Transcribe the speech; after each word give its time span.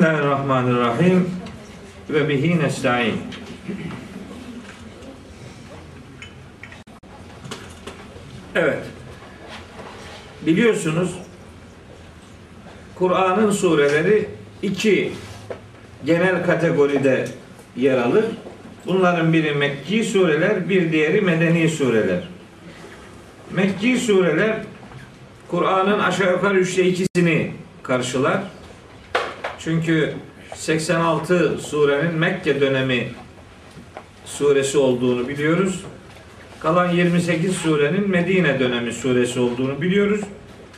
Bismillahirrahmanirrahim 0.00 1.30
ve 2.10 2.28
bihi 2.28 2.58
nesta'in. 2.58 3.14
Evet. 8.54 8.78
Biliyorsunuz 10.46 11.14
Kur'an'ın 12.94 13.50
sureleri 13.50 14.28
iki 14.62 15.12
genel 16.04 16.46
kategoride 16.46 17.28
yer 17.76 17.98
alır. 17.98 18.24
Bunların 18.86 19.32
biri 19.32 19.54
Mekki 19.54 20.04
sureler, 20.04 20.68
bir 20.68 20.92
diğeri 20.92 21.20
Medeni 21.20 21.68
sureler. 21.68 22.28
Mekki 23.50 23.98
sureler 23.98 24.56
Kur'an'ın 25.48 25.98
aşağı 25.98 26.32
yukarı 26.32 26.58
üçte 26.58 26.84
ikisini 26.84 27.52
karşılar. 27.82 28.40
Çünkü 29.64 30.14
86 30.54 31.58
surenin 31.58 32.14
Mekke 32.14 32.60
dönemi 32.60 33.08
suresi 34.24 34.78
olduğunu 34.78 35.28
biliyoruz. 35.28 35.84
Kalan 36.60 36.90
28 36.90 37.56
surenin 37.56 38.10
Medine 38.10 38.60
dönemi 38.60 38.92
suresi 38.92 39.40
olduğunu 39.40 39.82
biliyoruz. 39.82 40.20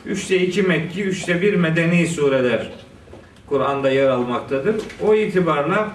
Üçte 0.05 0.39
iki 0.39 0.63
Mekki, 0.63 1.03
üçte 1.03 1.41
bir 1.41 1.53
Medeni 1.53 2.07
sureler 2.07 2.69
Kur'an'da 3.47 3.89
yer 3.89 4.09
almaktadır. 4.09 4.75
O 5.01 5.13
itibarla 5.13 5.91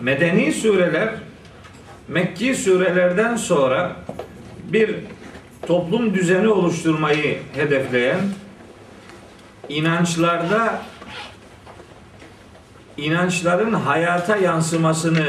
Medeni 0.00 0.52
sureler 0.52 1.14
Mekki 2.08 2.54
surelerden 2.54 3.36
sonra 3.36 3.96
bir 4.72 4.94
toplum 5.66 6.14
düzeni 6.14 6.48
oluşturmayı 6.48 7.38
hedefleyen 7.54 8.20
inançlarda 9.68 10.82
inançların 12.98 13.72
hayata 13.72 14.36
yansımasını 14.36 15.26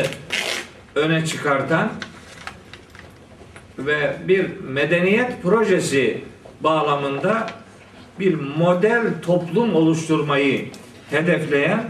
öne 0.95 1.25
çıkartan 1.25 1.89
ve 3.77 4.15
bir 4.27 4.49
medeniyet 4.59 5.43
projesi 5.43 6.21
bağlamında 6.61 7.47
bir 8.19 8.33
model 8.33 9.03
toplum 9.21 9.75
oluşturmayı 9.75 10.65
hedefleyen 11.09 11.83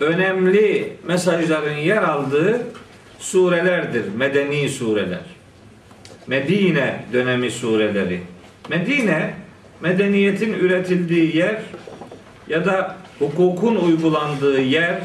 önemli 0.00 0.96
mesajların 1.06 1.76
yer 1.76 2.02
aldığı 2.02 2.62
surelerdir. 3.18 4.04
Medeni 4.16 4.68
sureler. 4.68 5.24
Medine 6.26 7.04
dönemi 7.12 7.50
sureleri. 7.50 8.20
Medine 8.68 9.34
medeniyetin 9.80 10.52
üretildiği 10.52 11.36
yer 11.36 11.62
ya 12.48 12.64
da 12.64 12.96
hukukun 13.18 13.76
uygulandığı 13.76 14.60
yer 14.60 15.00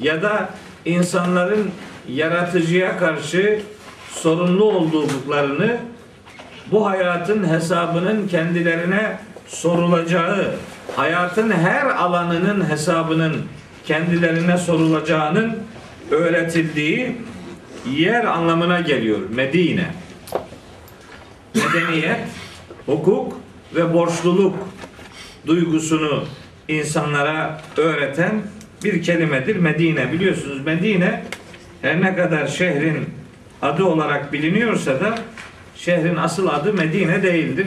ya 0.00 0.22
da 0.22 0.50
insanların 0.84 1.70
yaratıcıya 2.08 2.98
karşı 2.98 3.62
sorumlu 4.10 4.64
olduklarını 4.64 5.76
bu 6.70 6.86
hayatın 6.86 7.48
hesabının 7.48 8.28
kendilerine 8.28 9.18
sorulacağı, 9.46 10.54
hayatın 10.96 11.50
her 11.50 11.86
alanının 11.86 12.70
hesabının 12.70 13.36
kendilerine 13.86 14.58
sorulacağının 14.58 15.58
öğretildiği 16.10 17.16
yer 17.96 18.24
anlamına 18.24 18.80
geliyor 18.80 19.18
Medine. 19.30 19.86
Medeniyet, 21.54 22.20
hukuk 22.86 23.40
ve 23.74 23.94
borçluluk 23.94 24.54
duygusunu 25.46 26.24
insanlara 26.70 27.60
öğreten 27.76 28.42
bir 28.84 29.02
kelimedir 29.02 29.56
Medine. 29.56 30.12
Biliyorsunuz 30.12 30.66
Medine 30.66 31.22
her 31.82 32.00
ne 32.00 32.16
kadar 32.16 32.46
şehrin 32.46 33.08
adı 33.62 33.84
olarak 33.84 34.32
biliniyorsa 34.32 35.00
da 35.00 35.18
şehrin 35.76 36.16
asıl 36.16 36.48
adı 36.48 36.72
Medine 36.72 37.22
değildir. 37.22 37.66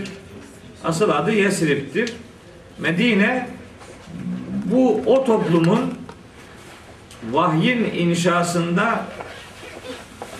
Asıl 0.84 1.10
adı 1.10 1.32
Yesrib'dir. 1.32 2.14
Medine 2.80 3.48
bu 4.66 5.02
o 5.06 5.26
toplumun 5.26 5.94
vahyin 7.32 7.84
inşasında 7.94 9.06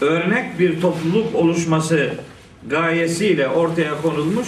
örnek 0.02 0.60
bir 0.60 0.82
topluluk 0.82 1.36
oluşması 1.36 2.14
gayesiyle 2.68 3.48
ortaya 3.48 4.02
konulmuş 4.02 4.48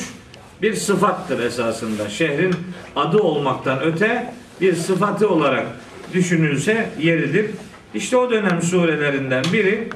bir 0.61 0.73
sıfattır 0.73 1.39
esasında. 1.39 2.09
Şehrin 2.09 2.55
adı 2.95 3.17
olmaktan 3.17 3.81
öte 3.81 4.33
bir 4.61 4.75
sıfatı 4.75 5.29
olarak 5.29 5.65
düşünülse 6.13 6.89
yeridir. 6.99 7.51
İşte 7.93 8.17
o 8.17 8.31
dönem 8.31 8.61
surelerinden 8.61 9.43
biri 9.53 9.89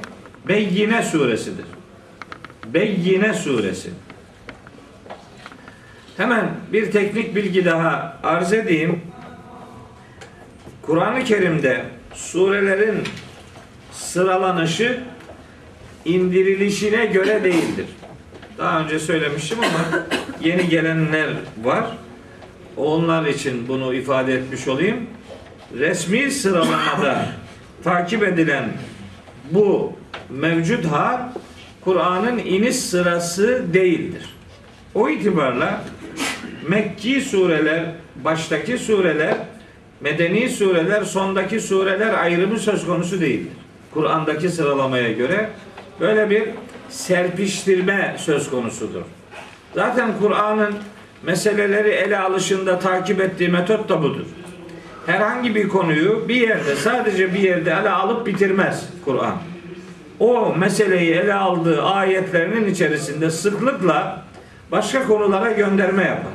Beyyine 0.48 1.02
suresidir. 1.02 1.64
Beyyine 2.66 3.34
suresi. 3.34 3.90
Hemen 6.16 6.50
bir 6.72 6.92
teknik 6.92 7.36
bilgi 7.36 7.64
daha 7.64 8.20
arz 8.22 8.52
edeyim. 8.52 9.00
Kur'an-ı 10.82 11.24
Kerim'de 11.24 11.84
surelerin 12.14 13.02
sıralanışı 13.92 15.00
indirilişine 16.04 17.06
göre 17.06 17.44
değildir. 17.44 17.86
Daha 18.60 18.80
önce 18.80 18.98
söylemiştim 18.98 19.58
ama 19.58 20.04
yeni 20.40 20.68
gelenler 20.68 21.28
var. 21.62 21.84
Onlar 22.76 23.26
için 23.26 23.68
bunu 23.68 23.94
ifade 23.94 24.34
etmiş 24.34 24.68
olayım. 24.68 25.06
Resmi 25.78 26.30
sıralamada 26.30 27.26
takip 27.84 28.22
edilen 28.22 28.72
bu 29.50 29.92
mevcut 30.30 30.84
hal 30.86 31.20
Kur'an'ın 31.80 32.38
iniş 32.38 32.76
sırası 32.76 33.64
değildir. 33.74 34.24
O 34.94 35.08
itibarla 35.08 35.84
Mekki 36.68 37.20
sureler, 37.20 37.84
baştaki 38.24 38.78
sureler, 38.78 39.36
medeni 40.00 40.48
sureler, 40.48 41.04
sondaki 41.04 41.60
sureler 41.60 42.14
ayrımı 42.14 42.58
söz 42.58 42.86
konusu 42.86 43.20
değildir. 43.20 43.52
Kur'an'daki 43.94 44.48
sıralamaya 44.48 45.12
göre 45.12 45.50
böyle 46.00 46.30
bir 46.30 46.42
serpiştirme 46.90 48.16
söz 48.18 48.50
konusudur. 48.50 49.02
Zaten 49.74 50.10
Kur'an'ın 50.20 50.74
meseleleri 51.22 51.88
ele 51.88 52.18
alışında 52.18 52.78
takip 52.78 53.20
ettiği 53.20 53.48
metot 53.48 53.88
da 53.88 54.02
budur. 54.02 54.26
Herhangi 55.06 55.54
bir 55.54 55.68
konuyu 55.68 56.28
bir 56.28 56.48
yerde 56.48 56.76
sadece 56.76 57.34
bir 57.34 57.40
yerde 57.40 57.70
ele 57.70 57.90
alıp 57.90 58.26
bitirmez 58.26 58.88
Kur'an. 59.04 59.36
O 60.18 60.54
meseleyi 60.56 61.10
ele 61.10 61.34
aldığı 61.34 61.82
ayetlerinin 61.82 62.68
içerisinde 62.68 63.30
sıklıkla 63.30 64.22
başka 64.72 65.06
konulara 65.06 65.52
gönderme 65.52 66.04
yapar. 66.04 66.32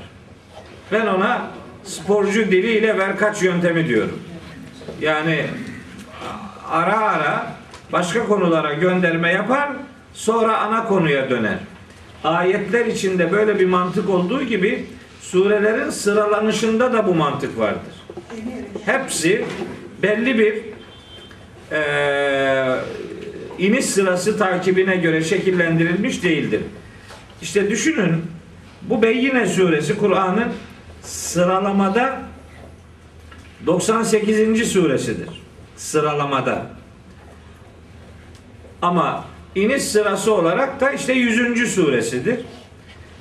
Ben 0.92 1.08
ona 1.08 1.48
sporcu 1.84 2.52
diliyle 2.52 2.98
verkaç 2.98 3.44
yöntemi 3.44 3.88
diyorum. 3.88 4.20
Yani 5.02 5.46
ara 6.72 7.00
ara 7.00 7.52
başka 7.92 8.26
konulara 8.26 8.74
gönderme 8.74 9.32
yapar, 9.32 9.70
sonra 10.16 10.58
ana 10.58 10.88
konuya 10.88 11.30
döner. 11.30 11.58
Ayetler 12.24 12.86
içinde 12.86 13.32
böyle 13.32 13.60
bir 13.60 13.66
mantık 13.66 14.10
olduğu 14.10 14.44
gibi 14.44 14.86
surelerin 15.22 15.90
sıralanışında 15.90 16.94
da 16.94 17.08
bu 17.08 17.16
mantık 17.16 17.60
vardır. 17.60 17.94
Hepsi 18.86 19.46
belli 20.02 20.40
bir 20.40 20.62
e, 21.72 22.80
iniş 23.60 23.86
sırası 23.86 24.38
takibine 24.38 24.96
göre 24.96 25.24
şekillendirilmiş 25.24 26.24
değildir. 26.24 26.62
İşte 27.42 27.70
düşünün 27.70 28.26
bu 28.82 29.02
Beyyine 29.02 29.48
suresi 29.48 29.98
Kur'an'ın 29.98 30.48
sıralamada 31.02 32.22
98. 33.66 34.72
suresidir. 34.72 35.30
Sıralamada. 35.78 36.66
Ama 38.82 39.26
iniş 39.56 39.84
sırası 39.84 40.34
olarak 40.34 40.82
da 40.82 40.92
işte 40.92 41.14
100. 41.14 41.76
suresidir. 41.76 42.40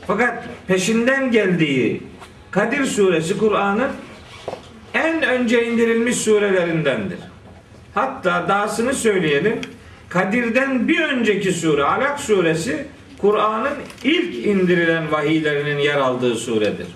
Fakat 0.07 0.45
peşinden 0.67 1.31
geldiği 1.31 2.03
Kadir 2.51 2.85
suresi 2.85 3.39
Kur'an'ın 3.39 3.91
en 4.95 5.23
önce 5.23 5.67
indirilmiş 5.67 6.17
surelerindendir. 6.17 7.19
Hatta 7.95 8.49
dahasını 8.49 8.95
söyleyelim. 8.95 9.61
Kadir'den 10.09 10.89
bir 10.89 11.01
önceki 11.01 11.53
sure 11.53 11.85
Alak 11.85 12.21
suresi 12.21 12.87
Kur'an'ın 13.19 13.73
ilk 14.05 14.47
indirilen 14.47 15.13
vahiylerinin 15.13 15.79
yer 15.79 15.97
aldığı 15.97 16.35
suredir. 16.35 16.87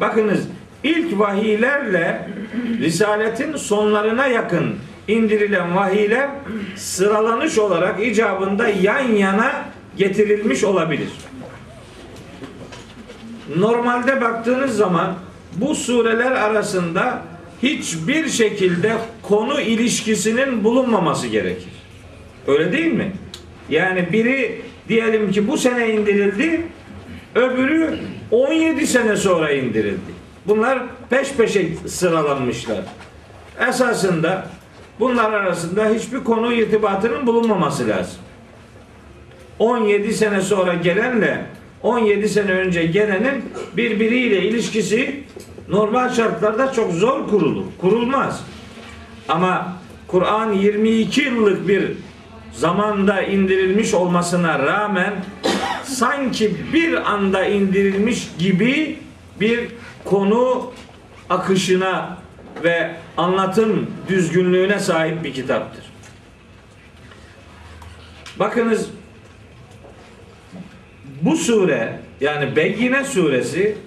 Bakınız 0.00 0.40
ilk 0.84 1.18
vahiylerle 1.18 2.28
Risaletin 2.80 3.56
sonlarına 3.56 4.26
yakın 4.26 4.74
indirilen 5.08 5.76
vahiyler 5.76 6.30
sıralanış 6.76 7.58
olarak 7.58 8.06
icabında 8.06 8.68
yan 8.68 9.12
yana 9.12 9.64
getirilmiş 9.96 10.64
olabilir. 10.64 11.08
Normalde 13.56 14.20
baktığınız 14.20 14.76
zaman 14.76 15.14
bu 15.56 15.74
sureler 15.74 16.30
arasında 16.30 17.22
hiçbir 17.62 18.28
şekilde 18.28 18.92
konu 19.22 19.60
ilişkisinin 19.60 20.64
bulunmaması 20.64 21.26
gerekir. 21.26 21.72
Öyle 22.46 22.72
değil 22.72 22.92
mi? 22.92 23.12
Yani 23.70 24.12
biri 24.12 24.62
diyelim 24.88 25.32
ki 25.32 25.48
bu 25.48 25.56
sene 25.56 25.94
indirildi, 25.94 26.62
öbürü 27.34 27.98
17 28.30 28.86
sene 28.86 29.16
sonra 29.16 29.52
indirildi. 29.52 30.16
Bunlar 30.46 30.82
peş 31.10 31.32
peşe 31.32 31.68
sıralanmışlar. 31.86 32.80
Esasında 33.68 34.48
bunlar 35.00 35.32
arasında 35.32 35.88
hiçbir 35.88 36.24
konu 36.24 36.52
irtibatının 36.52 37.26
bulunmaması 37.26 37.88
lazım. 37.88 38.18
17 39.58 40.14
sene 40.14 40.40
sonra 40.40 40.74
gelenle 40.74 41.46
17 41.82 42.28
sene 42.28 42.52
önce 42.52 42.86
gelenin 42.86 43.44
birbiriyle 43.76 44.42
ilişkisi 44.42 45.24
normal 45.68 46.08
şartlarda 46.08 46.72
çok 46.72 46.92
zor 46.92 47.28
kurulur. 47.28 47.64
Kurulmaz. 47.80 48.44
Ama 49.28 49.72
Kur'an 50.06 50.52
22 50.52 51.20
yıllık 51.20 51.68
bir 51.68 51.92
zamanda 52.52 53.22
indirilmiş 53.22 53.94
olmasına 53.94 54.58
rağmen 54.58 55.14
sanki 55.84 56.56
bir 56.72 57.12
anda 57.12 57.44
indirilmiş 57.44 58.28
gibi 58.38 58.98
bir 59.40 59.68
konu 60.04 60.70
akışına 61.30 62.18
ve 62.62 62.90
anlatım 63.16 63.90
düzgünlüğüne 64.08 64.78
sahip 64.78 65.24
bir 65.24 65.34
kitaptır. 65.34 65.84
Bakınız 68.38 68.90
bu 71.22 71.36
sure 71.36 72.00
yani 72.20 72.56
Beyyine 72.56 73.04
suresi 73.04 73.78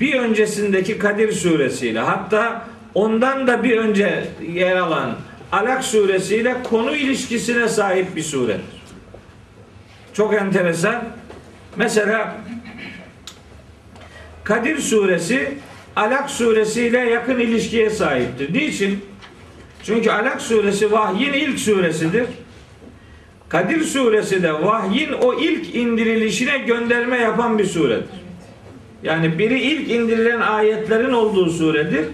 bir 0.00 0.14
öncesindeki 0.14 0.98
Kadir 0.98 1.32
suresiyle 1.32 2.00
hatta 2.00 2.66
ondan 2.94 3.46
da 3.46 3.64
bir 3.64 3.76
önce 3.76 4.24
yer 4.52 4.76
alan 4.76 5.16
Alak 5.52 5.84
suresiyle 5.84 6.56
konu 6.62 6.96
ilişkisine 6.96 7.68
sahip 7.68 8.16
bir 8.16 8.22
suredir. 8.22 8.80
Çok 10.14 10.34
enteresan. 10.34 11.04
Mesela 11.76 12.36
Kadir 14.44 14.78
suresi 14.78 15.54
Alak 16.00 16.30
suresiyle 16.30 16.98
yakın 16.98 17.38
ilişkiye 17.38 17.90
sahiptir. 17.90 18.54
Niçin? 18.54 19.04
Çünkü 19.82 20.10
Alak 20.10 20.40
suresi 20.40 20.92
vahyin 20.92 21.32
ilk 21.32 21.58
suresidir. 21.58 22.26
Kadir 23.48 23.84
suresi 23.84 24.42
de 24.42 24.52
vahyin 24.52 25.12
o 25.12 25.34
ilk 25.34 25.74
indirilişine 25.74 26.58
gönderme 26.58 27.18
yapan 27.18 27.58
bir 27.58 27.64
suredir. 27.64 28.20
Yani 29.02 29.38
biri 29.38 29.60
ilk 29.60 29.90
indirilen 29.90 30.40
ayetlerin 30.40 31.12
olduğu 31.12 31.50
suredir. 31.50 32.04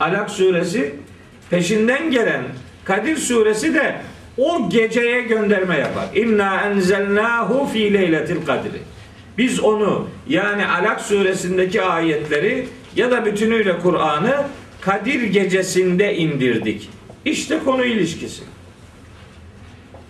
Alak 0.00 0.30
suresi 0.30 0.94
peşinden 1.50 2.10
gelen 2.10 2.42
Kadir 2.84 3.16
suresi 3.16 3.74
de 3.74 3.96
o 4.38 4.68
geceye 4.70 5.22
gönderme 5.22 5.78
yapar. 5.78 6.06
İnna 6.14 6.60
enzelnahu 6.60 7.66
fi 7.66 7.94
leyletil 7.94 8.46
kadri. 8.46 8.80
Biz 9.38 9.60
onu 9.60 10.08
yani 10.28 10.66
Alak 10.66 11.00
suresindeki 11.00 11.82
ayetleri 11.82 12.66
ya 12.96 13.10
da 13.10 13.24
bütünüyle 13.24 13.78
Kur'an'ı 13.78 14.46
Kadir 14.80 15.22
gecesinde 15.22 16.16
indirdik. 16.16 16.90
İşte 17.24 17.58
konu 17.64 17.84
ilişkisi. 17.84 18.42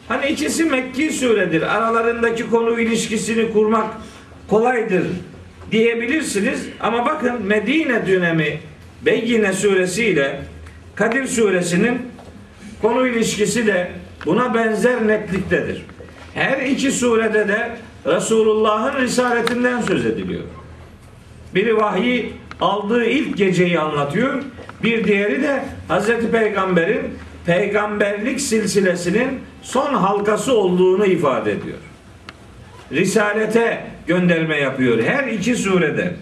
Hani 0.09 0.27
ikisi 0.27 0.65
Mekki 0.65 1.13
suredir. 1.13 1.63
Aralarındaki 1.63 2.51
konu 2.51 2.81
ilişkisini 2.81 3.53
kurmak 3.53 3.87
kolaydır 4.49 5.07
diyebilirsiniz. 5.73 6.67
Ama 6.81 7.07
bakın 7.07 7.43
Medine 7.43 8.07
dönemi 8.07 8.61
Beyyine 9.03 9.53
suresi 9.53 10.05
ile 10.05 10.41
Kadir 10.95 11.27
suresinin 11.27 11.99
konu 12.83 13.07
ilişkisi 13.07 13.67
de 13.67 13.91
buna 14.27 14.55
benzer 14.55 15.09
netliktedir. 15.09 15.83
Her 16.35 16.59
iki 16.59 16.93
surede 16.93 17.49
de 17.49 17.77
Resulullah'ın 18.07 19.03
risaletinden 19.03 19.81
söz 19.81 20.07
ediliyor. 20.07 20.43
Biri 21.55 21.77
vahyi 21.77 22.33
aldığı 22.61 23.05
ilk 23.05 23.37
geceyi 23.37 23.81
anlatıyor. 23.81 24.43
Bir 24.83 25.05
diğeri 25.05 25.43
de 25.43 25.65
Hazreti 25.89 26.31
Peygamber'in 26.31 27.03
peygamberlik 27.47 28.41
silsilesinin 28.41 29.41
son 29.63 29.95
halkası 29.95 30.59
olduğunu 30.59 31.07
ifade 31.07 31.53
ediyor. 31.53 31.79
Risalete 32.93 33.87
gönderme 34.07 34.57
yapıyor 34.57 35.03
her 35.03 35.25
iki 35.25 35.57
surede. 35.57 36.15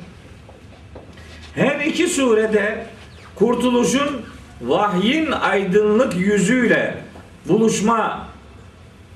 Her 1.55 1.81
iki 1.81 2.07
surede 2.07 2.87
kurtuluşun 3.35 4.23
vahyin 4.61 5.31
aydınlık 5.33 6.17
yüzüyle 6.17 6.95
buluşma 7.49 8.29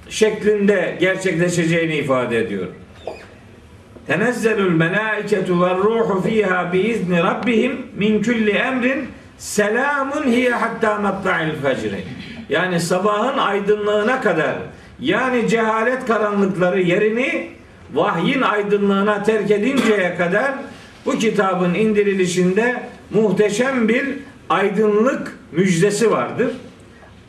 şeklinde 0.08 0.96
gerçekleşeceğini 1.00 1.96
ifade 1.96 2.38
ediyor. 2.38 2.66
Tenezzelül 4.08 4.70
melâiketu 4.70 5.62
ve 5.62 5.74
ruhu 5.74 6.22
fiha 6.22 6.72
bi 6.72 6.78
izni 6.78 7.22
rabbihim 7.22 7.72
min 7.96 8.22
kulli 8.22 8.50
emrin 8.50 9.08
selamun 9.38 10.22
hiye 10.22 10.50
hatta 10.50 11.00
matla'il 11.00 11.52
fecri. 11.62 12.04
Yani 12.48 12.80
sabahın 12.80 13.38
aydınlığına 13.38 14.20
kadar 14.20 14.54
yani 15.00 15.48
cehalet 15.48 16.06
karanlıkları 16.06 16.80
yerini 16.80 17.48
vahyin 17.94 18.42
aydınlığına 18.42 19.22
terk 19.22 19.50
edinceye 19.50 20.16
kadar 20.16 20.52
bu 21.06 21.18
kitabın 21.18 21.74
indirilişinde 21.74 22.82
muhteşem 23.10 23.88
bir 23.88 24.06
aydınlık 24.50 25.38
müjdesi 25.52 26.10
vardır. 26.10 26.50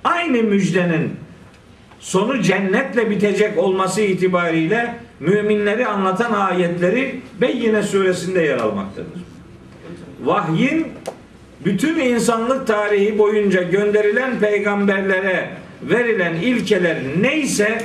Aynı 0.03 0.43
müjdenin 0.43 1.15
sonu 1.99 2.41
cennetle 2.41 3.09
bitecek 3.09 3.57
olması 3.57 4.01
itibariyle 4.01 4.95
müminleri 5.19 5.87
anlatan 5.87 6.33
ayetleri 6.33 7.21
Beyyine 7.41 7.83
suresinde 7.83 8.41
yer 8.41 8.57
almaktadır. 8.57 9.21
Vahyin 10.23 10.87
bütün 11.65 11.99
insanlık 11.99 12.67
tarihi 12.67 13.17
boyunca 13.17 13.61
gönderilen 13.61 14.39
peygamberlere 14.39 15.49
verilen 15.81 16.35
ilkeler 16.35 16.97
neyse 17.21 17.81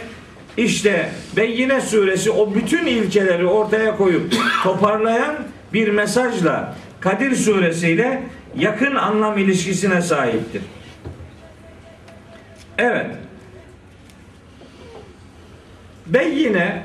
işte 0.57 1.11
Beyyine 1.37 1.81
suresi 1.81 2.31
o 2.31 2.55
bütün 2.55 2.87
ilkeleri 2.87 3.47
ortaya 3.47 3.97
koyup 3.97 4.33
toparlayan 4.63 5.37
bir 5.73 5.89
mesajla 5.89 6.75
Kadir 7.01 7.37
suresiyle 7.37 8.23
yakın 8.57 8.95
anlam 8.95 9.39
ilişkisine 9.39 10.03
sahiptir. 10.03 10.63
Evet. 12.79 13.07
Beyyine 16.07 16.83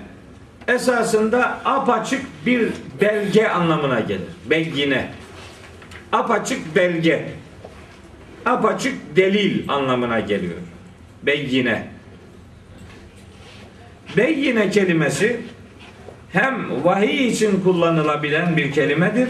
esasında 0.70 1.60
apaçık 1.66 2.46
bir 2.46 2.70
belge 3.02 3.48
anlamına 3.48 4.00
gelir. 4.00 4.30
Beyyine. 4.46 5.10
Apaçık 6.12 6.76
belge. 6.76 7.30
Apaçık 8.46 9.16
delil 9.16 9.70
anlamına 9.70 10.20
geliyor. 10.20 10.58
Beyyine. 11.24 11.88
Beyyine 14.18 14.70
kelimesi 14.70 15.42
hem 16.32 16.84
vahiy 16.86 17.28
için 17.28 17.62
kullanılabilen 17.62 18.58
bir 18.58 18.72
kelimedir 18.72 19.30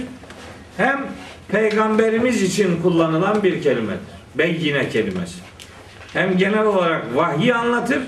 hem 0.78 1.08
peygamberimiz 1.48 2.44
için 2.44 2.82
kullanılan 2.82 3.44
bir 3.44 3.62
kelimedir. 3.62 4.00
Beyyine 4.36 4.90
kelimesi. 4.90 5.40
Hem 6.14 6.38
genel 6.38 6.66
olarak 6.66 7.16
vahyi 7.16 7.54
anlatır 7.54 8.00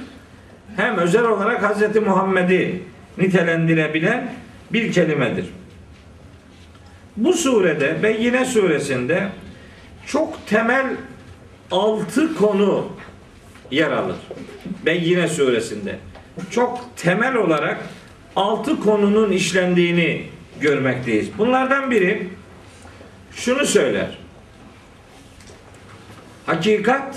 hem 0.75 0.97
özel 0.97 1.23
olarak 1.23 1.63
Hz. 1.63 1.95
Muhammed'i 1.95 2.81
nitelendirebilen 3.18 4.34
bir 4.74 4.91
kelimedir. 4.94 5.46
Bu 7.18 7.34
surede 7.34 8.03
Beyyine 8.03 8.46
suresinde 8.46 9.30
çok 10.08 10.48
temel 10.48 10.86
altı 11.72 12.36
konu 12.36 12.88
yer 13.72 13.91
alır. 13.91 14.15
Beyyine 14.86 15.27
suresinde. 15.27 16.00
Çok 16.51 16.98
temel 16.98 17.36
olarak 17.36 17.77
altı 18.36 18.80
konunun 18.80 19.32
işlendiğini 19.32 20.25
görmekteyiz. 20.62 21.30
Bunlardan 21.38 21.91
biri 21.91 22.30
şunu 23.32 23.65
söyler. 23.65 24.18
Hakikat 26.46 27.15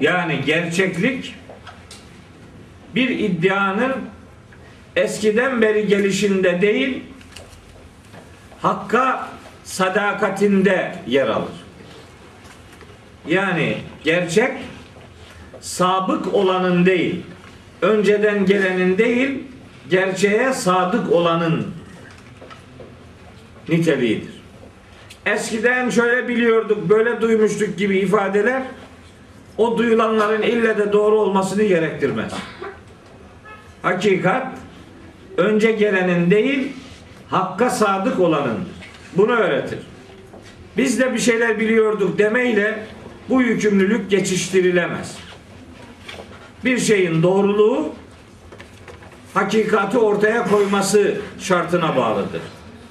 yani 0.00 0.40
gerçeklik 0.46 1.34
bir 2.94 3.08
iddianın 3.08 3.92
eskiden 4.96 5.62
beri 5.62 5.86
gelişinde 5.86 6.60
değil 6.60 7.02
hakka 8.62 9.28
sadakatinde 9.64 10.94
yer 11.06 11.28
alır. 11.28 11.52
Yani 13.28 13.76
gerçek 14.04 14.52
sabık 15.60 16.34
olanın 16.34 16.86
değil, 16.86 17.22
önceden 17.82 18.46
gelenin 18.46 18.98
değil, 18.98 19.42
gerçeğe 19.90 20.52
sadık 20.52 21.12
olanın 21.12 21.66
niteliğidir. 23.68 24.42
eskiden 25.26 25.90
şöyle 25.90 26.28
biliyorduk, 26.28 26.88
böyle 26.88 27.20
duymuştuk 27.20 27.78
gibi 27.78 27.98
ifadeler 27.98 28.62
o 29.58 29.78
duyulanların 29.78 30.42
ille 30.42 30.78
de 30.78 30.92
doğru 30.92 31.20
olmasını 31.20 31.62
gerektirmez. 31.62 32.32
Hakikat 33.82 34.46
önce 35.36 35.72
gelenin 35.72 36.30
değil, 36.30 36.72
hakka 37.28 37.70
sadık 37.70 38.20
olanındır. 38.20 38.72
Bunu 39.16 39.32
öğretir. 39.32 39.78
Biz 40.76 41.00
de 41.00 41.14
bir 41.14 41.18
şeyler 41.18 41.60
biliyorduk 41.60 42.18
demeyle 42.18 42.78
bu 43.28 43.42
yükümlülük 43.42 44.10
geçiştirilemez. 44.10 45.16
Bir 46.64 46.78
şeyin 46.78 47.22
doğruluğu 47.22 47.92
hakikati 49.34 49.98
ortaya 49.98 50.44
koyması 50.44 51.14
şartına 51.40 51.96
bağlıdır. 51.96 52.40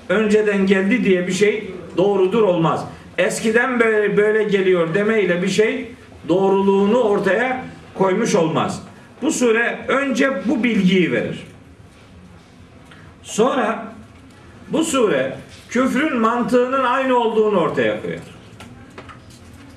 Önceden 0.10 0.68
geldi 0.68 1.04
diye 1.04 1.28
bir 1.28 1.34
şey 1.34 1.72
doğrudur 1.98 2.42
olmaz. 2.42 2.86
Eskiden 3.18 3.80
böyle 3.80 4.18
böyle 4.18 4.44
geliyor 4.44 4.94
demeyle 4.94 5.42
bir 5.42 5.50
şey 5.50 5.92
doğruluğunu 6.30 6.98
ortaya 6.98 7.66
koymuş 7.98 8.36
olmaz. 8.36 8.84
Bu 9.22 9.32
sure 9.32 9.80
önce 9.88 10.42
bu 10.46 10.64
bilgiyi 10.64 11.12
verir. 11.12 11.51
Sonra 13.24 13.86
bu 14.70 14.84
sure 14.84 15.38
küfrün 15.70 16.18
mantığının 16.18 16.84
aynı 16.84 17.16
olduğunu 17.18 17.60
ortaya 17.60 18.02
koyar. 18.02 18.20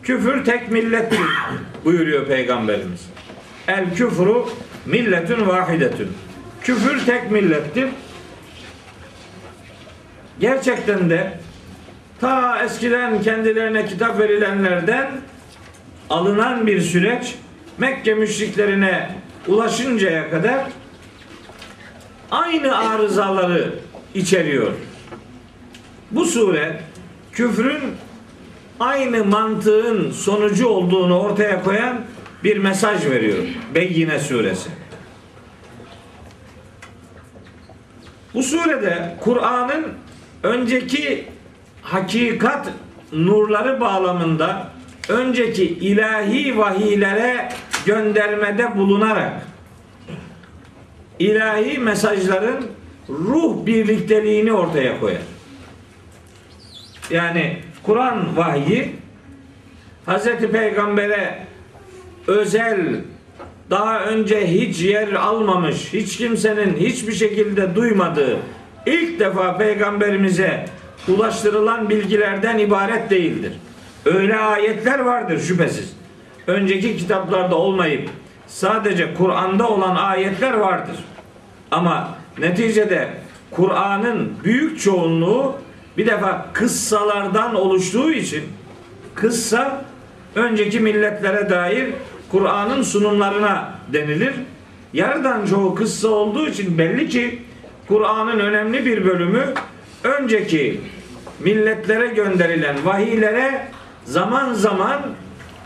Küfür 0.03 0.45
tek 0.45 0.71
millettir 0.71 1.21
buyuruyor 1.85 2.27
Peygamberimiz. 2.27 3.11
El 3.69 3.95
küfru 3.95 4.49
milletün 4.87 5.47
vahidetün. 5.47 6.13
Küfür 6.63 7.07
tek 7.07 7.31
millettir. 7.31 7.89
Gerçekten 10.41 11.11
de 11.11 11.39
ta 12.21 12.63
eskiden 12.65 13.23
kendilerine 13.23 13.87
kitap 13.87 14.19
verilenlerden 14.19 15.11
alınan 16.11 16.67
bir 16.67 16.81
süreç 16.81 17.35
Mekke 17.79 18.15
müşriklerine 18.15 19.11
ulaşıncaya 19.49 20.31
kadar 20.31 20.65
aynı 22.31 22.79
arızaları 22.79 23.75
içeriyor. 24.15 24.73
Bu 26.11 26.25
sure 26.25 26.81
küfrün 27.33 27.81
aynı 28.81 29.25
mantığın 29.25 30.11
sonucu 30.11 30.69
olduğunu 30.69 31.19
ortaya 31.19 31.63
koyan 31.63 32.01
bir 32.45 32.57
mesaj 32.57 33.07
veriyor. 33.07 33.39
Beyyine 33.75 34.19
suresi. 34.19 34.71
Bu 38.35 38.43
surede 38.43 39.17
Kur'an'ın 39.21 39.87
önceki 40.43 41.29
hakikat 41.83 42.69
nurları 43.13 43.81
bağlamında 43.81 44.69
önceki 45.09 45.65
ilahi 45.65 46.59
vahiylere 46.59 47.49
göndermede 47.87 48.77
bulunarak 48.77 49.33
ilahi 51.19 51.79
mesajların 51.79 52.67
ruh 53.09 53.67
birlikteliğini 53.67 54.53
ortaya 54.53 55.01
koyar. 55.01 55.23
Yani 57.11 57.57
Kur'an 57.83 58.37
vahyi 58.37 58.93
Hz. 60.07 60.25
Peygamber'e 60.53 61.47
özel 62.27 63.01
daha 63.71 64.05
önce 64.05 64.47
hiç 64.47 64.83
yer 64.83 65.13
almamış, 65.13 65.93
hiç 65.93 66.17
kimsenin 66.17 66.77
hiçbir 66.77 67.13
şekilde 67.13 67.75
duymadığı 67.75 68.39
ilk 68.87 69.21
defa 69.21 69.57
peygamberimize 69.57 70.65
ulaştırılan 71.09 71.91
bilgilerden 71.91 72.59
ibaret 72.59 73.11
değildir. 73.11 73.53
Öyle 74.05 74.37
ayetler 74.37 74.99
vardır 74.99 75.41
şüphesiz. 75.41 75.97
Önceki 76.47 76.97
kitaplarda 76.97 77.57
olmayıp 77.57 78.11
sadece 78.47 79.15
Kur'an'da 79.15 79.69
olan 79.69 79.97
ayetler 79.97 80.55
vardır. 80.55 80.97
Ama 81.71 82.09
neticede 82.39 83.09
Kur'an'ın 83.51 84.33
büyük 84.45 84.81
çoğunluğu 84.81 85.57
bir 85.97 86.07
defa 86.07 86.47
kıssalardan 86.53 87.55
oluştuğu 87.55 88.13
için 88.13 88.43
kıssa 89.15 89.85
önceki 90.35 90.81
milletlere 90.81 91.51
dair 91.51 91.91
Kur'an'ın 92.31 92.83
sunumlarına 92.83 93.75
denilir. 93.93 94.35
Yarıdan 94.93 95.47
çoğu 95.47 95.75
kıssa 95.75 96.09
olduğu 96.09 96.49
için 96.49 96.79
belli 96.79 97.09
ki 97.09 97.43
Kur'an'ın 97.89 98.39
önemli 98.39 98.87
bir 98.87 99.05
bölümü 99.05 99.45
önceki 100.05 100.81
milletlere 101.41 102.07
gönderilen 102.07 102.77
vahiylere 102.85 103.69
zaman 104.05 104.53
zaman 104.53 105.01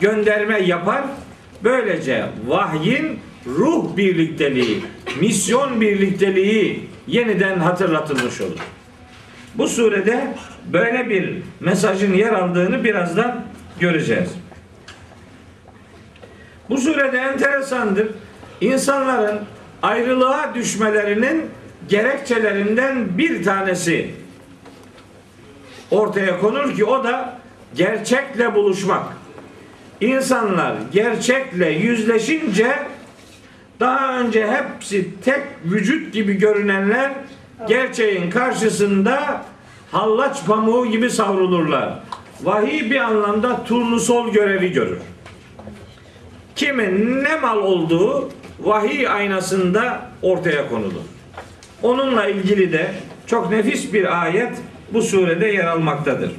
gönderme 0.01 0.61
yapar. 0.61 1.03
Böylece 1.65 2.25
vahyin 2.47 3.21
ruh 3.47 3.97
birlikteliği, 3.97 4.85
misyon 5.21 5.81
birlikteliği 5.81 6.89
yeniden 7.07 7.59
hatırlatılmış 7.59 8.41
olur. 8.41 8.59
Bu 9.55 9.69
surede 9.69 10.35
böyle 10.73 11.11
bir 11.11 11.43
mesajın 11.61 12.15
yer 12.15 12.33
aldığını 12.33 12.85
birazdan 12.85 13.45
göreceğiz. 13.81 14.31
Bu 16.69 16.79
surede 16.79 17.19
enteresandır. 17.19 18.09
İnsanların 18.61 19.41
ayrılığa 19.83 20.55
düşmelerinin 20.55 21.45
gerekçelerinden 21.89 23.19
bir 23.19 23.45
tanesi 23.45 24.11
ortaya 25.91 26.41
konur 26.41 26.77
ki 26.77 26.85
o 26.85 27.05
da 27.05 27.39
gerçekle 27.75 28.55
buluşmak. 28.55 29.18
İnsanlar 30.01 30.75
gerçekle 30.93 31.71
yüzleşince 31.71 32.79
daha 33.81 34.19
önce 34.19 34.47
hepsi 34.47 35.21
tek 35.25 35.43
vücut 35.65 36.13
gibi 36.13 36.35
görünenler 36.35 37.13
gerçeğin 37.69 38.31
karşısında 38.31 39.45
hallaç 39.93 40.47
pamuğu 40.47 40.87
gibi 40.87 41.11
savrulurlar. 41.11 41.99
Vahiy 42.43 42.91
bir 42.91 43.01
anlamda 43.01 43.65
turnusol 43.65 44.33
görevi 44.33 44.73
görür. 44.73 44.99
Kimin 46.57 47.25
ne 47.25 47.37
mal 47.37 47.59
olduğu 47.59 48.31
vahiy 48.61 49.09
aynasında 49.09 50.01
ortaya 50.23 50.69
konulur. 50.69 51.03
Onunla 51.83 52.27
ilgili 52.27 52.73
de 52.73 52.91
çok 53.27 53.51
nefis 53.51 53.93
bir 53.93 54.23
ayet 54.23 54.53
bu 54.93 55.03
surede 55.03 55.47
yer 55.47 55.67
almaktadır. 55.67 56.31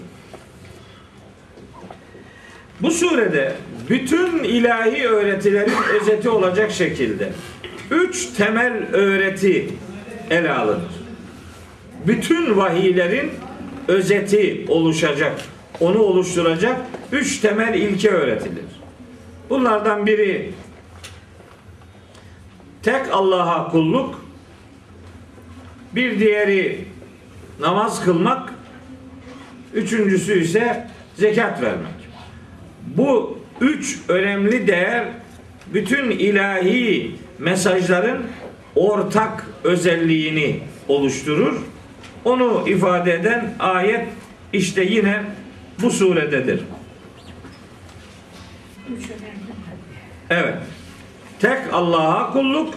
Bu 2.81 2.91
surede 2.91 3.55
bütün 3.89 4.43
ilahi 4.43 5.07
öğretilerin 5.07 5.73
özeti 6.01 6.29
olacak 6.29 6.71
şekilde 6.71 7.31
üç 7.91 8.25
temel 8.25 8.87
öğreti 8.93 9.69
ele 10.29 10.51
alınır. 10.51 10.91
Bütün 12.07 12.57
vahiylerin 12.57 13.31
özeti 13.87 14.65
oluşacak, 14.67 15.41
onu 15.79 15.99
oluşturacak 15.99 16.77
üç 17.11 17.39
temel 17.39 17.73
ilke 17.73 18.09
öğretilir. 18.09 18.65
Bunlardan 19.49 20.05
biri 20.05 20.51
tek 22.83 23.01
Allah'a 23.11 23.71
kulluk, 23.71 24.25
bir 25.95 26.19
diğeri 26.19 26.85
namaz 27.59 28.05
kılmak, 28.05 28.53
üçüncüsü 29.73 30.39
ise 30.39 30.87
zekat 31.15 31.61
vermek. 31.61 31.98
Bu 32.97 33.39
üç 33.61 33.99
önemli 34.07 34.67
değer 34.67 35.07
bütün 35.73 36.11
ilahi 36.11 37.15
mesajların 37.39 38.23
ortak 38.75 39.47
özelliğini 39.63 40.59
oluşturur. 40.87 41.61
Onu 42.25 42.69
ifade 42.69 43.13
eden 43.13 43.53
ayet 43.59 44.07
işte 44.53 44.83
yine 44.83 45.23
bu 45.81 45.91
surededir. 45.91 46.61
Evet. 50.29 50.57
Tek 51.39 51.73
Allah'a 51.73 52.33
kulluk, 52.33 52.73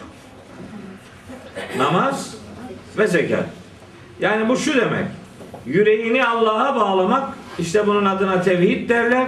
namaz 1.78 2.36
ve 2.98 3.06
zekat. 3.06 3.44
Yani 4.20 4.48
bu 4.48 4.56
şu 4.56 4.80
demek. 4.80 5.04
Yüreğini 5.66 6.26
Allah'a 6.26 6.76
bağlamak, 6.76 7.28
işte 7.58 7.86
bunun 7.86 8.04
adına 8.04 8.42
tevhid 8.42 8.88
derler. 8.88 9.26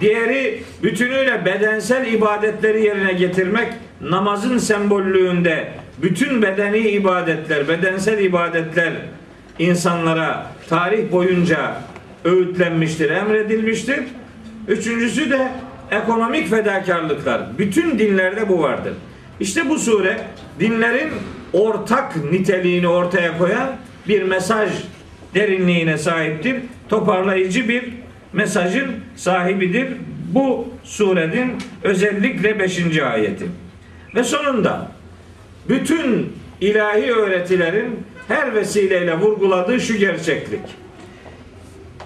Diğeri 0.00 0.62
bütünüyle 0.82 1.44
bedensel 1.44 2.12
ibadetleri 2.12 2.84
yerine 2.84 3.12
getirmek, 3.12 3.72
namazın 4.00 4.58
sembollüğünde 4.58 5.68
bütün 6.02 6.42
bedeni 6.42 6.78
ibadetler, 6.78 7.68
bedensel 7.68 8.18
ibadetler 8.18 8.92
insanlara 9.58 10.46
tarih 10.68 11.12
boyunca 11.12 11.76
öğütlenmiştir, 12.24 13.10
emredilmiştir. 13.10 14.00
Üçüncüsü 14.68 15.30
de 15.30 15.48
ekonomik 15.90 16.50
fedakarlıklar. 16.50 17.58
Bütün 17.58 17.98
dinlerde 17.98 18.48
bu 18.48 18.62
vardır. 18.62 18.92
İşte 19.40 19.68
bu 19.68 19.78
sure 19.78 20.20
dinlerin 20.60 21.10
ortak 21.52 22.16
niteliğini 22.32 22.88
ortaya 22.88 23.38
koyan 23.38 23.68
bir 24.08 24.22
mesaj 24.22 24.70
derinliğine 25.34 25.98
sahiptir. 25.98 26.56
toparlayıcı 26.88 27.68
bir 27.68 28.01
mesajın 28.32 28.92
sahibidir. 29.16 29.88
Bu 30.34 30.68
surenin 30.84 31.52
özellikle 31.82 32.58
5. 32.58 32.98
ayeti. 32.98 33.46
Ve 34.14 34.24
sonunda 34.24 34.88
bütün 35.68 36.32
ilahi 36.60 37.12
öğretilerin 37.12 38.00
her 38.28 38.54
vesileyle 38.54 39.18
vurguladığı 39.18 39.80
şu 39.80 39.96
gerçeklik. 39.96 40.60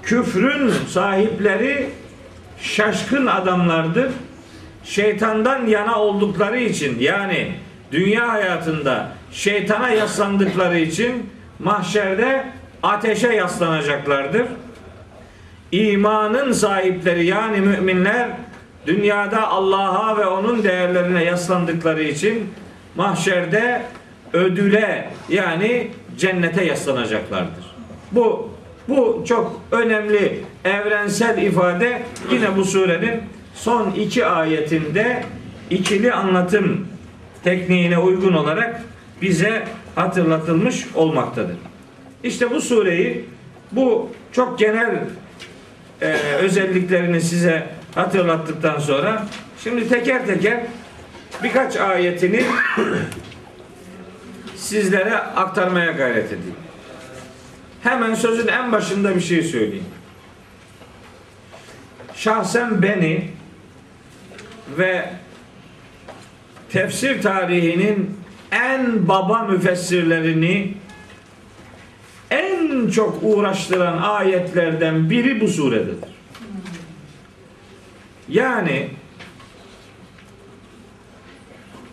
Küfrün 0.03 0.71
sahipleri 0.89 1.87
şaşkın 2.61 3.27
adamlardır. 3.27 4.13
Şeytandan 4.85 5.67
yana 5.67 6.01
oldukları 6.01 6.59
için 6.61 6.99
yani 7.01 7.53
dünya 7.93 8.29
hayatında 8.33 9.13
şeytana 9.33 9.91
yaslandıkları 9.91 10.79
için 10.79 11.31
mahşerde 11.59 12.45
ateşe 12.83 13.29
yaslanacaklardır. 13.29 14.47
İmanın 15.73 16.53
sahipleri 16.53 17.27
yani 17.27 17.61
müminler 17.61 18.29
dünyada 18.87 19.49
Allah'a 19.49 20.17
ve 20.17 20.27
onun 20.27 20.65
değerlerine 20.65 21.25
yaslandıkları 21.25 22.03
için 22.03 22.49
mahşerde 22.97 23.83
ödüle 24.33 25.11
yani 25.29 25.91
cennete 26.19 26.65
yaslanacaklardır. 26.65 27.65
Bu 28.13 28.51
bu 28.89 29.25
çok 29.29 29.61
önemli 29.73 30.41
evrensel 30.65 31.43
ifade 31.43 32.03
yine 32.31 32.57
bu 32.57 32.65
surenin 32.65 33.21
son 33.55 33.91
iki 33.91 34.27
ayetinde 34.27 35.25
ikili 35.71 36.13
anlatım 36.13 36.89
tekniğine 37.45 37.99
uygun 37.99 38.33
olarak 38.33 38.83
bize 39.23 39.65
hatırlatılmış 39.95 40.87
olmaktadır. 40.95 41.57
İşte 42.23 42.51
bu 42.51 42.61
sureyi 42.61 43.25
bu 43.73 44.09
çok 44.33 44.59
genel 44.59 45.01
e, 46.03 46.07
özelliklerini 46.41 47.21
size 47.21 47.67
hatırlattıktan 47.95 48.79
sonra 48.79 49.27
şimdi 49.63 49.89
teker 49.89 50.27
teker 50.27 50.61
birkaç 51.43 51.77
ayetini 51.77 52.45
sizlere 54.57 55.17
aktarmaya 55.17 55.93
gayret 55.93 56.27
edeyim. 56.27 56.57
Hemen 57.83 58.15
sözün 58.15 58.49
en 58.49 58.73
başında 58.73 59.15
bir 59.15 59.21
şey 59.21 59.43
söyleyeyim. 59.43 59.85
Şahsen 62.15 62.83
beni 62.83 63.29
ve 64.79 65.11
tefsir 66.71 67.23
tarihinin 67.23 68.21
en 68.53 69.09
baba 69.09 69.43
müfessirlerini 69.43 70.75
çok 72.91 73.19
uğraştıran 73.23 73.99
ayetlerden 73.99 75.11
biri 75.11 75.41
bu 75.41 75.49
surededir. 75.49 76.09
Yani 78.29 78.89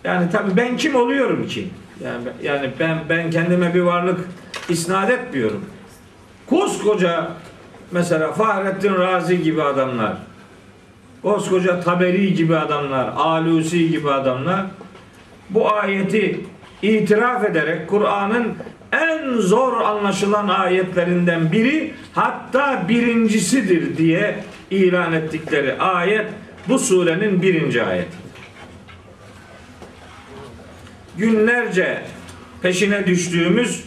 yani 0.03 0.31
tabii 0.31 0.57
ben 0.57 0.77
kim 0.77 0.95
oluyorum 0.95 1.47
ki? 1.47 1.69
Yani 2.03 2.23
yani 2.43 2.69
ben 2.79 2.99
ben 3.09 3.29
kendime 3.29 3.73
bir 3.73 3.81
varlık 3.81 4.19
isnat 4.69 5.09
etmiyorum. 5.09 5.65
Koskoca 6.47 7.31
mesela 7.91 8.31
Fahrettin 8.31 8.93
Razi 8.93 9.43
gibi 9.43 9.63
adamlar, 9.63 10.13
koskoca 11.21 11.79
Taberi 11.79 12.33
gibi 12.33 12.57
adamlar, 12.57 13.13
Alusi 13.15 13.89
gibi 13.89 14.11
adamlar 14.11 14.65
bu 15.49 15.73
ayeti 15.73 16.45
itiraf 16.81 17.45
ederek 17.45 17.87
Kur'an'ın 17.87 18.53
en 18.93 19.37
zor 19.37 19.81
anlaşılan 19.81 20.47
ayetlerinden 20.47 21.51
biri 21.51 21.93
hatta 22.13 22.85
birincisidir 22.89 23.97
diye 23.97 24.43
ilan 24.71 25.13
ettikleri 25.13 25.73
ayet 25.79 26.25
bu 26.67 26.79
surenin 26.79 27.41
birinci 27.41 27.83
ayeti. 27.83 28.17
Günlerce 31.17 32.01
peşine 32.61 33.07
düştüğümüz 33.07 33.83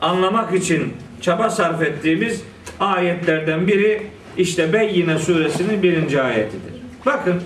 anlamak 0.00 0.54
için 0.54 0.92
çaba 1.20 1.50
sarf 1.50 1.82
ettiğimiz 1.82 2.42
ayetlerden 2.80 3.66
biri 3.66 4.06
işte 4.36 4.72
Beyyine 4.72 5.18
suresinin 5.18 5.82
birinci 5.82 6.22
ayetidir. 6.22 6.72
Bakın 7.06 7.42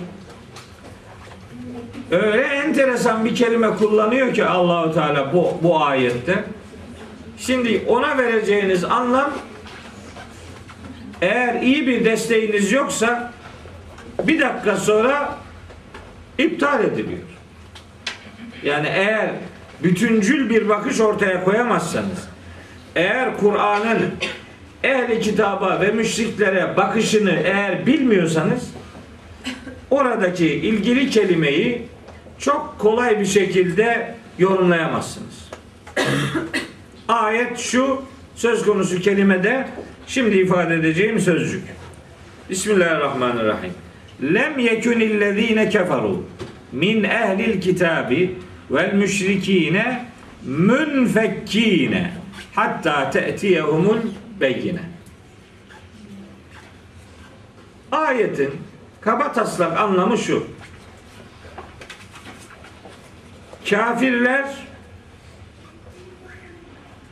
öyle 2.11 2.41
enteresan 2.41 3.25
bir 3.25 3.35
kelime 3.35 3.69
kullanıyor 3.69 4.33
ki 4.33 4.45
Allahu 4.45 4.93
Teala 4.93 5.33
bu 5.33 5.57
bu 5.63 5.83
ayette. 5.83 6.43
Şimdi 7.37 7.83
ona 7.87 8.17
vereceğiniz 8.17 8.83
anlam 8.83 9.31
eğer 11.21 11.61
iyi 11.61 11.87
bir 11.87 12.05
desteğiniz 12.05 12.71
yoksa 12.71 13.33
bir 14.23 14.41
dakika 14.41 14.77
sonra 14.77 15.37
iptal 16.37 16.83
ediliyor. 16.83 17.21
Yani 18.63 18.87
eğer 18.87 19.29
bütüncül 19.83 20.49
bir 20.49 20.69
bakış 20.69 20.99
ortaya 20.99 21.43
koyamazsanız, 21.43 22.27
eğer 22.95 23.37
Kur'an'ın 23.37 24.13
ehli 24.83 25.21
kitaba 25.21 25.81
ve 25.81 25.91
müşriklere 25.91 26.77
bakışını 26.77 27.31
eğer 27.31 27.85
bilmiyorsanız 27.85 28.71
oradaki 29.89 30.47
ilgili 30.47 31.09
kelimeyi 31.09 31.87
çok 32.39 32.75
kolay 32.79 33.19
bir 33.19 33.25
şekilde 33.25 34.15
yorumlayamazsınız. 34.39 35.49
Ayet 37.07 37.59
şu 37.59 38.01
söz 38.35 38.65
konusu 38.65 38.99
kelimede 38.99 39.67
şimdi 40.07 40.37
ifade 40.37 40.75
edeceğim 40.75 41.19
sözcük. 41.19 41.63
Bismillahirrahmanirrahim. 42.49 43.73
Lem 44.23 44.59
yekunillezine 44.59 45.69
keferu 45.69 46.25
min 46.71 47.03
ehlil 47.03 47.61
kitabi 47.61 48.35
vel 48.71 48.93
müşrikine 48.93 50.05
münfekkine 50.43 52.13
hatta 52.55 53.09
te'tiyehumul 53.09 53.99
beyine. 54.39 54.81
Ayetin 57.91 58.51
kaba 59.01 59.33
taslak 59.33 59.79
anlamı 59.79 60.17
şu. 60.17 60.47
Kafirler 63.69 64.45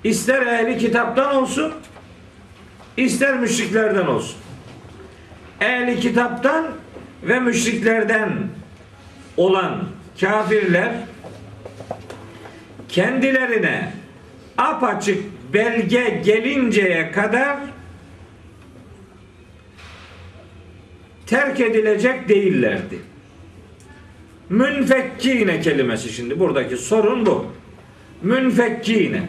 ister 0.04 0.42
ehli 0.42 0.78
kitaptan 0.78 1.36
olsun 1.36 1.74
ister 2.98 3.40
müşriklerden 3.40 4.06
olsun. 4.06 4.38
Ehli 5.62 6.00
kitaptan 6.00 6.66
ve 7.24 7.40
müşriklerden 7.40 8.48
olan 9.38 9.84
kafirler 10.22 10.92
kendilerine 12.90 13.94
apaçık 14.58 15.24
belge 15.54 16.22
gelinceye 16.26 17.12
kadar 17.12 17.58
terk 21.26 21.60
edilecek 21.60 22.30
değillerdi. 22.30 23.00
Münfekkine 24.50 25.62
kelimesi 25.62 26.10
şimdi 26.10 26.40
buradaki 26.40 26.78
sorun 26.78 27.26
bu. 27.26 27.46
Münfekkine. 28.22 29.24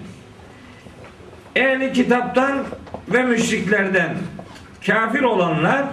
Ehli 1.56 1.92
kitaptan 1.92 2.64
ve 3.08 3.22
müşriklerden 3.22 4.16
kafir 4.86 5.22
olanlar 5.22 5.84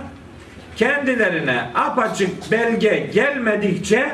kendilerine 0.75 1.71
apaçık 1.75 2.51
belge 2.51 3.09
gelmedikçe 3.13 4.11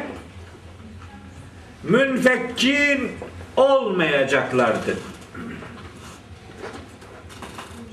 münfekkin 1.84 3.12
olmayacaklardı. 3.58 4.97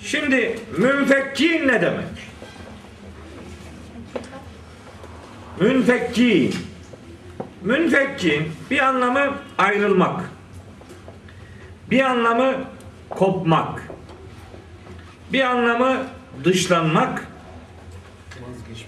Şimdi 0.00 0.58
münfekkin 0.78 1.68
ne 1.68 1.82
demek? 1.82 2.32
Münfekkin. 5.60 6.54
Münfekkin 7.62 8.52
bir 8.70 8.78
anlamı 8.78 9.34
ayrılmak. 9.58 10.20
Bir 11.90 12.00
anlamı 12.00 12.54
kopmak. 13.18 13.88
Bir 15.32 15.40
anlamı 15.40 15.96
dışlanmak. 16.44 17.26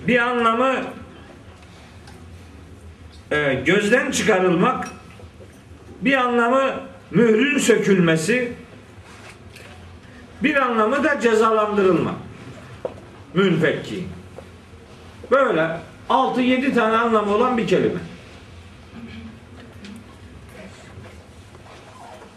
Bir 0.07 0.19
anlamı 0.19 0.75
e, 3.31 3.55
gözden 3.55 4.11
çıkarılmak. 4.11 4.89
Bir 6.01 6.15
anlamı 6.15 6.75
mührün 7.11 7.59
sökülmesi. 7.59 8.53
Bir 10.43 10.57
anlamı 10.57 11.05
da 11.05 11.21
cezalandırılma. 11.21 12.15
Münfekki. 13.35 14.05
Böyle 15.31 15.81
6-7 16.11 16.75
tane 16.75 16.97
anlamı 16.97 17.35
olan 17.35 17.59
bir 17.59 17.67
kelime. 17.67 18.01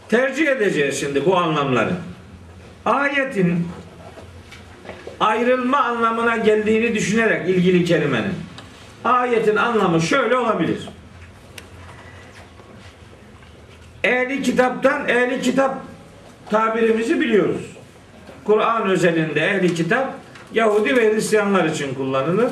Tercih 0.09 0.47
edeceğiz 0.47 0.99
şimdi 0.99 1.25
bu 1.25 1.37
anlamları. 1.37 1.93
Ayetin 2.85 3.67
ayrılma 5.19 5.77
anlamına 5.77 6.37
geldiğini 6.37 6.95
düşünerek 6.95 7.49
ilgili 7.49 7.85
kelimenin. 7.85 8.33
Ayetin 9.03 9.55
anlamı 9.55 10.01
şöyle 10.01 10.37
olabilir. 10.37 10.89
Ehli 14.03 14.43
kitaptan 14.43 15.09
ehli 15.09 15.41
kitap 15.41 15.77
tabirimizi 16.49 17.19
biliyoruz. 17.19 17.61
Kur'an 18.43 18.89
özelinde 18.89 19.41
ehli 19.41 19.73
kitap 19.73 20.13
Yahudi 20.53 20.95
ve 20.95 21.13
Hristiyanlar 21.13 21.65
için 21.65 21.93
kullanılır. 21.93 22.49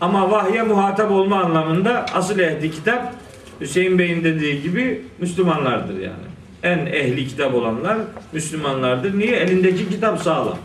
Ama 0.00 0.30
vahye 0.30 0.62
muhatap 0.62 1.10
olma 1.10 1.42
anlamında 1.42 2.06
asıl 2.14 2.38
ehli 2.38 2.70
kitap 2.70 3.14
Hüseyin 3.60 3.98
Bey'in 3.98 4.24
dediği 4.24 4.62
gibi 4.62 5.04
Müslümanlardır 5.18 6.00
yani. 6.00 6.33
En 6.64 6.86
ehli 6.86 7.26
kitap 7.28 7.54
olanlar 7.54 7.96
Müslümanlardır. 8.32 9.18
Niye? 9.18 9.36
Elindeki 9.36 9.88
kitap 9.88 10.22
sağlam. 10.22 10.58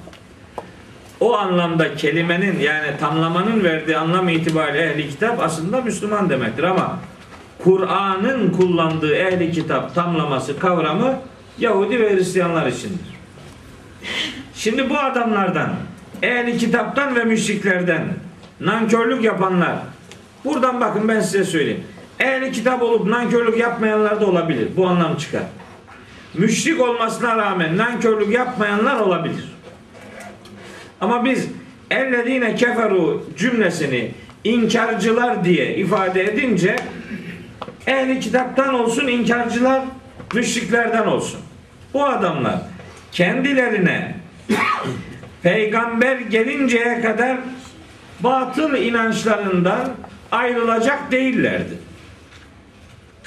O 1.20 1.38
anlamda 1.38 1.96
kelimenin 1.96 2.60
yani 2.60 2.88
tamlamanın 3.00 3.64
verdiği 3.64 3.98
anlam 3.98 4.30
itibariyle 4.30 4.92
ehli 4.92 5.10
kitap 5.10 5.40
aslında 5.44 5.82
Müslüman 5.82 6.30
demektir 6.30 6.64
ama 6.64 7.00
Kur'an'ın 7.64 8.52
kullandığı 8.52 9.16
ehli 9.16 9.52
kitap 9.52 9.96
tamlaması 9.96 10.60
kavramı 10.60 11.20
Yahudi 11.58 12.00
ve 12.00 12.16
Hristiyanlar 12.16 12.68
içindir. 12.68 13.20
Şimdi 14.54 14.90
bu 14.90 14.98
adamlardan 14.98 15.70
ehli 16.22 16.58
kitaptan 16.58 17.16
ve 17.16 17.24
müşriklerden 17.24 18.02
nankörlük 18.60 19.24
yapanlar 19.24 19.76
buradan 20.46 20.82
bakın 20.82 21.08
ben 21.08 21.20
size 21.20 21.44
söyleyeyim. 21.44 21.84
Ehli 22.20 22.52
kitap 22.52 22.82
olup 22.82 23.08
nankörlük 23.08 23.58
yapmayanlar 23.58 24.22
da 24.22 24.26
olabilir. 24.26 24.68
Bu 24.78 24.88
anlam 24.88 25.18
çıkar. 25.18 25.44
Müşrik 26.34 26.82
olmasına 26.82 27.38
rağmen 27.38 27.78
nankörlük 27.78 28.34
yapmayanlar 28.34 29.00
olabilir. 29.00 29.46
Ama 31.02 31.26
biz 31.26 31.48
ellezine 31.92 32.56
keferu 32.56 33.26
cümlesini 33.38 34.12
inkarcılar 34.44 35.46
diye 35.46 35.76
ifade 35.76 36.24
edince 36.24 36.76
ehli 37.88 38.20
kitaptan 38.20 38.74
olsun 38.74 39.08
inkarcılar 39.08 39.82
müşriklerden 40.34 41.08
olsun. 41.08 41.40
Bu 41.94 42.06
adamlar 42.06 42.60
kendilerine 43.12 44.16
peygamber 45.44 46.18
gelinceye 46.18 47.02
kadar 47.02 47.38
batıl 48.20 48.74
inançlarından 48.74 49.90
ayrılacak 50.32 51.12
değillerdi. 51.12 51.74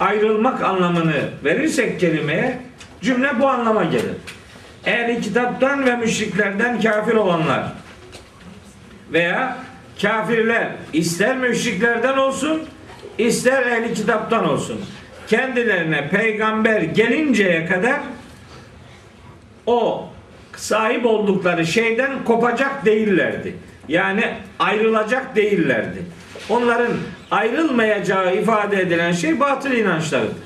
Ayrılmak 0.00 0.62
anlamını 0.62 1.30
verirsek 1.44 2.00
kelimeye 2.00 2.58
cümle 3.02 3.40
bu 3.40 3.48
anlama 3.48 3.84
gelir. 3.84 4.14
Ehli 4.86 5.20
kitaptan 5.20 5.86
ve 5.86 5.96
müşriklerden 5.96 6.80
kafir 6.80 7.14
olanlar 7.14 7.72
veya 9.12 9.58
kafirler 10.02 10.68
ister 10.92 11.36
müşriklerden 11.36 12.16
olsun 12.16 12.62
ister 13.18 13.66
ehli 13.66 13.94
kitaptan 13.94 14.48
olsun 14.48 14.80
kendilerine 15.28 16.08
peygamber 16.08 16.82
gelinceye 16.82 17.66
kadar 17.66 18.00
o 19.66 20.08
sahip 20.56 21.06
oldukları 21.06 21.66
şeyden 21.66 22.24
kopacak 22.24 22.84
değillerdi. 22.84 23.56
Yani 23.88 24.34
ayrılacak 24.58 25.36
değillerdi. 25.36 26.02
Onların 26.48 26.92
ayrılmayacağı 27.30 28.36
ifade 28.36 28.80
edilen 28.80 29.12
şey 29.12 29.40
batıl 29.40 29.70
inançlarıdır. 29.70 30.36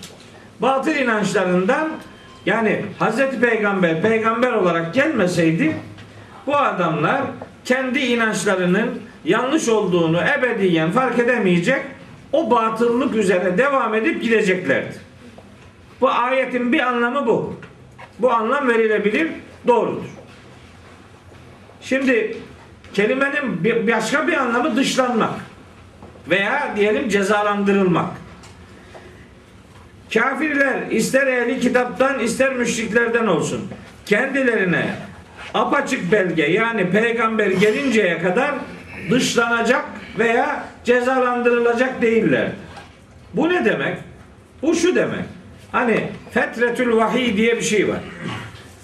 Batıl 0.61 0.95
inançlarından 0.95 1.89
yani 2.47 2.83
Hazreti 2.99 3.41
Peygamber 3.41 4.03
peygamber 4.03 4.53
olarak 4.53 4.95
gelmeseydi 4.95 5.77
bu 6.47 6.57
adamlar 6.57 7.23
kendi 7.65 7.99
inançlarının 7.99 9.03
yanlış 9.25 9.69
olduğunu 9.69 10.21
ebediyen 10.39 10.91
fark 10.91 11.19
edemeyecek 11.19 11.83
o 12.33 12.51
batıllık 12.51 13.15
üzere 13.15 13.59
devam 13.59 13.95
edip 13.95 14.23
gideceklerdi. 14.23 14.97
Bu 16.01 16.11
ayetin 16.11 16.73
bir 16.73 16.81
anlamı 16.81 17.27
bu. 17.27 17.55
Bu 18.19 18.33
anlam 18.33 18.69
verilebilir, 18.69 19.31
doğrudur. 19.67 20.05
Şimdi 21.81 22.37
kelimenin 22.95 23.65
başka 23.87 24.29
bir 24.29 24.33
anlamı 24.33 24.77
dışlanmak 24.77 25.35
veya 26.31 26.73
diyelim 26.77 27.09
cezalandırılmak. 27.09 28.26
Kafirler 30.15 30.91
ister 30.91 31.27
ehli 31.27 31.61
kitaptan 31.61 32.19
ister 32.19 32.53
müşriklerden 32.53 33.27
olsun 33.27 33.61
kendilerine 34.07 34.87
apaçık 35.55 36.13
belge 36.13 36.43
yani 36.43 36.91
peygamber 36.91 37.51
gelinceye 37.51 38.19
kadar 38.19 38.51
dışlanacak 39.11 39.85
veya 40.19 40.65
cezalandırılacak 40.85 42.03
değiller. 42.03 42.49
Bu 43.35 43.49
ne 43.49 43.65
demek? 43.65 43.99
Bu 44.63 44.75
şu 44.75 44.95
demek. 44.95 45.25
Hani 45.73 46.09
fetretül 46.31 46.97
vahiy 46.97 47.37
diye 47.37 47.57
bir 47.57 47.63
şey 47.63 47.89
var. 47.89 48.01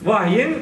Vahyin 0.03 0.59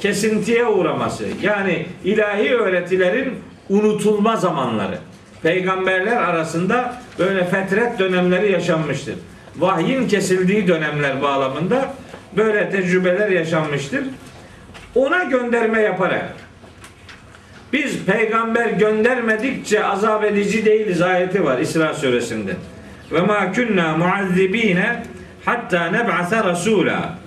kesintiye 0.00 0.66
uğraması. 0.66 1.24
Yani 1.42 1.86
ilahi 2.04 2.54
öğretilerin 2.54 3.34
unutulma 3.68 4.36
zamanları. 4.36 4.98
Peygamberler 5.42 6.16
arasında 6.16 6.94
böyle 7.18 7.44
fetret 7.44 7.98
dönemleri 7.98 8.52
yaşanmıştır. 8.52 9.14
Vahyin 9.56 10.08
kesildiği 10.08 10.68
dönemler 10.68 11.22
bağlamında 11.22 11.94
böyle 12.36 12.70
tecrübeler 12.70 13.28
yaşanmıştır. 13.28 14.04
Ona 14.94 15.24
gönderme 15.24 15.80
yaparak 15.80 16.34
biz 17.74 18.04
peygamber 18.04 18.70
göndermedikçe 18.70 19.84
azap 19.84 20.24
edici 20.24 20.64
değiliz 20.64 21.02
ayeti 21.02 21.44
var 21.44 21.58
İsra 21.58 21.94
suresinde. 21.94 22.52
Ve 23.12 23.20
ma 23.20 23.52
kunna 23.52 23.96
muazzibine 23.96 25.02
hatta 25.44 25.86
neb'ase 25.86 26.36
rasula. 26.36 27.18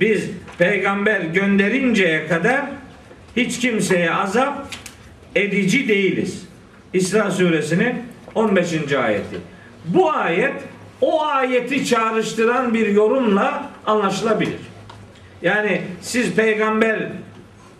Biz 0.00 0.30
peygamber 0.58 1.20
gönderinceye 1.20 2.26
kadar 2.26 2.60
hiç 3.36 3.60
kimseye 3.60 4.14
azap 4.14 4.66
edici 5.34 5.88
değiliz. 5.88 6.48
İsra 6.92 7.30
suresinin 7.30 7.94
15. 8.34 8.92
ayeti. 8.92 9.36
Bu 9.84 10.12
ayet 10.12 10.54
o 11.00 11.24
ayeti 11.26 11.86
çağrıştıran 11.86 12.74
bir 12.74 12.86
yorumla 12.88 13.62
anlaşılabilir. 13.86 14.58
Yani 15.42 15.82
siz 16.00 16.34
peygamber 16.34 17.08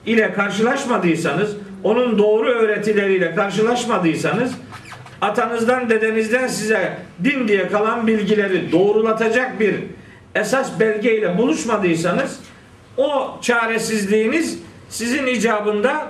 ile 0.07 0.33
karşılaşmadıysanız, 0.33 1.57
onun 1.85 2.19
doğru 2.19 2.49
öğretileriyle 2.49 3.35
karşılaşmadıysanız, 3.35 4.53
atanızdan 5.21 5.91
dedenizden 5.91 6.47
size 6.47 6.99
din 7.25 7.49
diye 7.49 7.69
kalan 7.69 8.07
bilgileri 8.07 8.73
doğrulatacak 8.73 9.61
bir 9.61 9.75
esas 10.35 10.81
belgeyle 10.81 11.39
buluşmadıysanız, 11.39 12.41
o 12.97 13.39
çaresizliğiniz 13.43 14.59
sizin 14.89 15.27
icabında 15.27 16.07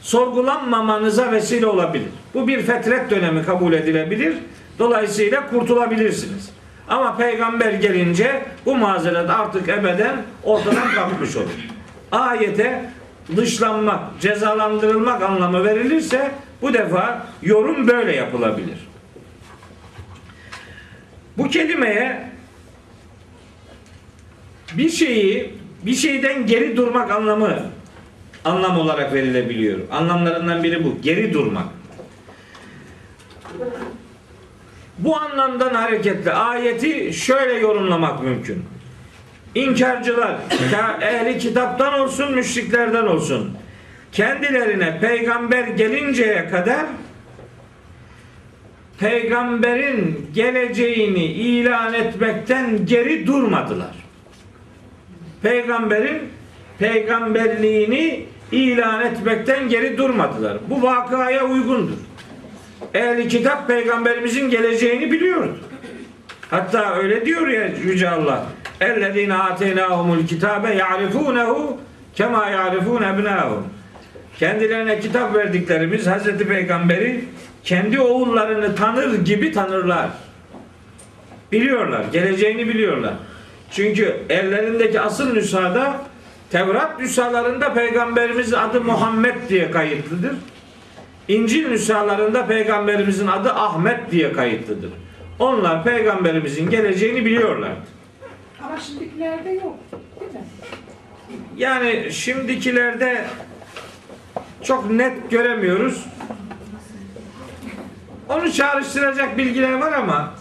sorgulanmamanıza 0.00 1.32
vesile 1.32 1.66
olabilir. 1.66 2.08
Bu 2.34 2.48
bir 2.48 2.62
fetret 2.62 3.10
dönemi 3.10 3.44
kabul 3.44 3.72
edilebilir. 3.72 4.34
Dolayısıyla 4.78 5.50
kurtulabilirsiniz. 5.50 6.50
Ama 6.88 7.16
peygamber 7.16 7.72
gelince 7.72 8.44
bu 8.66 8.76
mazeret 8.76 9.30
artık 9.30 9.68
ebeden 9.68 10.16
ortadan 10.42 10.94
kalkmış 10.94 11.36
olur. 11.36 11.68
Ayete 12.12 12.90
dışlanmak, 13.36 14.00
cezalandırılmak 14.20 15.22
anlamı 15.22 15.64
verilirse 15.64 16.30
bu 16.62 16.74
defa 16.74 17.26
yorum 17.42 17.88
böyle 17.88 18.16
yapılabilir. 18.16 18.88
Bu 21.38 21.48
kelimeye 21.48 22.28
bir 24.72 24.90
şeyi 24.90 25.54
bir 25.82 25.94
şeyden 25.94 26.46
geri 26.46 26.76
durmak 26.76 27.10
anlamı 27.10 27.58
anlam 28.44 28.78
olarak 28.78 29.12
verilebiliyor. 29.14 29.78
Anlamlarından 29.90 30.62
biri 30.62 30.84
bu. 30.84 30.98
Geri 31.02 31.34
durmak. 31.34 31.66
Bu 34.98 35.16
anlamdan 35.16 35.74
hareketle 35.74 36.32
ayeti 36.32 37.12
şöyle 37.12 37.54
yorumlamak 37.54 38.22
mümkün. 38.22 38.64
İnkarcılar, 39.54 40.36
ehli 41.00 41.38
kitaptan 41.38 42.00
olsun, 42.00 42.34
müşriklerden 42.34 43.06
olsun, 43.06 43.56
kendilerine 44.12 45.00
peygamber 45.00 45.64
gelinceye 45.68 46.48
kadar 46.48 46.86
peygamberin 48.98 50.30
geleceğini 50.34 51.24
ilan 51.24 51.94
etmekten 51.94 52.86
geri 52.86 53.26
durmadılar. 53.26 53.94
Peygamberin 55.42 56.22
peygamberliğini 56.78 58.26
ilan 58.52 59.00
etmekten 59.00 59.68
geri 59.68 59.98
durmadılar. 59.98 60.58
Bu 60.70 60.82
vakaya 60.82 61.44
uygundur. 61.46 61.98
Ehli 62.94 63.28
kitap 63.28 63.68
peygamberimizin 63.68 64.50
geleceğini 64.50 65.12
biliyordu. 65.12 65.58
Hatta 66.50 66.94
öyle 66.94 67.26
diyor 67.26 67.48
ya 67.48 67.66
Yüce 67.84 68.10
Allah. 68.10 68.46
Ellezine 68.80 69.34
ateynahumul 69.34 70.26
kitabe 70.26 70.74
ya'rifunehu 70.74 71.78
kema 72.14 72.48
ya'rifune 72.48 73.06
ebnâhum. 73.06 73.64
kendilerine 74.38 75.00
kitap 75.00 75.34
verdiklerimiz 75.34 76.06
Hazreti 76.06 76.48
Peygamberi 76.48 77.24
kendi 77.64 78.00
oğullarını 78.00 78.74
tanır 78.74 79.24
gibi 79.24 79.52
tanırlar. 79.52 80.08
Biliyorlar, 81.52 82.04
geleceğini 82.12 82.68
biliyorlar. 82.68 83.14
Çünkü 83.70 84.16
ellerindeki 84.28 85.00
asıl 85.00 85.32
nüshada 85.32 85.96
Tevrat 86.52 87.00
nüshalarında 87.00 87.74
peygamberimizin 87.74 88.56
adı 88.56 88.80
Muhammed 88.80 89.34
diye 89.48 89.70
kayıtlıdır. 89.70 90.32
İncil 91.28 91.68
nüshalarında 91.68 92.46
peygamberimizin 92.46 93.26
adı 93.26 93.52
Ahmet 93.52 94.10
diye 94.10 94.32
kayıtlıdır. 94.32 94.90
Onlar 95.38 95.84
peygamberimizin 95.84 96.70
geleceğini 96.70 97.24
biliyorlardı. 97.24 97.86
Ama 98.62 98.80
şimdikilerde 98.80 99.50
yok. 99.50 99.76
Değil 100.20 100.32
mi? 100.32 100.40
Yani 101.56 102.12
şimdikilerde 102.12 103.24
çok 104.62 104.90
net 104.90 105.30
göremiyoruz. 105.30 106.04
Onu 108.28 108.52
çağrıştıracak 108.52 109.38
bilgiler 109.38 109.72
var 109.72 109.92
ama 109.92 110.34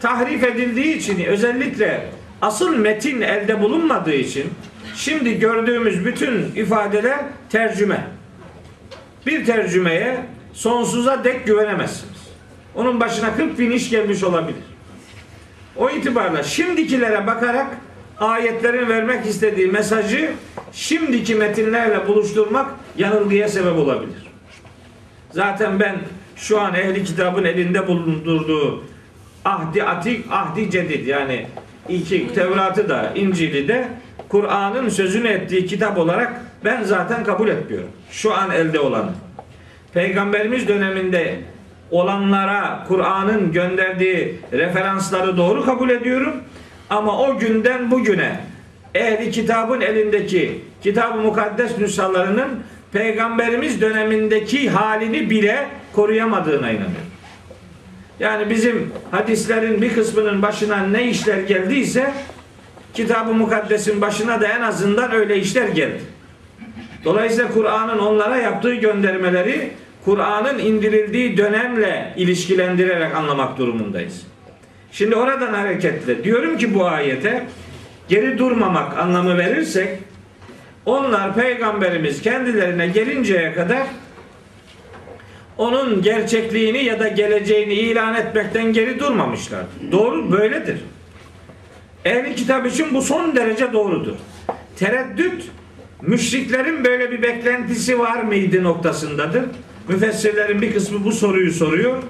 tahrif 0.00 0.44
edildiği 0.44 0.96
için 0.96 1.24
özellikle 1.24 2.06
asıl 2.42 2.76
metin 2.76 3.20
elde 3.20 3.60
bulunmadığı 3.60 4.14
için 4.14 4.50
şimdi 4.96 5.38
gördüğümüz 5.38 6.04
bütün 6.04 6.52
ifadeler 6.56 7.18
tercüme. 7.50 8.06
Bir 9.26 9.46
tercümeye 9.46 10.26
sonsuza 10.52 11.24
dek 11.24 11.46
güvenemezsiniz. 11.46 12.12
Onun 12.74 13.00
başına 13.00 13.36
40 13.36 13.58
bin 13.58 13.70
iş 13.70 13.90
gelmiş 13.90 14.24
olabilir. 14.24 14.62
O 15.76 15.90
itibarla 15.90 16.42
şimdikilere 16.42 17.26
bakarak 17.26 17.66
ayetlerin 18.18 18.88
vermek 18.88 19.26
istediği 19.26 19.66
mesajı 19.66 20.32
şimdiki 20.72 21.34
metinlerle 21.34 22.08
buluşturmak 22.08 22.70
yanılgıya 22.98 23.48
sebep 23.48 23.78
olabilir. 23.78 24.30
Zaten 25.30 25.80
ben 25.80 25.96
şu 26.36 26.60
an 26.60 26.74
ehli 26.74 27.04
kitabın 27.04 27.44
elinde 27.44 27.86
bulundurduğu 27.86 28.84
ahdi 29.44 29.84
atik, 29.84 30.24
ahdi 30.30 30.70
cedid 30.70 31.06
yani 31.06 31.46
iki 31.88 32.34
Tevrat'ı 32.34 32.88
da 32.88 33.12
İncil'i 33.14 33.68
de 33.68 33.88
Kur'an'ın 34.28 34.88
sözünü 34.88 35.28
ettiği 35.28 35.66
kitap 35.66 35.98
olarak 35.98 36.40
ben 36.64 36.82
zaten 36.82 37.24
kabul 37.24 37.48
etmiyorum. 37.48 37.88
Şu 38.10 38.34
an 38.34 38.50
elde 38.50 38.80
olanı. 38.80 39.10
Peygamberimiz 39.94 40.68
döneminde 40.68 41.36
olanlara 41.90 42.84
Kur'an'ın 42.88 43.52
gönderdiği 43.52 44.40
referansları 44.52 45.36
doğru 45.36 45.64
kabul 45.64 45.90
ediyorum. 45.90 46.34
Ama 46.90 47.18
o 47.18 47.38
günden 47.38 47.90
bugüne 47.90 48.40
ehli 48.94 49.30
kitabın 49.30 49.80
elindeki 49.80 50.60
kitab-ı 50.82 51.20
mukaddes 51.20 51.78
nüshalarının 51.78 52.48
peygamberimiz 52.92 53.80
dönemindeki 53.80 54.70
halini 54.70 55.30
bile 55.30 55.66
koruyamadığına 55.92 56.70
inanıyorum. 56.70 57.12
Yani 58.20 58.50
bizim 58.50 58.92
hadislerin 59.10 59.82
bir 59.82 59.94
kısmının 59.94 60.42
başına 60.42 60.76
ne 60.76 61.08
işler 61.08 61.38
geldiyse 61.38 62.12
kitab-ı 62.94 63.34
mukaddesin 63.34 64.00
başına 64.00 64.40
da 64.40 64.48
en 64.48 64.60
azından 64.60 65.12
öyle 65.12 65.38
işler 65.38 65.68
geldi. 65.68 66.00
Dolayısıyla 67.04 67.52
Kur'an'ın 67.52 67.98
onlara 67.98 68.36
yaptığı 68.36 68.74
göndermeleri 68.74 69.70
Kur'an'ın 70.04 70.58
indirildiği 70.58 71.36
dönemle 71.36 72.14
ilişkilendirerek 72.16 73.14
anlamak 73.14 73.58
durumundayız. 73.58 74.26
Şimdi 74.92 75.16
oradan 75.16 75.54
hareketle 75.54 76.24
diyorum 76.24 76.58
ki 76.58 76.74
bu 76.74 76.86
ayete 76.86 77.46
geri 78.08 78.38
durmamak 78.38 78.98
anlamı 78.98 79.38
verirsek 79.38 79.88
onlar 80.86 81.34
peygamberimiz 81.34 82.22
kendilerine 82.22 82.86
gelinceye 82.86 83.54
kadar 83.54 83.86
onun 85.58 86.02
gerçekliğini 86.02 86.84
ya 86.84 87.00
da 87.00 87.08
geleceğini 87.08 87.74
ilan 87.74 88.14
etmekten 88.14 88.72
geri 88.72 89.00
durmamışlar. 89.00 89.64
Doğru 89.92 90.32
böyledir. 90.32 90.80
Ehli 92.04 92.34
kitap 92.34 92.66
için 92.66 92.94
bu 92.94 93.02
son 93.02 93.36
derece 93.36 93.72
doğrudur. 93.72 94.16
Tereddüt 94.76 95.44
müşriklerin 96.06 96.84
böyle 96.84 97.10
bir 97.10 97.22
beklentisi 97.22 97.98
var 97.98 98.22
mıydı 98.22 98.64
noktasındadır. 98.64 99.44
Müfessirlerin 99.88 100.62
bir 100.62 100.74
kısmı 100.74 101.04
bu 101.04 101.12
soruyu 101.12 101.52
soruyor. 101.52 102.02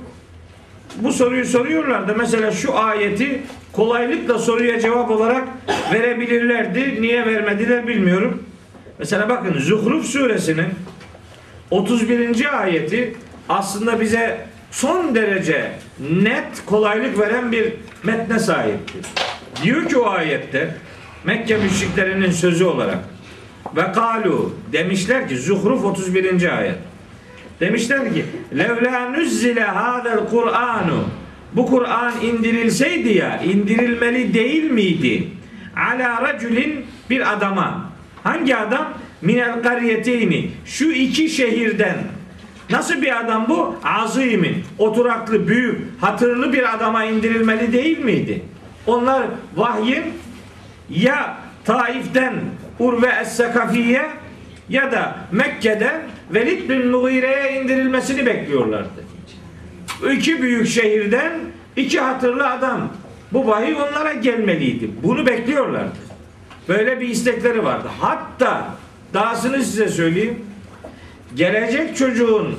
Bu 0.97 1.13
soruyu 1.13 1.45
soruyorlar 1.45 2.09
da 2.09 2.15
mesela 2.15 2.51
şu 2.53 2.79
ayeti 2.79 3.43
kolaylıkla 3.73 4.39
soruya 4.39 4.81
cevap 4.81 5.11
olarak 5.11 5.49
verebilirlerdi. 5.93 7.03
Niye 7.03 7.27
vermediler 7.27 7.87
bilmiyorum. 7.87 8.43
Mesela 8.99 9.29
bakın 9.29 9.59
Zuhruf 9.59 10.07
suresinin 10.07 10.69
31. 11.71 12.61
ayeti 12.61 13.17
aslında 13.49 14.01
bize 14.01 14.47
son 14.71 15.15
derece 15.15 15.73
net 16.23 16.67
kolaylık 16.67 17.19
veren 17.19 17.53
bir 17.53 17.73
metne 18.03 18.39
sahiptir. 18.39 19.07
Diyor 19.63 19.89
ki 19.89 19.99
o 19.99 20.11
ayette 20.11 20.75
Mekke 21.25 21.57
müşriklerinin 21.57 22.31
sözü 22.31 22.65
olarak 22.65 22.99
ve 23.77 23.93
kalu 23.93 24.53
demişler 24.73 25.29
ki 25.29 25.37
Zuhruf 25.37 25.85
31. 25.85 26.59
ayet. 26.59 26.79
Demişler 27.61 28.15
ki 28.15 28.25
levla 28.59 29.09
nuzzile 29.11 29.65
hadel 29.65 30.29
Kur'anu 30.31 31.05
bu 31.53 31.67
Kur'an 31.67 32.13
indirilseydi 32.23 33.09
ya 33.09 33.43
indirilmeli 33.43 34.35
değil 34.35 34.71
miydi? 34.71 35.29
Ala 35.77 36.23
raculin 36.23 36.87
bir 37.11 37.33
adama. 37.33 37.93
Hangi 38.23 38.57
adam? 38.57 38.89
Minel 39.23 39.63
kariyeteyni. 39.63 40.51
Şu 40.65 40.91
iki 40.91 41.29
şehirden. 41.29 41.97
Nasıl 42.71 43.03
bir 43.03 43.21
adam 43.21 43.47
bu? 43.49 43.77
Azimin. 43.85 44.65
Oturaklı, 44.79 45.49
büyük, 45.49 45.79
hatırlı 46.01 46.53
bir 46.53 46.75
adama 46.75 47.05
indirilmeli 47.05 47.73
değil 47.73 47.99
miydi? 47.99 48.43
Onlar 48.87 49.23
vahyin 49.57 50.05
ya 50.91 51.37
Taif'ten 51.65 52.35
Urve 52.83 53.07
Es-Sekafiye 53.07 54.11
ya 54.69 54.93
da 54.93 55.17
Mekke'den 55.33 56.03
Velid 56.35 56.69
bin 56.69 56.87
Mughire'ye 56.87 57.63
indirilmesini 57.63 58.27
bekliyorlardı. 58.27 59.05
İki 60.13 60.43
büyük 60.43 60.69
şehirden 60.69 61.33
iki 61.77 62.01
hatırlı 62.01 62.51
adam. 62.51 62.89
Bu 63.33 63.47
vahiy 63.47 63.75
onlara 63.75 64.13
gelmeliydi. 64.13 64.91
Bunu 65.03 65.27
bekliyorlardı. 65.27 65.99
Böyle 66.69 67.01
bir 67.01 67.09
istekleri 67.09 67.65
vardı. 67.65 67.89
Hatta 68.01 68.65
dahasını 69.15 69.63
size 69.63 69.89
söyleyeyim. 69.89 70.45
Gelecek 71.35 71.97
çocuğun 71.97 72.59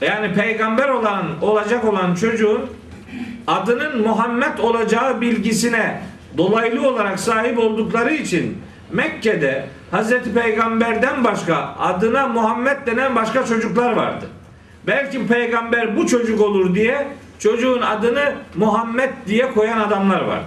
yani 0.00 0.34
peygamber 0.34 0.88
olan 0.88 1.26
olacak 1.42 1.84
olan 1.84 2.14
çocuğun 2.14 2.70
adının 3.46 4.00
Muhammed 4.02 4.58
olacağı 4.58 5.20
bilgisine 5.20 6.00
dolaylı 6.38 6.88
olarak 6.88 7.20
sahip 7.20 7.58
oldukları 7.58 8.14
için 8.14 8.58
Mekke'de 8.94 9.66
Hazreti 9.90 10.34
Peygamber'den 10.34 11.24
başka 11.24 11.56
adına 11.78 12.28
Muhammed 12.28 12.86
denen 12.86 13.16
başka 13.16 13.46
çocuklar 13.46 13.92
vardı. 13.92 14.26
Belki 14.86 15.26
peygamber 15.26 15.96
bu 15.96 16.06
çocuk 16.06 16.40
olur 16.40 16.74
diye 16.74 17.08
çocuğun 17.38 17.82
adını 17.82 18.32
Muhammed 18.54 19.10
diye 19.26 19.50
koyan 19.52 19.80
adamlar 19.80 20.20
vardı. 20.20 20.46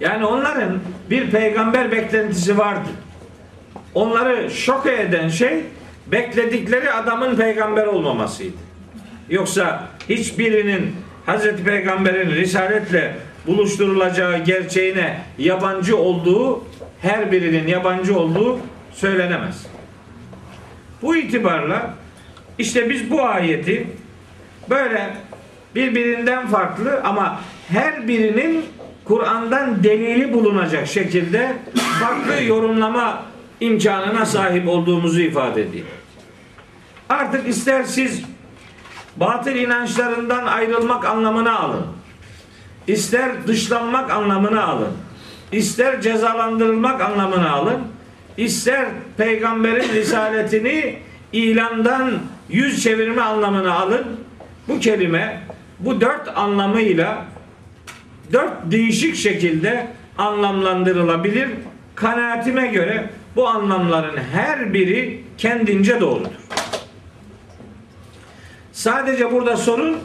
Yani 0.00 0.26
onların 0.26 0.78
bir 1.10 1.30
peygamber 1.30 1.92
beklentisi 1.92 2.58
vardı. 2.58 2.88
Onları 3.94 4.50
şok 4.50 4.86
eden 4.86 5.28
şey 5.28 5.64
bekledikleri 6.06 6.92
adamın 6.92 7.36
peygamber 7.36 7.86
olmamasıydı. 7.86 8.56
Yoksa 9.30 9.88
hiçbirinin 10.08 10.96
Hazreti 11.26 11.64
Peygamber'in 11.64 12.30
risaletle 12.30 13.16
buluşturulacağı 13.46 14.38
gerçeğine 14.38 15.20
yabancı 15.38 15.96
olduğu 15.96 16.71
her 17.02 17.32
birinin 17.32 17.66
yabancı 17.66 18.18
olduğu 18.18 18.58
söylenemez. 18.92 19.66
Bu 21.02 21.16
itibarla 21.16 21.94
işte 22.58 22.90
biz 22.90 23.10
bu 23.10 23.22
ayeti 23.22 23.86
böyle 24.70 25.16
birbirinden 25.74 26.46
farklı 26.46 27.00
ama 27.04 27.40
her 27.68 28.08
birinin 28.08 28.64
Kur'an'dan 29.04 29.84
delili 29.84 30.32
bulunacak 30.32 30.86
şekilde 30.86 31.56
farklı 32.00 32.44
yorumlama 32.44 33.22
imkanına 33.60 34.26
sahip 34.26 34.68
olduğumuzu 34.68 35.20
ifade 35.20 35.62
ediyor. 35.62 35.86
Artık 37.08 37.48
ister 37.48 37.84
siz 37.84 38.22
batıl 39.16 39.50
inançlarından 39.50 40.46
ayrılmak 40.46 41.04
anlamına 41.04 41.58
alın. 41.58 41.86
İster 42.86 43.46
dışlanmak 43.46 44.10
anlamına 44.10 44.64
alın. 44.64 44.92
İster 45.52 46.00
cezalandırılmak 46.00 47.00
anlamına 47.00 47.50
alın. 47.50 47.78
İster 48.36 48.86
peygamberin 49.16 49.88
risaletini 49.94 50.96
ilandan 51.32 52.12
yüz 52.48 52.82
çevirme 52.82 53.22
anlamına 53.22 53.74
alın. 53.74 54.04
Bu 54.68 54.80
kelime 54.80 55.40
bu 55.78 56.00
dört 56.00 56.38
anlamıyla 56.38 57.24
dört 58.32 58.52
değişik 58.64 59.16
şekilde 59.16 59.86
anlamlandırılabilir. 60.18 61.48
Kanaatime 61.94 62.66
göre 62.66 63.10
bu 63.36 63.48
anlamların 63.48 64.16
her 64.32 64.74
biri 64.74 65.24
kendince 65.38 66.00
doğrudur. 66.00 66.30
Sadece 68.72 69.32
burada 69.32 69.56
sorun 69.56 69.96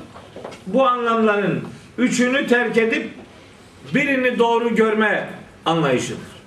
bu 0.68 0.88
anlamların 0.88 1.64
üçünü 1.98 2.48
terk 2.48 2.78
edip 2.78 3.10
birini 3.96 4.40
doğru 4.40 4.76
görme 4.76 5.30
anlayışıdır. 5.66 6.38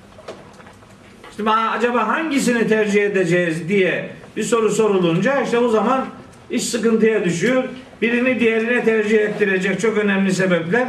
İşte 1.31 1.51
acaba 1.51 2.09
hangisini 2.09 2.69
tercih 2.69 3.05
edeceğiz 3.05 3.69
diye 3.69 4.11
bir 4.37 4.43
soru 4.43 4.71
sorulunca 4.71 5.41
işte 5.43 5.59
o 5.59 5.69
zaman 5.69 6.07
iş 6.51 6.65
sıkıntıya 6.65 7.25
düşüyor. 7.25 7.65
Birini 8.03 8.41
diğerine 8.41 8.85
tercih 8.85 9.19
ettirecek 9.19 9.81
çok 9.81 9.99
önemli 9.99 10.35
sebepler 10.35 10.89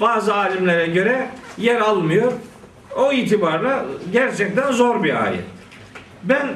bazı 0.00 0.34
alimlere 0.34 0.86
göre 0.86 1.28
yer 1.58 1.80
almıyor. 1.80 2.32
O 2.96 3.12
itibarla 3.12 3.84
gerçekten 4.12 4.72
zor 4.72 5.04
bir 5.04 5.24
ayet. 5.24 5.44
Ben 6.22 6.48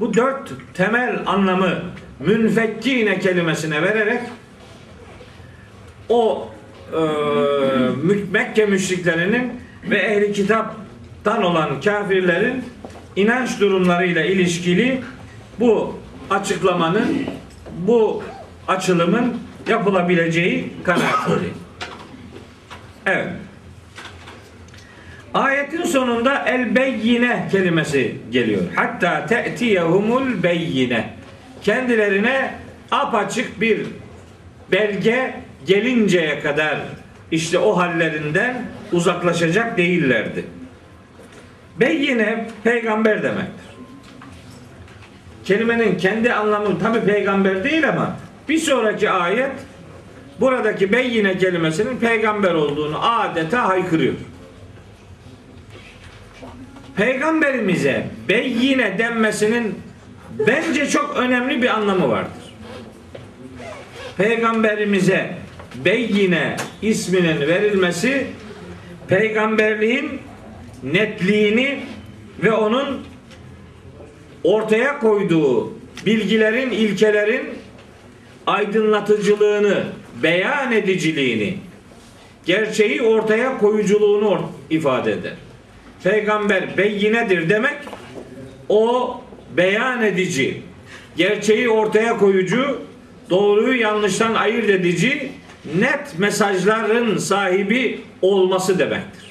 bu 0.00 0.14
dört 0.14 0.52
temel 0.74 1.22
anlamı 1.26 1.82
münfekkine 2.20 3.18
kelimesine 3.18 3.82
vererek 3.82 4.20
o 6.08 6.48
e, 6.94 7.00
Mekke 8.32 8.66
müşriklerinin 8.66 9.52
ve 9.90 9.96
ehli 9.98 10.32
kitaptan 10.32 11.42
olan 11.42 11.80
kafirlerin 11.80 12.64
inanç 13.16 13.60
durumlarıyla 13.60 14.24
ilişkili 14.24 15.00
bu 15.60 15.98
açıklamanın 16.30 17.22
bu 17.86 18.22
açılımın 18.68 19.36
yapılabileceği 19.68 20.72
kanaatindeyim. 20.84 21.54
Evet. 23.06 23.28
Ayetin 25.34 25.82
sonunda 25.82 26.44
el 26.46 26.76
beyyine 26.76 27.48
kelimesi 27.50 28.16
geliyor. 28.30 28.62
Hatta 28.74 29.26
te'tiyehumul 29.26 30.42
beyyine. 30.42 31.10
Kendilerine 31.62 32.54
apaçık 32.90 33.60
bir 33.60 33.86
belge 34.72 35.34
gelinceye 35.66 36.40
kadar 36.40 36.78
işte 37.30 37.58
o 37.58 37.76
hallerinden 37.76 38.62
uzaklaşacak 38.92 39.78
değillerdi. 39.78 40.44
Beyyine 41.80 42.48
peygamber 42.64 43.22
demektir. 43.22 43.64
Kelimenin 45.44 45.98
kendi 45.98 46.32
anlamı 46.32 46.78
tabi 46.78 47.00
peygamber 47.00 47.64
değil 47.64 47.88
ama 47.88 48.16
bir 48.48 48.58
sonraki 48.58 49.10
ayet 49.10 49.52
buradaki 50.40 50.92
beyyine 50.92 51.38
kelimesinin 51.38 51.96
peygamber 51.96 52.54
olduğunu 52.54 52.98
adeta 53.02 53.68
haykırıyor. 53.68 54.14
Peygamberimize 56.96 58.06
beyyine 58.28 58.98
denmesinin 58.98 59.78
bence 60.46 60.88
çok 60.88 61.16
önemli 61.16 61.62
bir 61.62 61.68
anlamı 61.68 62.08
vardır. 62.08 62.54
Peygamberimize 64.16 65.43
beyyine 65.84 66.56
isminin 66.82 67.40
verilmesi 67.40 68.26
peygamberliğin 69.08 70.20
netliğini 70.82 71.80
ve 72.42 72.52
onun 72.52 73.00
ortaya 74.44 74.98
koyduğu 74.98 75.72
bilgilerin, 76.06 76.70
ilkelerin 76.70 77.42
aydınlatıcılığını, 78.46 79.84
beyan 80.22 80.72
ediciliğini, 80.72 81.58
gerçeği 82.46 83.02
ortaya 83.02 83.58
koyuculuğunu 83.58 84.50
ifade 84.70 85.12
eder. 85.12 85.32
Peygamber 86.04 86.76
beyinedir 86.76 87.48
demek 87.48 87.76
o 88.68 89.16
beyan 89.56 90.02
edici, 90.02 90.62
gerçeği 91.16 91.70
ortaya 91.70 92.18
koyucu, 92.18 92.82
doğruyu 93.30 93.80
yanlıştan 93.80 94.34
ayırt 94.34 94.70
edici, 94.70 95.32
net 95.78 96.18
mesajların 96.18 97.18
sahibi 97.18 98.00
olması 98.22 98.78
demektir. 98.78 99.24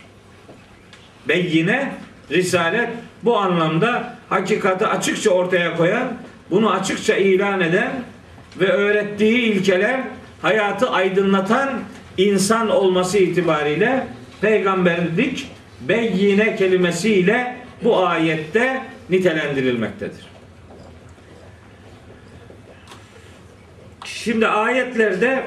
Beyine, 1.27 1.91
risalet 2.31 2.89
bu 3.23 3.37
anlamda 3.37 4.15
hakikati 4.29 4.87
açıkça 4.87 5.29
ortaya 5.29 5.77
koyan, 5.77 6.13
bunu 6.51 6.71
açıkça 6.71 7.15
ilan 7.15 7.61
eden 7.61 7.91
ve 8.59 8.67
öğrettiği 8.67 9.39
ilkeler 9.39 9.99
hayatı 10.41 10.89
aydınlatan 10.89 11.69
insan 12.17 12.69
olması 12.69 13.17
itibariyle 13.17 14.07
peygamberlik 14.41 15.47
beyyine 15.81 16.55
kelimesiyle 16.55 17.55
bu 17.83 18.07
ayette 18.07 18.81
nitelendirilmektedir. 19.09 20.25
Şimdi 24.05 24.47
ayetlerde 24.47 25.43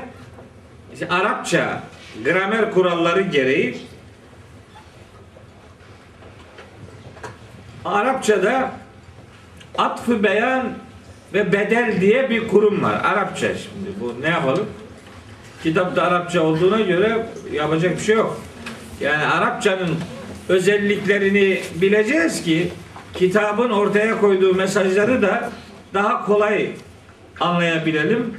işte 0.92 1.08
Arapça 1.08 1.82
gramer 2.24 2.70
kuralları 2.70 3.20
gereği 3.20 3.78
Arapçada 7.84 8.70
atfı 9.78 10.22
beyan 10.22 10.72
ve 11.34 11.52
bedel 11.52 12.00
diye 12.00 12.30
bir 12.30 12.48
kurum 12.48 12.82
var. 12.82 13.00
Arapça 13.04 13.48
şimdi 13.54 14.00
bu 14.00 14.22
ne 14.22 14.28
yapalım? 14.28 14.66
Kitapta 15.62 16.02
Arapça 16.02 16.42
olduğuna 16.42 16.80
göre 16.80 17.26
yapacak 17.52 17.98
bir 17.98 18.02
şey 18.02 18.16
yok. 18.16 18.40
Yani 19.00 19.26
Arapçanın 19.26 19.94
özelliklerini 20.48 21.60
bileceğiz 21.74 22.42
ki 22.42 22.72
kitabın 23.14 23.70
ortaya 23.70 24.20
koyduğu 24.20 24.54
mesajları 24.54 25.22
da 25.22 25.50
daha 25.94 26.24
kolay 26.24 26.70
anlayabilelim. 27.40 28.34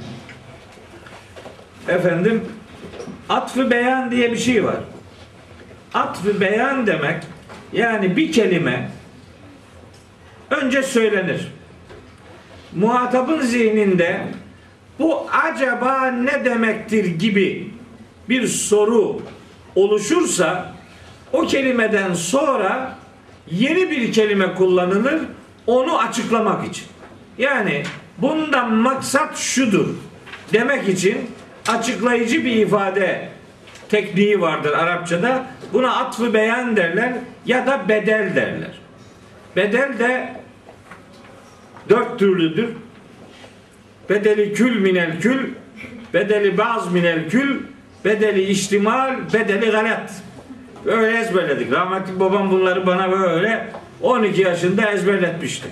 Efendim 1.88 2.44
atfı 3.28 3.70
beyan 3.70 4.10
diye 4.10 4.32
bir 4.32 4.36
şey 4.36 4.64
var. 4.64 4.76
Atfı 5.94 6.40
beyan 6.40 6.86
demek 6.86 7.22
yani 7.72 8.16
bir 8.16 8.32
kelime 8.32 8.90
önce 10.50 10.82
söylenir. 10.82 11.52
Muhatabın 12.74 13.40
zihninde 13.40 14.20
bu 14.98 15.26
acaba 15.30 16.06
ne 16.06 16.44
demektir 16.44 17.04
gibi 17.04 17.70
bir 18.28 18.46
soru 18.46 19.20
oluşursa 19.74 20.72
o 21.32 21.46
kelimeden 21.46 22.14
sonra 22.14 22.98
yeni 23.50 23.90
bir 23.90 24.12
kelime 24.12 24.54
kullanılır 24.54 25.20
onu 25.66 25.98
açıklamak 25.98 26.68
için. 26.68 26.84
Yani 27.38 27.82
bundan 28.18 28.74
maksat 28.74 29.36
şudur 29.38 29.88
demek 30.52 30.88
için 30.88 31.30
açıklayıcı 31.68 32.44
bir 32.44 32.56
ifade 32.56 33.28
tekniği 33.88 34.40
vardır 34.40 34.72
Arapçada. 34.72 35.46
Buna 35.72 35.96
atfı 35.96 36.34
beyan 36.34 36.76
derler 36.76 37.12
ya 37.46 37.66
da 37.66 37.88
bedel 37.88 38.36
derler. 38.36 38.78
Bedel 39.56 39.98
de 39.98 40.32
dört 41.88 42.18
türlüdür. 42.18 42.68
Bedeli 44.10 44.52
kül 44.52 44.80
minel 44.80 45.20
kül, 45.20 45.50
bedeli 46.14 46.58
baz 46.58 46.92
minel 46.92 47.30
kül, 47.30 47.60
bedeli 48.04 48.42
ihtimal, 48.42 49.16
bedeli 49.32 49.70
galet. 49.70 50.10
Böyle 50.84 51.18
ezberledik. 51.18 51.72
Rahmetli 51.72 52.20
babam 52.20 52.50
bunları 52.50 52.86
bana 52.86 53.10
böyle 53.10 53.68
12 54.02 54.42
yaşında 54.42 54.90
ezberletmişti. 54.90 55.68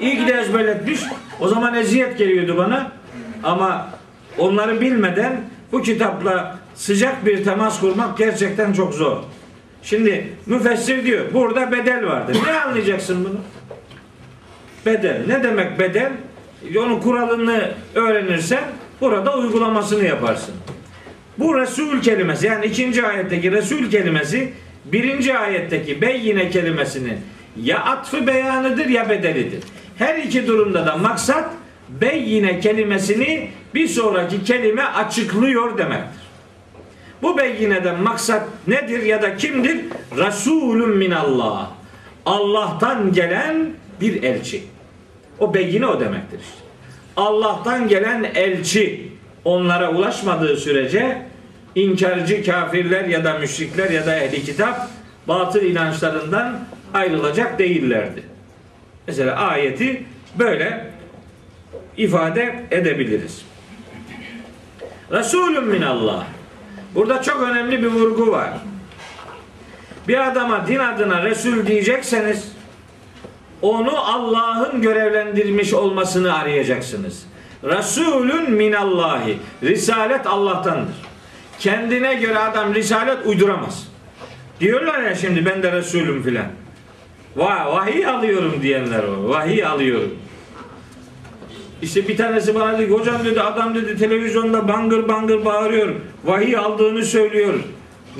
İyi 0.00 0.18
ki 0.18 0.26
de 0.26 0.32
ezberletmiş. 0.32 1.00
O 1.40 1.48
zaman 1.48 1.74
eziyet 1.74 2.18
geliyordu 2.18 2.56
bana. 2.56 2.92
Ama 3.42 3.90
onları 4.38 4.80
bilmeden 4.80 5.40
bu 5.72 5.82
kitapla 5.82 6.58
sıcak 6.74 7.26
bir 7.26 7.44
temas 7.44 7.80
kurmak 7.80 8.18
gerçekten 8.18 8.72
çok 8.72 8.94
zor. 8.94 9.16
Şimdi 9.82 10.28
müfessir 10.46 11.04
diyor 11.04 11.24
burada 11.34 11.72
bedel 11.72 12.06
vardır. 12.06 12.36
Ne 12.46 12.52
anlayacaksın 12.52 13.24
bunu? 13.24 13.40
Bedel. 14.86 15.22
Ne 15.26 15.42
demek 15.42 15.78
bedel? 15.78 16.12
Onun 16.78 17.00
kuralını 17.00 17.70
öğrenirsen 17.94 18.64
burada 19.00 19.36
uygulamasını 19.38 20.04
yaparsın. 20.04 20.54
Bu 21.38 21.60
Resul 21.60 22.00
kelimesi 22.00 22.46
yani 22.46 22.66
ikinci 22.66 23.06
ayetteki 23.06 23.52
Resul 23.52 23.90
kelimesi 23.90 24.52
birinci 24.84 25.38
ayetteki 25.38 26.02
beyyine 26.02 26.50
kelimesinin 26.50 27.18
ya 27.62 27.78
atfı 27.78 28.26
beyanıdır 28.26 28.86
ya 28.86 29.08
bedelidir. 29.08 29.64
Her 29.98 30.18
iki 30.18 30.46
durumda 30.46 30.86
da 30.86 30.96
maksat 30.96 31.50
beyyine 31.88 32.60
kelimesini 32.60 33.50
bir 33.74 33.88
sonraki 33.88 34.44
kelime 34.44 34.82
açıklıyor 34.82 35.78
demektir. 35.78 36.22
Bu 37.22 37.38
beyineden 37.38 38.02
maksat 38.02 38.48
nedir 38.66 39.02
ya 39.02 39.22
da 39.22 39.36
kimdir? 39.36 39.80
Resulün 40.16 40.96
minallah. 40.96 41.70
Allah'tan 42.26 43.12
gelen 43.12 43.72
bir 44.00 44.22
elçi. 44.22 44.62
O 45.38 45.54
beyine 45.54 45.86
o 45.86 46.00
demektir 46.00 46.38
işte. 46.40 46.62
Allah'tan 47.16 47.88
gelen 47.88 48.24
elçi 48.34 49.08
onlara 49.44 49.90
ulaşmadığı 49.90 50.56
sürece 50.56 51.22
inkarcı 51.74 52.44
kafirler 52.44 53.04
ya 53.04 53.24
da 53.24 53.38
müşrikler 53.38 53.90
ya 53.90 54.06
da 54.06 54.16
ehli 54.16 54.44
kitap 54.44 54.88
batıl 55.28 55.62
inançlarından 55.62 56.60
ayrılacak 56.94 57.58
değillerdi. 57.58 58.22
Mesela 59.06 59.36
ayeti 59.36 60.04
böyle 60.38 60.86
ifade 61.96 62.64
edebiliriz. 62.70 63.51
Resulüm 65.12 65.64
minallah. 65.64 66.24
Burada 66.94 67.22
çok 67.22 67.42
önemli 67.42 67.82
bir 67.82 67.86
vurgu 67.86 68.30
var. 68.30 68.50
Bir 70.08 70.28
adama 70.28 70.66
din 70.66 70.78
adına 70.78 71.24
Resul 71.24 71.66
diyecekseniz 71.66 72.52
onu 73.62 73.98
Allah'ın 73.98 74.82
görevlendirmiş 74.82 75.74
olmasını 75.74 76.38
arayacaksınız. 76.38 77.26
Resulün 77.64 78.50
minallahi. 78.50 79.38
Risalet 79.62 80.26
Allah'tandır. 80.26 80.94
Kendine 81.58 82.14
göre 82.14 82.38
adam 82.38 82.74
risalet 82.74 83.26
uyduramaz. 83.26 83.88
Diyorlar 84.60 85.02
ya 85.02 85.14
şimdi 85.14 85.46
ben 85.46 85.62
de 85.62 85.72
Resulüm 85.72 86.22
filan. 86.22 86.46
Vay, 87.36 87.66
vahiy 87.66 88.06
alıyorum 88.06 88.54
diyenler 88.62 89.02
var. 89.04 89.16
Vahiy 89.16 89.64
alıyorum. 89.64 90.21
İşte 91.82 92.08
bir 92.08 92.16
tanesi 92.16 92.54
bana 92.54 92.78
dedi 92.78 92.92
hocam 92.92 93.24
dedi 93.24 93.40
adam 93.40 93.74
dedi 93.74 93.98
televizyonda 93.98 94.68
bangır 94.68 95.08
bangır 95.08 95.44
bağırıyor. 95.44 95.94
Vahiy 96.24 96.56
aldığını 96.56 97.04
söylüyor. 97.04 97.54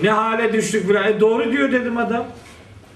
Ne 0.02 0.10
hale 0.10 0.52
düştük 0.52 0.86
filan. 0.86 1.04
E 1.04 1.20
doğru 1.20 1.52
diyor 1.52 1.72
dedim 1.72 1.96
adam. 1.96 2.24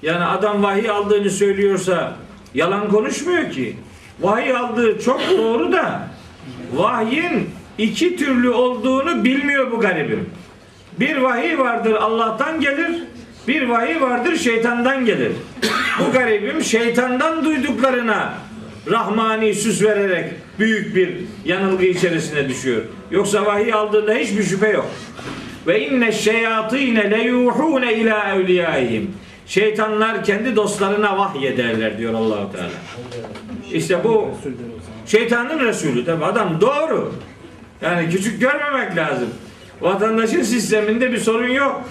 Yani 0.02 0.24
adam 0.24 0.62
vahiy 0.62 0.90
aldığını 0.90 1.30
söylüyorsa 1.30 2.12
yalan 2.54 2.88
konuşmuyor 2.88 3.50
ki. 3.50 3.76
Vahiy 4.20 4.56
aldığı 4.56 5.00
çok 5.00 5.20
doğru 5.38 5.72
da 5.72 6.08
vahyin 6.74 7.50
iki 7.78 8.16
türlü 8.16 8.50
olduğunu 8.50 9.24
bilmiyor 9.24 9.72
bu 9.72 9.80
garibim. 9.80 10.30
Bir 11.00 11.16
vahiy 11.16 11.58
vardır 11.58 11.92
Allah'tan 11.92 12.60
gelir, 12.60 13.02
bir 13.48 13.68
vahiy 13.68 14.00
vardır 14.00 14.36
şeytandan 14.36 15.04
gelir. 15.04 15.32
Bu 16.00 16.12
garibim 16.12 16.62
şeytandan 16.62 17.44
duyduklarına 17.44 18.45
rahmani 18.90 19.54
süs 19.54 19.82
vererek 19.82 20.32
büyük 20.58 20.96
bir 20.96 21.14
yanılgı 21.44 21.84
içerisine 21.84 22.48
düşüyor. 22.48 22.82
Yoksa 23.10 23.46
vahiy 23.46 23.72
aldığında 23.72 24.14
hiçbir 24.14 24.42
şüphe 24.42 24.68
yok. 24.68 24.86
Ve 25.66 25.88
inne 25.88 26.12
şeyatine 26.12 27.10
le 27.10 27.22
yuhune 27.22 27.94
ila 27.94 28.34
evliyaihim. 28.34 29.10
Şeytanlar 29.46 30.24
kendi 30.24 30.56
dostlarına 30.56 31.18
vahyederler 31.18 31.98
diyor 31.98 32.14
Allahu 32.14 32.52
Teala. 32.52 32.70
İşte 33.72 34.04
bu 34.04 34.28
şeytanın 35.06 35.58
resulü 35.58 36.04
tabi 36.04 36.24
adam 36.24 36.60
doğru. 36.60 37.12
Yani 37.82 38.10
küçük 38.10 38.40
görmemek 38.40 38.96
lazım. 38.96 39.28
Vatandaşın 39.80 40.42
sisteminde 40.42 41.12
bir 41.12 41.18
sorun 41.18 41.48
yok. 41.48 41.82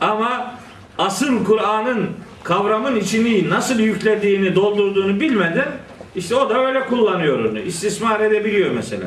Ama 0.00 0.54
asıl 0.98 1.44
Kur'an'ın 1.44 2.10
kavramın 2.44 2.96
içini 2.96 3.50
nasıl 3.50 3.78
yüklediğini, 3.78 4.54
doldurduğunu 4.54 5.20
bilmeden 5.20 5.68
işte 6.16 6.34
o 6.34 6.50
da 6.50 6.66
öyle 6.66 6.86
kullanıyor 6.86 7.44
onu. 7.44 7.58
İstismar 7.58 8.20
edebiliyor 8.20 8.70
mesela. 8.70 9.06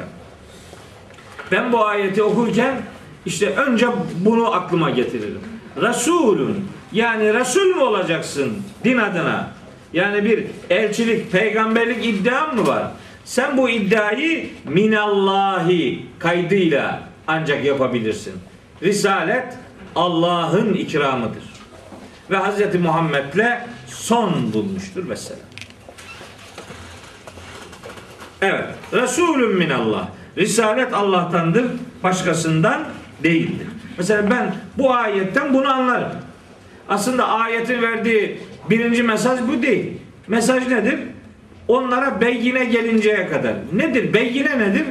Ben 1.52 1.74
bu 1.74 1.86
ayeti 1.86 2.24
okurken 2.24 2.82
işte 3.26 3.50
önce 3.50 3.88
bunu 4.16 4.54
aklıma 4.54 4.90
getiririm. 4.90 5.42
Resulün 5.82 6.68
yani 6.92 7.34
Resul 7.34 7.66
mü 7.66 7.82
olacaksın 7.82 8.54
din 8.84 8.98
adına? 8.98 9.52
Yani 9.94 10.26
bir 10.26 10.46
elçilik, 10.70 11.32
peygamberlik 11.32 12.06
iddian 12.06 12.56
mı 12.56 12.68
var? 12.68 12.88
Sen 13.26 13.58
bu 13.58 13.70
iddiayı 13.70 14.50
minallahi 14.66 16.06
kaydıyla 16.20 17.04
ancak 17.28 17.66
yapabilirsin. 17.66 18.34
Risalet 18.84 19.54
Allah'ın 19.96 20.74
ikramıdır. 20.74 21.44
Ve 22.32 22.38
Hz. 22.38 22.76
Muhammed'le 22.82 23.68
son 23.88 24.54
bulmuştur 24.54 25.04
mesela. 25.08 25.40
Evet. 28.42 28.66
Resulüm 28.94 29.58
minallah. 29.58 30.08
Risalet 30.38 30.94
Allah'tandır. 30.94 31.66
Başkasından 32.04 32.84
değildir. 33.24 33.68
Mesela 33.98 34.30
ben 34.30 34.56
bu 34.78 34.94
ayetten 34.94 35.54
bunu 35.54 35.74
anlarım. 35.74 36.12
Aslında 36.90 37.28
ayetin 37.28 37.82
verdiği 37.82 38.40
birinci 38.70 39.04
mesaj 39.04 39.40
bu 39.48 39.62
değil. 39.62 39.94
Mesaj 40.28 40.68
nedir? 40.68 41.00
Onlara 41.68 42.22
beyine 42.22 42.66
gelinceye 42.66 43.28
kadar. 43.28 43.54
Nedir? 43.74 44.14
Beyine 44.14 44.60
nedir? 44.60 44.84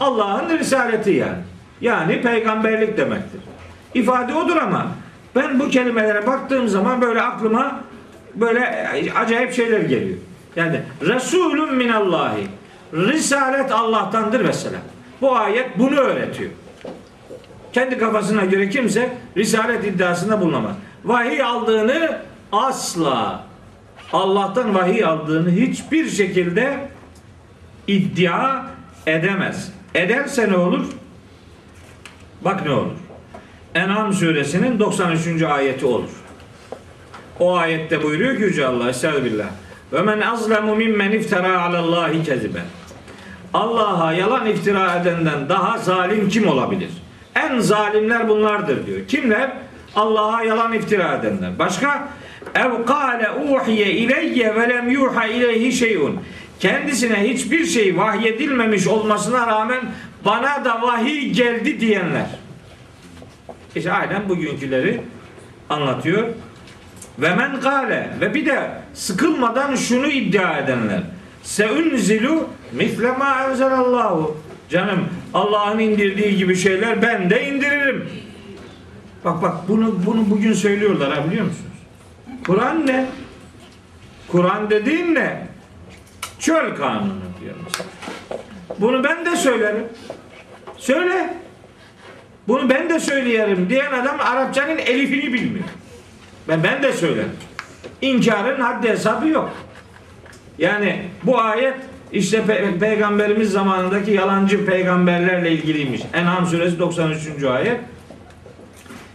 Allah'ın 0.00 0.58
risaleti 0.58 1.10
yani. 1.10 1.38
Yani 1.80 2.22
peygamberlik 2.22 2.96
demektir. 2.96 3.40
İfade 3.94 4.34
odur 4.34 4.56
ama 4.56 4.86
ben 5.36 5.60
bu 5.60 5.68
kelimelere 5.68 6.26
baktığım 6.26 6.68
zaman 6.68 7.00
böyle 7.00 7.22
aklıma 7.22 7.80
böyle 8.34 8.90
acayip 9.16 9.52
şeyler 9.52 9.80
geliyor. 9.80 10.18
Yani 10.56 10.80
Resulün 11.00 11.74
minallahi. 11.74 12.46
Risalet 12.94 13.72
Allah'tandır 13.72 14.40
mesela. 14.40 14.78
Bu 15.20 15.36
ayet 15.36 15.78
bunu 15.78 15.96
öğretiyor. 15.96 16.50
Kendi 17.72 17.98
kafasına 17.98 18.44
göre 18.44 18.68
kimse 18.68 19.16
risalet 19.36 19.84
iddiasında 19.84 20.40
bulunamaz. 20.40 20.76
Vahiy 21.04 21.42
aldığını 21.42 22.18
asla 22.52 23.44
Allah'tan 24.12 24.74
vahiy 24.74 25.04
aldığını 25.04 25.50
hiçbir 25.50 26.10
şekilde 26.10 26.88
iddia 27.86 28.64
edemez. 29.06 29.72
Ederse 29.94 30.48
ne 30.48 30.56
olur? 30.56 30.86
Bak 32.40 32.64
ne 32.66 32.72
olur. 32.72 32.96
En'am 33.74 34.12
suresinin 34.12 34.78
93. 34.78 35.42
ayeti 35.42 35.86
olur. 35.86 36.10
O 37.40 37.56
ayette 37.56 38.02
buyuruyor 38.02 38.36
ki 38.36 38.42
Yüce 38.42 38.66
Allah 38.66 38.88
Estağfirullah. 38.90 39.46
Ve 39.92 40.02
men 40.02 40.20
azlemu 40.20 40.76
mimmen 40.76 41.12
iftara 41.12 41.62
alallahi 41.62 42.24
keziben. 42.24 42.64
Allah'a 43.54 44.12
yalan 44.12 44.46
iftira 44.46 44.96
edenden 44.96 45.48
daha 45.48 45.78
zalim 45.78 46.28
kim 46.28 46.48
olabilir? 46.48 46.90
En 47.34 47.58
zalimler 47.58 48.28
bunlardır 48.28 48.86
diyor. 48.86 49.08
Kimler? 49.08 49.52
Allah'a 49.96 50.42
yalan 50.42 50.72
iftira 50.72 51.14
edenler. 51.14 51.58
Başka? 51.58 52.08
Ev 52.54 52.84
kâle 52.86 53.30
uhiye 53.30 53.92
ileyye 53.92 54.54
ve 54.54 54.68
lem 54.68 54.90
yuha 54.90 55.26
ileyhi 55.26 55.72
şeyun. 55.72 56.20
Kendisine 56.60 57.28
hiçbir 57.28 57.64
şey 57.64 57.96
vahyedilmemiş 57.96 58.86
olmasına 58.86 59.46
rağmen 59.46 59.80
bana 60.24 60.64
da 60.64 60.82
vahiy 60.82 61.30
geldi 61.30 61.80
diyenler. 61.80 62.26
İşte 63.76 63.92
aynen 63.92 64.28
bugünküleri 64.28 65.00
anlatıyor. 65.70 66.28
Ve 67.18 67.34
men 67.34 67.60
kâle 67.60 68.10
ve 68.20 68.34
bir 68.34 68.46
de 68.46 68.70
sıkılmadan 68.94 69.74
şunu 69.74 70.06
iddia 70.06 70.58
edenler. 70.58 71.02
Seunzilu 71.42 72.48
misle 72.72 73.12
ma 73.12 73.44
enzelallahu. 73.44 74.36
Canım 74.70 75.08
Allah'ın 75.34 75.78
indirdiği 75.78 76.36
gibi 76.36 76.56
şeyler 76.56 77.02
ben 77.02 77.30
de 77.30 77.48
indiririm. 77.48 78.08
Bak 79.24 79.42
bak 79.42 79.68
bunu 79.68 80.06
bunu 80.06 80.30
bugün 80.30 80.52
söylüyorlar 80.52 81.12
ha 81.12 81.24
biliyor 81.24 81.44
musunuz? 81.44 81.70
Kur'an 82.46 82.86
ne? 82.86 83.06
Kur'an 84.28 84.70
dediğin 84.70 85.14
ne? 85.14 85.46
Çöl 86.38 86.76
kanunu 86.76 87.20
diyor. 87.40 87.54
Bunu 88.78 89.04
ben 89.04 89.26
de 89.26 89.36
söylerim. 89.36 89.84
Söyle. 90.76 91.34
Bunu 92.48 92.70
ben 92.70 92.90
de 92.90 93.00
söyleyelim 93.00 93.70
diyen 93.70 93.92
adam 93.92 94.20
Arapçanın 94.20 94.78
elifini 94.78 95.32
bilmiyor. 95.32 95.64
Ben 96.48 96.62
ben 96.62 96.82
de 96.82 96.92
söylerim. 96.92 97.32
İnkarın 98.00 98.60
haddi 98.60 98.88
hesabı 98.88 99.28
yok. 99.28 99.50
Yani 100.60 101.02
bu 101.22 101.40
ayet 101.40 101.74
işte 102.12 102.38
pe- 102.38 102.78
peygamberimiz 102.78 103.50
zamanındaki 103.50 104.10
yalancı 104.10 104.66
peygamberlerle 104.66 105.52
ilgiliymiş. 105.52 106.00
En'am 106.14 106.46
suresi 106.46 106.78
93. 106.78 107.44
ayet. 107.44 107.80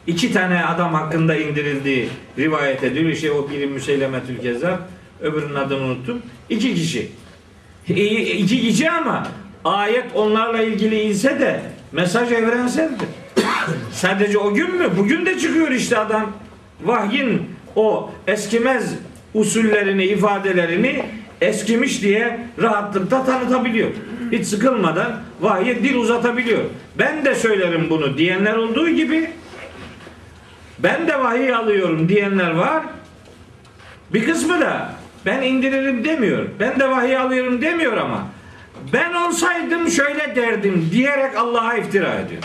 İki 0.07 0.33
tane 0.33 0.65
adam 0.65 0.93
hakkında 0.93 1.35
indirildiği 1.35 2.09
rivayet 2.37 2.83
ediliyor. 2.83 3.09
İşte 3.09 3.31
o 3.31 3.49
biri 3.49 3.67
Müseylemetül 3.67 4.41
Kezzab, 4.41 4.77
öbürünün 5.21 5.55
adını 5.55 5.83
unuttum. 5.83 6.21
İki 6.49 6.75
kişi. 6.75 7.11
İki 7.87 8.61
kişi 8.61 8.91
ama 8.91 9.27
ayet 9.65 10.05
onlarla 10.15 10.61
ilgili 10.61 11.01
ise 11.03 11.39
de 11.39 11.61
mesaj 11.91 12.31
evrenseldir. 12.31 13.07
Sadece 13.91 14.37
o 14.37 14.53
gün 14.53 14.75
mü? 14.75 14.89
Bugün 14.97 15.25
de 15.25 15.39
çıkıyor 15.39 15.71
işte 15.71 15.97
adam. 15.97 16.31
Vahyin 16.83 17.41
o 17.75 18.11
eskimez 18.27 18.95
usullerini, 19.33 20.03
ifadelerini 20.03 21.05
eskimiş 21.41 22.01
diye 22.01 22.39
rahatlıkla 22.61 23.25
tanıtabiliyor. 23.25 23.89
Hiç 24.31 24.47
sıkılmadan 24.47 25.21
vahye 25.41 25.83
dil 25.83 25.95
uzatabiliyor. 25.95 26.61
Ben 26.99 27.25
de 27.25 27.35
söylerim 27.35 27.89
bunu 27.89 28.17
diyenler 28.17 28.55
olduğu 28.55 28.89
gibi 28.89 29.29
ben 30.79 31.07
de 31.07 31.19
vahiy 31.19 31.53
alıyorum 31.53 32.09
diyenler 32.09 32.51
var. 32.51 32.83
Bir 34.13 34.25
kısmı 34.25 34.61
da 34.61 34.89
ben 35.25 35.41
indiririm 35.41 36.03
demiyor. 36.03 36.45
Ben 36.59 36.79
de 36.79 36.89
vahiy 36.89 37.17
alıyorum 37.17 37.61
demiyor 37.61 37.97
ama 37.97 38.27
ben 38.93 39.13
olsaydım 39.13 39.89
şöyle 39.89 40.35
derdim 40.35 40.89
diyerek 40.91 41.37
Allah'a 41.37 41.75
iftira 41.75 42.13
ediyor. 42.13 42.43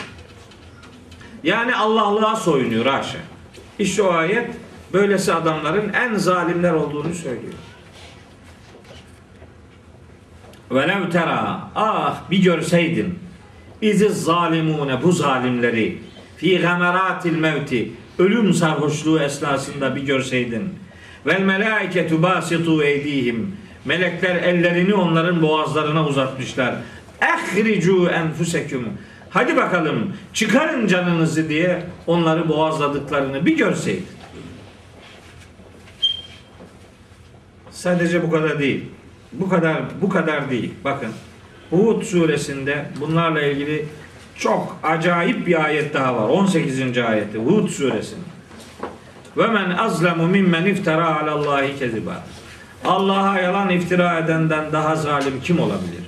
Yani 1.44 1.76
Allah'lığa 1.76 2.36
soyunuyor 2.36 2.86
haşa. 2.86 3.18
İşte 3.78 4.02
o 4.02 4.12
ayet 4.12 4.50
böylesi 4.92 5.34
adamların 5.34 5.92
en 5.92 6.14
zalimler 6.14 6.72
olduğunu 6.72 7.14
söylüyor. 7.14 7.54
Velev 10.70 11.10
tera 11.10 11.70
ah 11.74 12.30
bir 12.30 12.42
görseydin. 12.42 13.18
İziz 13.82 14.22
zalimune 14.22 15.02
bu 15.02 15.12
zalimleri. 15.12 15.98
Fi 16.36 16.58
gameratil 16.58 17.36
mevti. 17.36 17.90
Ölüm 18.18 18.54
sarhoşluğu 18.54 19.20
esnasında 19.20 19.96
bir 19.96 20.02
görseydin. 20.02 20.74
Vel 21.26 21.40
melaiketu 21.40 22.22
basitu 22.22 22.82
eydihim 22.82 23.56
melekler 23.84 24.36
ellerini 24.36 24.94
onların 24.94 25.42
boğazlarına 25.42 26.06
uzatmışlar. 26.06 26.74
Ehricu 27.20 28.08
enfuseküm 28.08 28.88
hadi 29.30 29.56
bakalım 29.56 30.12
çıkarın 30.32 30.86
canınızı 30.86 31.48
diye 31.48 31.82
onları 32.06 32.48
boğazladıklarını 32.48 33.46
bir 33.46 33.56
görseydin. 33.56 34.06
Sadece 37.70 38.22
bu 38.22 38.30
kadar 38.30 38.58
değil. 38.58 38.84
Bu 39.32 39.48
kadar 39.48 39.76
bu 40.02 40.08
kadar 40.08 40.50
değil. 40.50 40.74
Bakın 40.84 41.10
Hud 41.70 42.02
suresinde 42.02 42.84
bunlarla 43.00 43.42
ilgili 43.42 43.86
çok 44.38 44.76
acayip 44.82 45.46
bir 45.46 45.64
ayet 45.64 45.94
daha 45.94 46.16
var. 46.16 46.28
18. 46.28 46.98
ayeti 46.98 47.38
Hud 47.38 47.68
suresinin. 47.68 48.24
Ve 49.36 49.46
men 49.46 49.70
azlemu 49.70 50.26
mimmen 50.26 50.64
iftara 50.64 51.20
alallahi 51.22 51.78
keziba. 51.78 52.22
Allah'a 52.84 53.40
yalan 53.40 53.70
iftira 53.70 54.18
edenden 54.18 54.72
daha 54.72 54.96
zalim 54.96 55.40
kim 55.44 55.60
olabilir? 55.60 56.04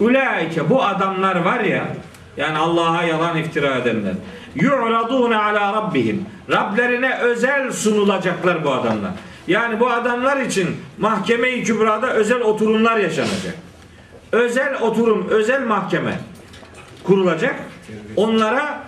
Ulaike 0.00 0.70
bu 0.70 0.84
adamlar 0.84 1.36
var 1.36 1.60
ya 1.60 1.88
yani 2.36 2.58
Allah'a 2.58 3.02
yalan 3.02 3.36
iftira 3.36 3.76
edenler. 3.76 4.14
Yu'radune 4.54 5.36
ala 5.36 5.72
rabbihim. 5.72 6.26
Rablerine 6.50 7.14
özel 7.14 7.72
sunulacaklar 7.72 8.64
bu 8.64 8.72
adamlar. 8.72 9.10
Yani 9.48 9.80
bu 9.80 9.90
adamlar 9.90 10.40
için 10.40 10.76
mahkeme-i 10.98 11.64
kübrada 11.64 12.12
özel 12.14 12.40
oturumlar 12.40 12.96
yaşanacak. 12.96 13.54
Özel 14.32 14.80
oturum, 14.80 15.28
özel 15.30 15.66
mahkeme 15.66 16.18
kurulacak. 17.04 17.54
Onlara 18.16 18.82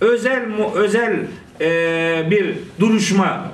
özel 0.00 0.44
özel 0.74 1.16
e, 1.60 2.26
bir 2.30 2.54
duruşma 2.80 3.50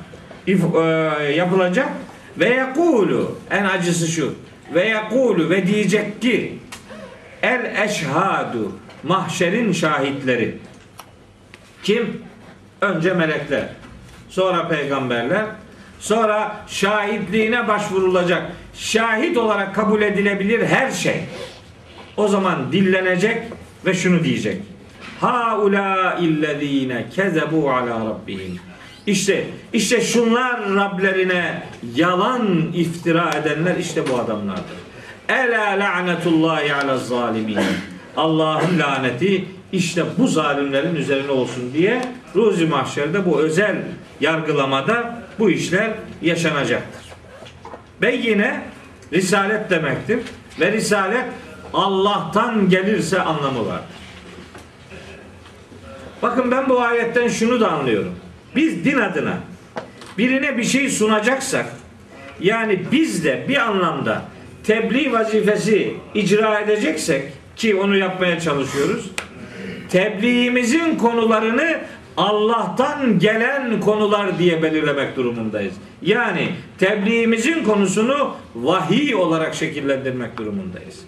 if- 0.46 0.76
e, 1.20 1.32
yapılacak 1.32 1.88
ve 2.38 2.48
yakulu 2.48 3.38
en 3.50 3.64
acısı 3.64 4.06
şu 4.08 4.34
ve 4.74 4.88
yakulu 4.88 5.50
ve 5.50 5.66
diyecek 5.66 6.22
ki 6.22 6.58
el 7.42 7.84
eşhadu 7.84 8.72
mahşerin 9.02 9.72
şahitleri 9.72 10.58
kim? 11.82 12.22
Önce 12.80 13.14
melekler, 13.14 13.68
sonra 14.28 14.68
peygamberler, 14.68 15.44
sonra 16.04 16.56
şahitliğine 16.68 17.68
başvurulacak, 17.68 18.52
şahit 18.74 19.36
olarak 19.36 19.74
kabul 19.74 20.02
edilebilir 20.02 20.66
her 20.66 20.90
şey. 20.90 21.20
O 22.16 22.28
zaman 22.28 22.72
dillenecek 22.72 23.42
ve 23.86 23.94
şunu 23.94 24.24
diyecek. 24.24 24.62
Haula 25.20 26.18
illezine 26.20 27.06
kezebu 27.14 27.70
ala 27.70 28.04
rabbihim. 28.04 28.58
İşte 29.06 29.46
işte 29.72 30.00
şunlar 30.00 30.74
Rablerine 30.74 31.62
yalan 31.96 32.72
iftira 32.74 33.30
edenler 33.30 33.76
işte 33.76 34.02
bu 34.10 34.18
adamlardır. 34.18 34.76
Ela 35.28 35.70
la'netullahi 35.70 36.74
ala 36.74 36.98
zalimin. 36.98 37.58
Allah'ın 38.16 38.78
laneti 38.78 39.44
işte 39.72 40.04
bu 40.18 40.28
zalimlerin 40.28 40.94
üzerine 40.94 41.30
olsun 41.30 41.72
diye 41.74 42.02
Ruzi 42.36 42.66
Mahşer'de 42.66 43.26
bu 43.26 43.40
özel 43.40 43.76
yargılamada 44.20 45.23
bu 45.38 45.50
işler 45.50 45.90
yaşanacaktır. 46.22 47.02
Ve 48.02 48.14
yine 48.14 48.62
risalet 49.12 49.70
demektir. 49.70 50.18
Ve 50.60 50.72
risalet 50.72 51.24
Allah'tan 51.72 52.68
gelirse 52.68 53.20
anlamı 53.20 53.66
vardır. 53.66 53.96
Bakın 56.22 56.50
ben 56.50 56.68
bu 56.68 56.80
ayetten 56.80 57.28
şunu 57.28 57.60
da 57.60 57.72
anlıyorum. 57.72 58.14
Biz 58.56 58.84
din 58.84 58.98
adına 58.98 59.38
birine 60.18 60.58
bir 60.58 60.64
şey 60.64 60.90
sunacaksak 60.90 61.66
yani 62.40 62.82
biz 62.92 63.24
de 63.24 63.44
bir 63.48 63.56
anlamda 63.56 64.22
tebliğ 64.64 65.12
vazifesi 65.12 65.94
icra 66.14 66.60
edeceksek 66.60 67.22
ki 67.56 67.74
onu 67.74 67.96
yapmaya 67.96 68.40
çalışıyoruz. 68.40 69.10
Tebliğimizin 69.88 70.96
konularını 70.96 71.80
Allah'tan 72.16 73.18
gelen 73.18 73.80
konular 73.80 74.38
diye 74.38 74.62
belirlemek 74.62 75.16
durumundayız. 75.16 75.74
Yani 76.02 76.48
tebliğimizin 76.78 77.64
konusunu 77.64 78.34
vahiy 78.54 79.14
olarak 79.14 79.54
şekillendirmek 79.54 80.36
durumundayız. 80.38 81.00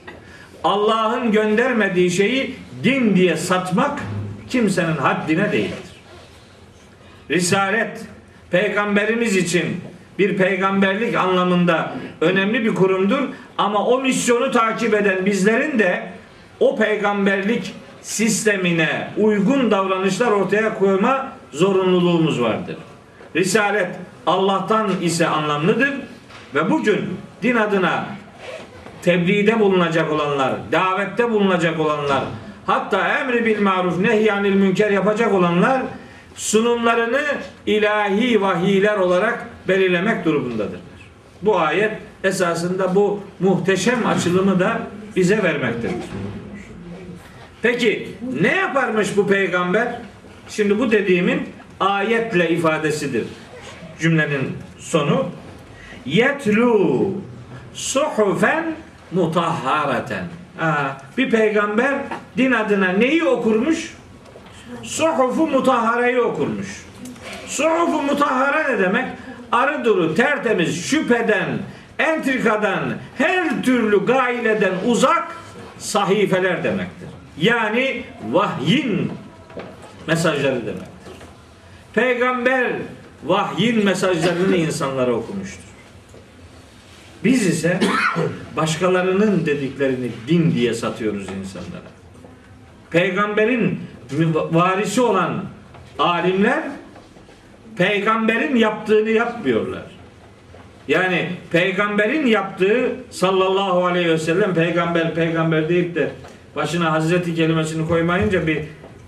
Allah'ın 0.65 1.33
göndermediği 1.33 2.11
şeyi 2.11 2.55
din 2.85 3.17
diye 3.17 3.37
satmak 3.37 4.03
kimsenin 4.49 4.97
haddine 4.97 5.53
değildir. 5.53 5.97
Risalet 7.31 8.01
peygamberimiz 8.51 9.37
için 9.37 9.65
bir 10.19 10.37
peygamberlik 10.37 11.15
anlamında 11.15 11.93
önemli 12.21 12.65
bir 12.65 12.75
kurumdur 12.75 13.29
ama 13.59 13.87
o 13.87 14.01
misyonu 14.01 14.51
takip 14.51 14.95
eden 14.95 15.27
bizlerin 15.27 15.79
de 15.79 16.13
o 16.61 16.77
peygamberlik 16.77 17.75
sistemine 18.03 19.11
uygun 19.17 19.71
davranışlar 19.71 20.31
ortaya 20.31 20.79
koyma 20.79 21.33
zorunluluğumuz 21.53 22.43
vardır. 22.43 22.77
Risalet 23.37 23.89
Allah'tan 24.27 24.91
ise 25.03 25.27
anlamlıdır 25.27 25.95
ve 26.55 26.71
bugün 26.71 27.19
din 27.43 27.57
adına 27.57 28.07
tebliğde 29.03 29.61
bulunacak 29.61 30.13
olanlar, 30.13 30.53
davette 30.73 31.31
bulunacak 31.31 31.81
olanlar, 31.81 32.25
hatta 32.67 33.09
emri 33.09 33.47
bil 33.47 33.61
maruf 33.61 33.99
nehyanil 33.99 34.55
münker 34.55 34.91
yapacak 34.91 35.35
olanlar 35.35 35.83
sunumlarını 36.35 37.23
ilahi 37.67 38.41
vahiyler 38.41 38.97
olarak 38.97 39.47
belirlemek 39.69 40.25
durumundadırlar. 40.25 40.81
Bu 41.43 41.59
ayet 41.59 41.93
esasında 42.25 42.95
bu 42.95 43.21
muhteşem 43.41 44.07
açılımı 44.07 44.61
da 44.61 44.79
bize 45.17 45.43
vermektedir. 45.43 45.95
Peki 47.63 48.09
ne 48.41 48.57
yaparmış 48.57 49.17
bu 49.17 49.27
peygamber? 49.27 49.89
Şimdi 50.49 50.79
bu 50.79 50.91
dediğimin 50.91 51.49
ayetle 51.81 52.51
ifadesidir. 52.51 53.25
Cümlenin 54.01 54.57
sonu. 54.79 55.31
Yetlu 56.07 57.11
suhufen 57.75 58.65
mutahhareten. 59.13 60.25
Ha, 60.57 60.97
bir 61.19 61.31
peygamber 61.31 61.95
din 62.37 62.53
adına 62.53 62.89
neyi 62.89 63.25
okurmuş? 63.25 63.95
Suhufu 64.83 65.47
mutahhareyi 65.47 66.21
okurmuş. 66.21 66.67
Suhufu 67.47 68.03
mutahhare 68.03 68.73
ne 68.75 68.79
demek? 68.79 69.05
Arı 69.53 69.85
duru, 69.85 70.15
tertemiz, 70.15 70.87
şüpheden, 70.87 71.59
entrikadan, 71.99 72.83
her 73.19 73.63
türlü 73.63 74.07
gaileden 74.07 74.73
uzak 74.87 75.37
sahifeler 75.79 76.65
demektir. 76.65 77.09
Yani 77.39 78.05
vahyin 78.31 79.13
mesajları 80.07 80.67
demektir. 80.67 81.13
Peygamber 81.95 82.73
vahyin 83.25 83.85
mesajlarını 83.85 84.57
insanlara 84.57 85.13
okumuştur. 85.13 85.67
Biz 87.25 87.47
ise 87.47 87.81
başkalarının 88.57 89.47
dediklerini 89.47 90.11
din 90.29 90.55
diye 90.55 90.75
satıyoruz 90.75 91.27
insanlara. 91.41 91.91
Peygamberin 92.91 93.81
varisi 94.53 95.01
olan 95.01 95.45
alimler 95.99 96.63
peygamberin 97.77 98.57
yaptığını 98.57 99.11
yapmıyorlar. 99.11 99.83
Yani 100.89 101.31
peygamberin 101.51 102.27
yaptığı 102.27 102.97
sallallahu 103.11 103.87
aleyhi 103.87 104.09
ve 104.09 104.19
sellem 104.19 104.55
peygamber 104.55 105.15
peygamber 105.15 105.69
deyip 105.69 105.95
de 105.95 106.11
başına 106.57 106.93
hazreti 106.93 107.35
kelimesini 107.35 107.89
koymayınca 107.89 108.47
bir 108.47 108.59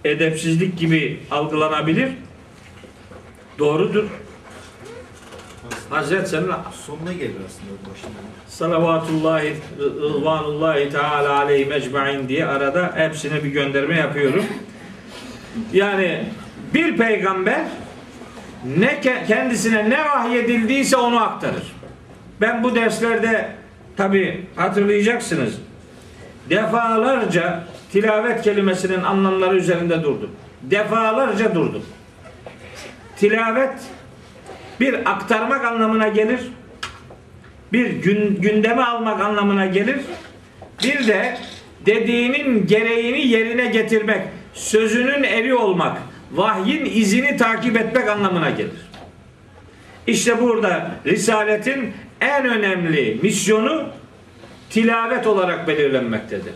edepsizlik 0.04 0.78
gibi 0.78 1.20
algılanabilir. 1.30 2.08
Doğrudur. 3.58 4.04
Hazret 5.90 6.28
senin 6.28 6.50
Sonuna 6.86 7.12
gelir 7.12 7.34
aslında 7.46 7.90
başında. 7.92 8.12
salavatullahi 8.48 9.54
rıdvanullahi 9.78 10.90
teala 10.90 11.38
aleyhi 11.38 11.66
mecmain 11.66 12.28
diye 12.28 12.46
arada 12.46 12.92
hepsine 12.94 13.44
bir 13.44 13.48
gönderme 13.48 13.96
yapıyorum. 13.96 14.44
Yani 15.72 16.24
bir 16.74 16.96
peygamber 16.96 17.64
ne 18.78 18.86
ke- 18.86 19.26
kendisine 19.26 19.90
ne 19.90 20.04
vahyedildiyse 20.04 20.96
onu 20.96 21.22
aktarır. 21.22 21.72
Ben 22.40 22.64
bu 22.64 22.74
derslerde 22.74 23.50
tabi 23.96 24.46
hatırlayacaksınız. 24.56 25.54
Defalarca 26.50 27.64
tilavet 27.92 28.42
kelimesinin 28.42 29.02
anlamları 29.02 29.56
üzerinde 29.56 30.02
durdum. 30.02 30.30
Defalarca 30.62 31.54
durdum. 31.54 31.82
Tilavet 33.16 33.74
bir 34.80 35.10
aktarmak 35.10 35.64
anlamına 35.64 36.08
gelir. 36.08 36.40
Bir 37.72 37.90
gün, 37.90 38.40
gündeme 38.40 38.82
almak 38.82 39.20
anlamına 39.20 39.66
gelir. 39.66 40.00
Bir 40.84 41.06
de 41.06 41.38
dediğinin 41.86 42.66
gereğini 42.66 43.26
yerine 43.26 43.66
getirmek, 43.66 44.22
sözünün 44.54 45.22
eri 45.22 45.54
olmak, 45.54 45.98
vahyin 46.32 46.84
izini 46.84 47.36
takip 47.36 47.76
etmek 47.76 48.08
anlamına 48.08 48.50
gelir. 48.50 48.88
İşte 50.06 50.40
burada 50.40 50.90
Risaletin 51.06 51.92
en 52.20 52.44
önemli 52.46 53.18
misyonu 53.22 53.88
tilavet 54.70 55.26
olarak 55.26 55.68
belirlenmektedir. 55.68 56.52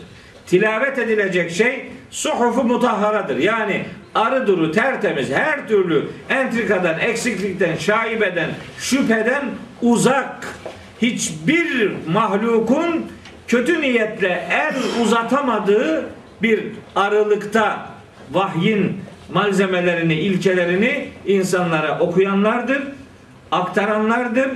Tilavet 0.47 0.99
edilecek 0.99 1.51
şey 1.51 1.85
suhufu 2.11 2.63
mutahharadır. 2.63 3.37
Yani 3.37 3.85
arı 4.15 4.47
duru 4.47 4.71
tertemiz 4.71 5.31
her 5.31 5.67
türlü 5.67 6.07
entrikadan, 6.29 6.99
eksiklikten, 6.99 7.75
şaibeden, 7.75 8.49
şüpheden 8.79 9.43
uzak 9.81 10.47
hiçbir 11.01 11.91
mahlukun 12.07 13.11
kötü 13.47 13.81
niyetle 13.81 14.47
el 14.51 15.03
uzatamadığı 15.03 16.05
bir 16.41 16.63
arılıkta 16.95 17.89
vahyin 18.31 19.01
malzemelerini, 19.33 20.13
ilkelerini 20.13 21.07
insanlara 21.25 21.99
okuyanlardır, 21.99 22.83
aktaranlardır. 23.51 24.49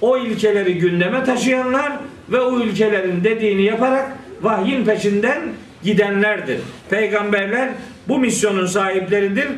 O 0.00 0.18
ilkeleri 0.18 0.78
gündeme 0.78 1.24
taşıyanlar 1.24 1.92
ve 2.30 2.40
o 2.40 2.60
ülkelerin 2.60 3.24
dediğini 3.24 3.62
yaparak 3.62 4.12
vahyin 4.42 4.84
peşinden 4.84 5.42
gidenlerdir. 5.82 6.60
Peygamberler 6.90 7.68
bu 8.08 8.18
misyonun 8.18 8.66
sahipleridir. 8.66 9.48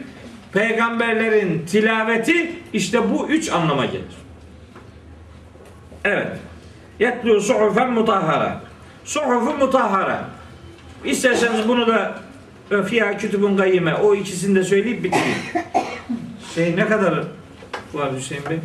Peygamberlerin 0.53 1.67
tilaveti 1.67 2.53
işte 2.73 3.11
bu 3.11 3.29
üç 3.29 3.53
anlama 3.53 3.87
gelir. 3.87 4.17
Evet. 6.05 6.29
Yetlu 7.01 7.41
suhufen 7.41 7.93
mutahhara. 7.93 8.61
Suhufu 9.05 9.59
mutahhara. 9.59 10.29
İsterseniz 11.05 11.69
bunu 11.69 11.87
da 11.87 12.19
Fiyah 12.87 13.19
Kütübün 13.19 13.57
Gayyime 13.57 13.95
o 13.95 14.15
ikisini 14.15 14.55
de 14.55 14.65
söyleyip 14.65 15.05
bitireyim. 15.05 15.39
Şey 16.55 16.77
ne 16.77 16.87
kadar 16.87 17.25
var 17.95 18.13
Hüseyin 18.17 18.45
Bey? 18.51 18.59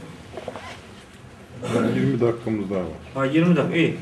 20 1.95 2.21
dakikamız 2.21 2.69
daha 2.69 2.79
var. 2.79 2.87
Ha 3.13 3.25
20 3.25 3.55
dakika 3.55 3.75
iyi. 3.75 3.95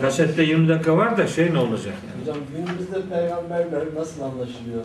Kasette 0.00 0.42
20 0.42 0.68
dakika 0.68 0.96
var 0.96 1.16
da 1.18 1.26
şey 1.26 1.54
ne 1.54 1.58
olacak 1.58 1.94
yani? 2.08 2.20
Hocam 2.20 2.36
günümüzde 2.52 3.08
peygamberler 3.10 3.94
nasıl 3.94 4.22
anlaşılıyor? 4.22 4.84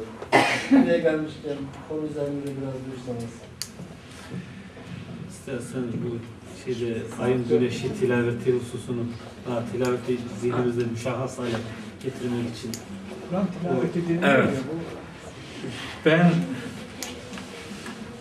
Buraya 0.71 0.97
gelmişken 0.97 1.57
konu 1.89 2.01
üzerinde 2.11 2.45
biraz 2.45 2.73
dursanız. 2.88 3.31
İstersen 5.29 5.84
bu 5.84 6.17
şeyde 6.65 6.97
ayın 7.21 7.47
güneşi 7.49 7.93
tilaveti 7.99 8.53
hususunu 8.53 9.01
daha 9.49 9.63
tilaveti 9.71 10.17
zihnimizde 10.41 10.84
müşahhas 10.91 11.39
hale 11.39 11.49
getirmek 12.03 12.55
için 12.57 12.71
Kur'an 13.29 13.45
tilaveti 13.61 14.09
deniyor 14.09 14.23
Evet. 14.23 14.49
Ben 16.05 16.31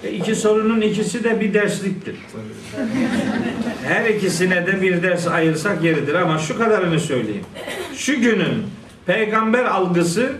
e, 0.04 0.10
iki 0.10 0.34
sorunun 0.34 0.80
ikisi 0.80 1.24
de 1.24 1.40
bir 1.40 1.54
dersliktir. 1.54 2.16
Her 3.88 4.10
ikisine 4.10 4.66
de 4.66 4.82
bir 4.82 5.02
ders 5.02 5.26
ayırsak 5.26 5.84
yeridir 5.84 6.14
ama 6.14 6.38
şu 6.38 6.58
kadarını 6.58 7.00
söyleyeyim. 7.00 7.44
Şu 7.96 8.20
günün 8.20 8.66
peygamber 9.06 9.64
algısı 9.64 10.32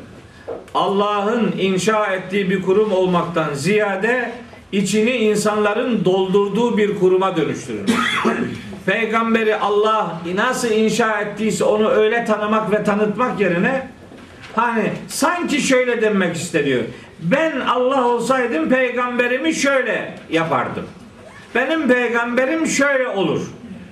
Allah'ın 0.75 1.55
inşa 1.59 2.07
ettiği 2.07 2.51
bir 2.51 2.63
kurum 2.63 2.93
olmaktan 2.93 3.55
ziyade 3.55 4.33
içini 4.73 5.11
insanların 5.11 6.05
doldurduğu 6.05 6.79
bir 6.79 6.99
kuruma 6.99 7.37
dönüştürür. 7.37 7.91
Peygamberi 8.87 9.57
Allah 9.57 10.21
nasıl 10.35 10.71
inşa 10.71 11.21
ettiyse 11.21 11.65
onu 11.65 11.89
öyle 11.89 12.25
tanımak 12.25 12.73
ve 12.73 12.85
tanıtmak 12.85 13.41
yerine 13.41 13.89
hani 14.57 14.93
sanki 15.09 15.61
şöyle 15.61 16.03
demek 16.03 16.37
isteniyor. 16.37 16.83
Ben 17.23 17.61
Allah 17.61 18.09
olsaydım 18.09 18.68
peygamberimi 18.68 19.55
şöyle 19.55 20.14
yapardım. 20.31 20.85
Benim 21.55 21.89
peygamberim 21.89 22.66
şöyle 22.66 23.09
olur. 23.09 23.41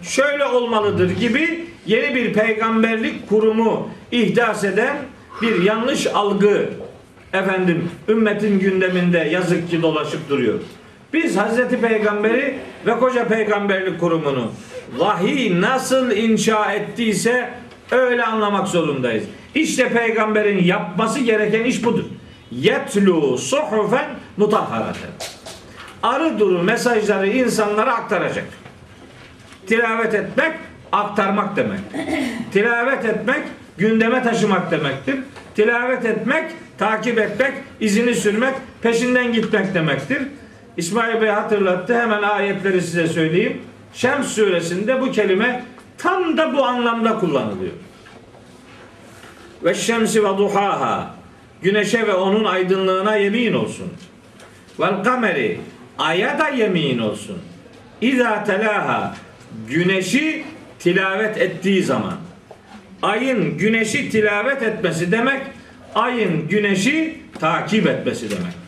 Şöyle 0.03 0.45
olmalıdır 0.45 1.11
gibi 1.11 1.65
yeni 1.87 2.15
bir 2.15 2.33
peygamberlik 2.33 3.29
kurumu 3.29 3.91
ihdas 4.13 4.65
eden 4.65 4.97
bir 5.43 5.63
yanlış 5.63 6.07
algı 6.07 6.69
efendim 7.33 7.91
ümmetin 8.09 8.59
gündeminde 8.59 9.19
yazık 9.19 9.71
ki 9.71 9.83
dolaşıp 9.83 10.29
duruyor. 10.29 10.59
Biz 11.13 11.37
Hazreti 11.37 11.81
Peygamberi 11.81 12.59
ve 12.87 12.99
koca 12.99 13.29
peygamberlik 13.29 14.01
kurumunu 14.01 14.53
vahiy 14.99 15.61
nasıl 15.61 16.11
inşa 16.11 16.73
ettiyse 16.73 17.51
öyle 17.91 18.25
anlamak 18.25 18.69
zorundayız. 18.69 19.25
İşte 19.55 19.89
peygamberin 19.89 20.65
yapması 20.65 21.21
gereken 21.21 21.65
iş 21.65 21.85
budur. 21.85 22.05
Yetlu 22.51 23.39
suhufen 23.39 24.07
mutahharaten. 24.37 25.11
Arı 26.03 26.39
duru 26.39 26.63
mesajları 26.63 27.29
insanlara 27.29 27.95
aktaracak. 27.95 28.45
Tilavet 29.67 30.15
etmek 30.15 30.53
aktarmak 30.93 31.57
demek. 31.57 31.81
Tilavet 32.53 33.05
etmek 33.05 33.41
gündeme 33.79 34.23
taşımak 34.23 34.71
demektir. 34.71 35.19
Tilavet 35.55 36.05
etmek 36.05 36.53
takip 36.79 37.19
etmek, 37.19 37.53
izini 37.81 38.15
sürmek, 38.15 38.55
peşinden 38.83 39.33
gitmek 39.33 39.75
demektir. 39.75 40.23
İsmail 40.77 41.21
Bey 41.21 41.29
hatırlattı. 41.29 42.01
Hemen 42.01 42.23
ayetleri 42.23 42.83
size 42.83 43.07
söyleyeyim. 43.07 43.63
Şems 43.95 44.27
suresinde 44.27 45.01
bu 45.01 45.13
kelime 45.13 45.65
tam 45.99 46.37
da 46.37 46.55
bu 46.55 46.65
anlamda 46.65 47.19
kullanılıyor. 47.19 47.73
Ve 49.65 49.75
şemsi 49.75 50.25
ve 50.25 50.39
duhaha. 50.39 51.20
Güneşe 51.63 52.07
ve 52.07 52.15
onun 52.15 52.45
aydınlığına 52.45 53.17
yemin 53.17 53.53
olsun. 53.53 53.93
Vel 54.81 55.05
kameri. 55.05 55.61
Aya 55.99 56.39
da 56.39 56.49
yemin 56.49 56.99
olsun. 56.99 57.39
İza 58.01 58.45
telaha. 58.45 59.17
Güneşi 59.69 60.45
tilavet 60.79 61.39
ettiği 61.39 61.83
zaman. 61.83 62.17
Ayın 63.03 63.59
güneşi 63.59 64.11
tilavet 64.11 64.63
etmesi 64.63 65.13
demek, 65.13 65.43
ayın 65.95 66.49
güneşi 66.49 67.21
takip 67.41 67.87
etmesi 67.87 68.31
demektir. 68.31 68.61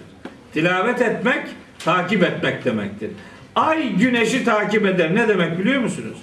Tilavet 0.55 1.03
etmek, 1.03 1.43
takip 1.78 2.22
etmek 2.22 2.64
demektir. 2.64 3.11
Ay 3.55 3.93
güneşi 3.93 4.45
takip 4.45 4.86
eder. 4.86 5.14
Ne 5.14 5.28
demek 5.28 5.59
biliyor 5.59 5.80
musunuz? 5.80 6.18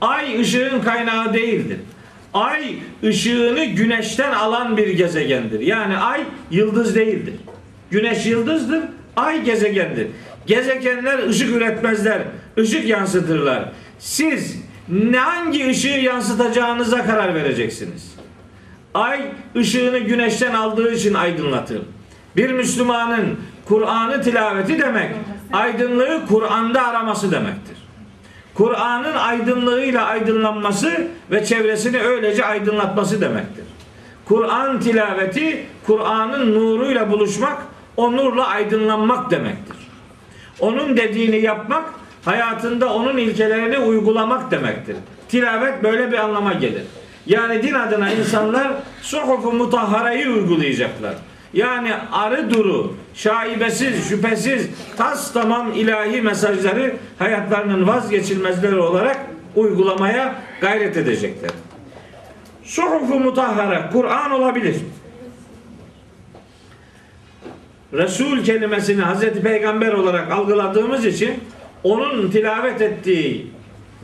Ay 0.00 0.40
ışığın 0.40 0.80
kaynağı 0.80 1.34
değildir. 1.34 1.78
Ay 2.34 2.74
ışığını 3.04 3.64
güneşten 3.64 4.32
alan 4.32 4.76
bir 4.76 4.88
gezegendir. 4.88 5.60
Yani 5.60 5.98
ay 5.98 6.20
yıldız 6.50 6.94
değildir. 6.94 7.34
Güneş 7.90 8.26
yıldızdır, 8.26 8.82
ay 9.16 9.42
gezegendir. 9.44 10.06
Gezegenler 10.46 11.28
ışık 11.28 11.50
üretmezler, 11.50 12.22
ışık 12.58 12.88
yansıtırlar. 12.88 13.72
Siz 13.98 14.62
ne 14.88 15.18
hangi 15.18 15.70
ışığı 15.70 15.88
yansıtacağınıza 15.88 17.04
karar 17.04 17.34
vereceksiniz. 17.34 18.14
Ay 18.94 19.20
ışığını 19.56 19.98
güneşten 19.98 20.54
aldığı 20.54 20.92
için 20.92 21.14
aydınlatır. 21.14 21.82
Bir 22.36 22.50
Müslümanın 22.50 23.38
Kur'an'ı 23.64 24.22
tilaveti 24.22 24.78
demek, 24.78 25.10
aydınlığı 25.52 26.22
Kur'an'da 26.28 26.82
araması 26.86 27.30
demektir. 27.32 27.76
Kur'an'ın 28.54 29.14
aydınlığıyla 29.14 30.04
aydınlanması 30.04 31.06
ve 31.30 31.44
çevresini 31.44 32.00
öylece 32.00 32.44
aydınlatması 32.44 33.20
demektir. 33.20 33.64
Kur'an 34.24 34.80
tilaveti, 34.80 35.66
Kur'an'ın 35.86 36.54
nuruyla 36.54 37.10
buluşmak, 37.10 37.58
o 37.96 38.12
nurla 38.12 38.46
aydınlanmak 38.46 39.30
demektir. 39.30 39.76
Onun 40.60 40.96
dediğini 40.96 41.40
yapmak, 41.40 41.84
hayatında 42.24 42.94
onun 42.94 43.16
ilkelerini 43.16 43.78
uygulamak 43.78 44.50
demektir. 44.50 44.96
Tilavet 45.28 45.82
böyle 45.82 46.12
bir 46.12 46.18
anlama 46.18 46.52
gelir. 46.52 46.82
Yani 47.26 47.62
din 47.62 47.74
adına 47.74 48.12
insanlar 48.12 48.72
suhufu 49.02 49.52
mutahharayı 49.52 50.30
uygulayacaklar. 50.30 51.14
Yani 51.54 51.94
arı 52.12 52.50
duru, 52.50 52.94
şaibesiz, 53.14 54.08
şüphesiz, 54.08 54.68
tas 54.96 55.32
tamam 55.32 55.72
ilahi 55.72 56.22
mesajları 56.22 56.96
hayatlarının 57.18 57.88
vazgeçilmezleri 57.88 58.78
olarak 58.78 59.26
uygulamaya 59.56 60.34
gayret 60.60 60.96
edecekler. 60.96 61.50
Suhufu 62.64 63.20
mutahhara, 63.20 63.90
Kur'an 63.90 64.30
olabilir. 64.30 64.76
Resul 67.92 68.44
kelimesini 68.44 69.02
Hazreti 69.02 69.42
Peygamber 69.42 69.92
olarak 69.92 70.32
algıladığımız 70.32 71.06
için 71.06 71.34
onun 71.82 72.30
tilavet 72.30 72.80
ettiği 72.80 73.50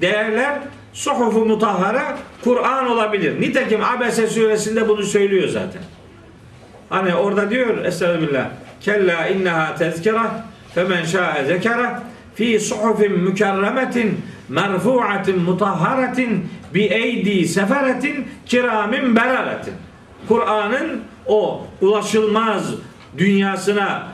değerler 0.01 0.59
suhufu 0.93 1.45
mutahhara 1.45 2.19
Kur'an 2.45 2.91
olabilir. 2.91 3.41
Nitekim 3.41 3.85
Abese 3.85 4.27
suresinde 4.27 4.89
bunu 4.89 5.03
söylüyor 5.03 5.49
zaten. 5.49 5.83
Hani 6.89 7.15
orada 7.15 7.51
diyor 7.51 7.85
Estağfirullah. 7.85 8.47
Kella 8.81 9.29
inneha 9.29 9.75
tezkira 9.75 10.45
femen 10.75 11.05
şa'e 11.05 11.45
zekara 11.45 12.03
fi 12.35 12.61
suhufin 12.61 13.13
mükerremetin 13.13 14.21
merfu'atin 14.49 15.39
mutahharetin 15.39 16.49
bi 16.75 16.83
eydi 16.83 17.49
seferetin 17.49 18.29
kiramin 18.47 19.17
beraretin. 19.17 19.75
Kur'an'ın 20.29 21.01
o 21.27 21.67
ulaşılmaz 21.81 22.75
dünyasına 23.19 24.09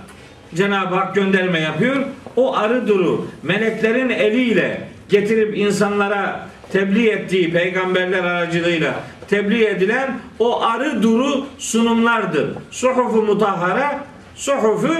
Cenab-ı 0.55 0.95
Hak 0.95 1.15
gönderme 1.15 1.61
yapıyor. 1.61 1.97
O 2.37 2.57
arı 2.57 2.89
duru 2.89 3.27
meleklerin 3.43 4.11
eliyle 4.11 4.89
getirip 5.09 5.59
insanlara 5.59 6.49
tebliğ 6.73 7.09
ettiği 7.09 7.53
peygamberler 7.53 8.25
aracılığıyla 8.25 8.95
tebliğ 9.29 9.65
edilen 9.65 10.19
o 10.39 10.63
arı 10.63 11.03
duru 11.03 11.47
sunumlardır. 11.59 12.51
Suhufu 12.71 13.23
mutahhara, 13.23 14.05
suhufu 14.35 14.95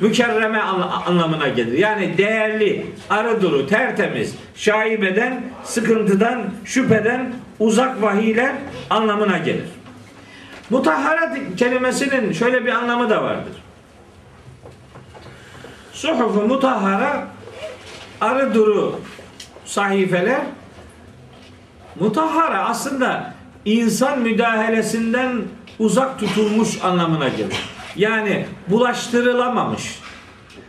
mükerreme 0.00 0.58
an- 0.58 1.02
anlamına 1.06 1.48
gelir. 1.48 1.78
Yani 1.78 2.18
değerli, 2.18 2.86
arı 3.10 3.42
duru, 3.42 3.66
tertemiz, 3.66 4.34
şaibeden, 4.54 5.42
sıkıntıdan, 5.64 6.42
şüpheden 6.64 7.32
uzak 7.58 8.02
vahiyler 8.02 8.52
anlamına 8.90 9.38
gelir. 9.38 9.68
Mutahharat 10.70 11.36
kelimesinin 11.56 12.32
şöyle 12.32 12.64
bir 12.66 12.72
anlamı 12.72 13.10
da 13.10 13.22
vardır. 13.22 13.52
Suhufu 15.92 16.42
mutahhara 16.42 17.26
arı 18.20 18.54
duru 18.54 19.00
sahifeler 19.64 20.40
mutahhara 22.00 22.64
aslında 22.64 23.34
insan 23.64 24.20
müdahalesinden 24.20 25.42
uzak 25.78 26.20
tutulmuş 26.20 26.84
anlamına 26.84 27.28
gelir. 27.28 27.68
Yani 27.96 28.46
bulaştırılamamış, 28.68 29.98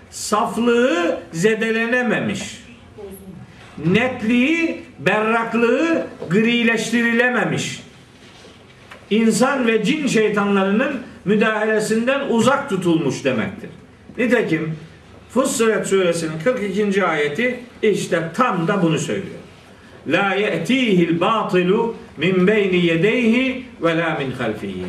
saflığı 0.09 1.19
zedelenememiş, 1.31 2.63
netliği, 3.85 4.83
berraklığı 4.99 6.07
grileştirilememiş. 6.29 7.85
İnsan 9.09 9.67
ve 9.67 9.83
cin 9.83 10.07
şeytanlarının 10.07 11.01
müdahalesinden 11.25 12.29
uzak 12.29 12.69
tutulmuş 12.69 13.23
demektir. 13.23 13.69
Nitekim 14.17 14.77
Fussilet 15.29 15.87
suresinin 15.87 16.39
42. 16.43 17.05
ayeti 17.05 17.59
işte 17.81 18.31
tam 18.35 18.67
da 18.67 18.83
bunu 18.83 18.99
söylüyor. 18.99 19.44
La 20.07 20.35
ye'tihil 20.35 21.19
batilu 21.19 21.95
min 22.17 22.47
beyni 22.47 22.85
yedeyhi 22.85 23.65
ve 23.81 23.97
la 23.97 24.17
min 24.19 24.31
halfihi. 24.31 24.85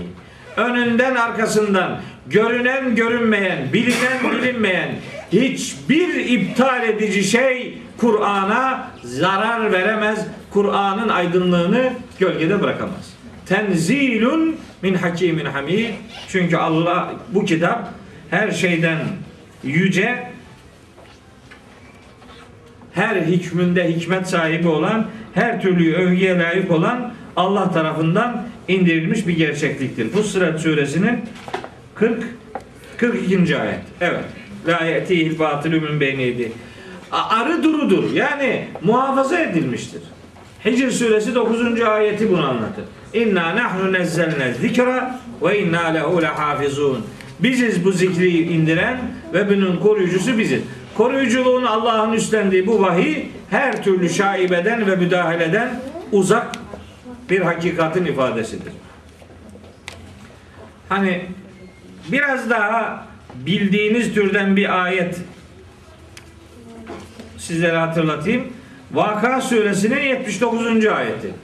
Önünden 0.57 1.15
arkasından 1.15 2.01
görünen 2.27 2.95
görünmeyen, 2.95 3.73
bilinen 3.73 4.33
bilinmeyen 4.33 4.89
hiçbir 5.33 6.15
iptal 6.15 6.89
edici 6.89 7.25
şey 7.25 7.79
Kur'an'a 7.99 8.91
zarar 9.05 9.73
veremez. 9.73 10.27
Kur'an'ın 10.51 11.09
aydınlığını 11.09 11.93
gölgede 12.19 12.63
bırakamaz. 12.63 13.15
Tenzilun 13.47 14.57
min 14.83 14.95
hakimin 14.95 15.45
hamid. 15.45 15.89
Çünkü 16.29 16.57
Allah 16.57 17.13
bu 17.35 17.45
kitap 17.45 17.89
her 18.31 18.51
şeyden 18.51 18.99
yüce, 19.65 20.29
her 22.97 23.17
hükmünde 23.17 23.97
hikmet 23.97 24.29
sahibi 24.29 24.69
olan, 24.69 25.07
her 25.35 25.63
türlü 25.63 25.95
övgüye 25.95 26.39
layık 26.39 26.71
olan 26.71 27.13
Allah 27.37 27.73
tarafından 27.73 28.47
indirilmiş 28.69 29.27
bir 29.27 29.37
gerçekliktir. 29.37 30.09
Fussilet 30.09 30.61
suresinin 30.61 31.21
40 31.95 32.25
42. 32.97 33.59
ayet. 33.59 33.81
Evet. 34.01 34.25
La 34.67 34.85
yetihil 34.85 35.39
batilü 35.39 35.81
min 35.81 36.01
beyniydi. 36.01 36.53
Arı 37.13 37.63
durudur. 37.63 38.13
Yani 38.15 38.65
muhafaza 38.83 39.39
edilmiştir. 39.39 40.03
Hicr 40.65 40.91
suresi 40.91 41.35
9. 41.35 41.83
ayeti 41.83 42.31
bunu 42.31 42.49
anlatır. 42.49 42.85
İnna 43.15 43.57
nahnu 43.57 43.93
nezzelne 43.93 44.55
zikra 44.61 45.21
ve 45.43 45.59
inna 45.59 45.87
lehu 45.87 46.23
lehafizun. 46.23 47.07
Biziz 47.41 47.85
bu 47.85 47.93
zikri 47.93 48.29
indiren 48.29 48.99
ve 49.35 49.49
bunun 49.51 49.77
koruyucusu 49.77 50.39
biziz. 50.39 50.63
Koruyuculuğun 50.97 51.65
Allah'ın 51.65 52.13
üstlendiği 52.13 52.67
bu 52.67 52.83
vahiy 52.83 53.25
her 53.51 53.85
türlü 53.85 54.11
şaibeden 54.11 54.87
ve 54.87 54.97
müdahaleden 54.97 55.81
uzak 56.13 56.53
bir 57.31 57.41
hakikatin 57.41 58.05
ifadesidir. 58.05 58.73
Hani 60.89 61.27
biraz 62.09 62.51
daha 62.51 63.07
bildiğiniz 63.35 64.15
türden 64.15 64.57
bir 64.57 64.85
ayet 64.85 65.21
sizlere 67.39 67.77
hatırlatayım. 67.77 68.53
Vaka 68.93 69.41
suresinin 69.41 70.03
79. 70.03 70.87
ayeti. 70.87 71.35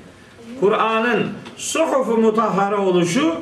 Kur'an'ın 0.60 1.26
suhufu 1.56 2.16
mutahhara 2.16 2.80
oluşu 2.80 3.34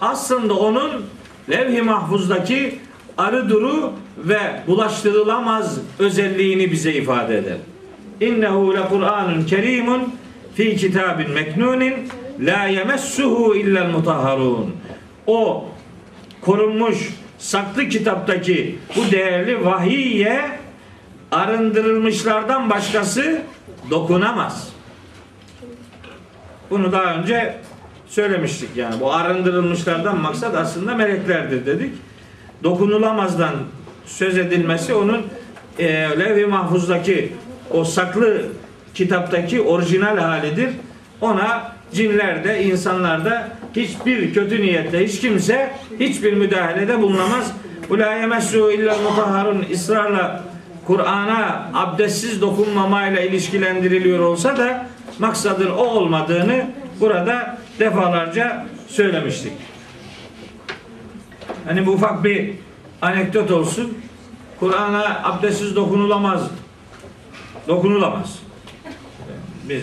aslında 0.00 0.54
onun 0.54 1.06
levh-i 1.50 1.82
mahfuzdaki 1.82 2.78
arı 3.18 3.48
duru 3.48 3.92
ve 4.18 4.40
bulaştırılamaz 4.66 5.78
özelliğini 5.98 6.72
bize 6.72 6.92
ifade 6.92 7.38
eder. 7.38 7.56
İnnehu 8.20 8.74
le 8.74 8.88
Kur'anun 8.88 9.44
kerimun 9.44 10.14
fi 10.54 10.76
kitabin 10.76 11.30
meknunin 11.30 12.08
la 12.40 12.64
yemessuhu 12.64 13.56
illel 13.56 13.90
mutahharun. 13.90 14.76
O 15.26 15.64
korunmuş 16.40 16.96
saklı 17.38 17.88
kitaptaki 17.88 18.78
bu 18.96 19.10
değerli 19.10 19.64
vahiye 19.64 20.40
arındırılmışlardan 21.30 22.70
başkası 22.70 23.42
dokunamaz. 23.90 24.68
Bunu 26.70 26.92
daha 26.92 27.14
önce 27.14 27.54
söylemiştik 28.08 28.76
yani. 28.76 29.00
Bu 29.00 29.12
arındırılmışlardan 29.12 30.20
maksat 30.20 30.54
aslında 30.54 30.94
meleklerdir 30.94 31.66
dedik. 31.66 31.92
Dokunulamazdan 32.64 33.54
söz 34.06 34.38
edilmesi 34.38 34.94
onun 34.94 35.22
e, 35.78 35.86
levh-i 35.92 36.46
mahfuzdaki 36.46 37.32
o 37.70 37.84
saklı 37.84 38.42
kitaptaki 38.94 39.60
orijinal 39.60 40.18
halidir. 40.18 40.70
Ona 41.20 41.72
cinlerde, 41.92 42.64
insanlarda 42.64 43.48
hiçbir 43.76 44.34
kötü 44.34 44.62
niyette 44.62 45.06
hiç 45.06 45.20
kimse 45.20 45.70
hiçbir 46.00 46.32
müdahalede 46.32 47.02
bulunamaz. 47.02 47.52
Bu 47.88 47.98
la 47.98 48.14
yemessu 48.14 48.70
illa 48.70 48.96
mutahharun 48.98 49.64
ısrarla 49.72 50.44
Kur'an'a 50.86 51.70
abdestsiz 51.74 52.40
dokunmamayla 52.40 53.20
ilişkilendiriliyor 53.20 54.18
olsa 54.18 54.56
da 54.56 54.86
maksadın 55.18 55.70
o 55.70 55.84
olmadığını 55.84 56.66
burada 57.00 57.58
defalarca 57.78 58.66
söylemiştik. 58.88 59.52
Hani 61.64 61.86
bu 61.86 61.90
ufak 61.90 62.24
bir 62.24 62.54
anekdot 63.02 63.50
olsun. 63.50 63.98
Kur'an'a 64.60 65.22
abdestsiz 65.24 65.76
dokunulamaz. 65.76 66.50
Dokunulamaz. 67.68 68.38
Biz 69.68 69.82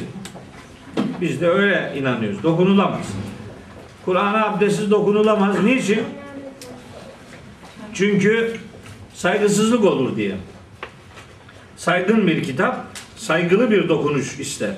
biz 1.22 1.42
de 1.42 1.48
öyle 1.48 1.94
inanıyoruz. 1.98 2.44
Dokunulamaz. 2.44 3.08
Kur'an'a 4.06 4.46
abdestsiz 4.46 4.92
dokunulamaz. 4.92 5.64
Niçin? 5.64 6.04
Çünkü 7.94 8.58
saygısızlık 9.14 9.86
olur 9.86 10.16
diye. 10.16 10.36
Saygın 11.78 12.28
bir 12.28 12.44
kitap, 12.44 12.86
saygılı 13.16 13.72
bir 13.72 13.90
dokunuş 13.90 14.40
ister. 14.40 14.72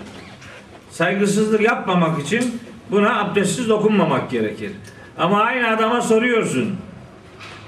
Saygısızlık 0.92 1.62
yapmamak 1.62 2.22
için 2.22 2.62
buna 2.92 3.20
abdestsiz 3.20 3.70
dokunmamak 3.70 4.32
gerekir. 4.32 4.72
Ama 5.18 5.42
aynı 5.42 5.70
adama 5.70 6.02
soruyorsun. 6.02 6.76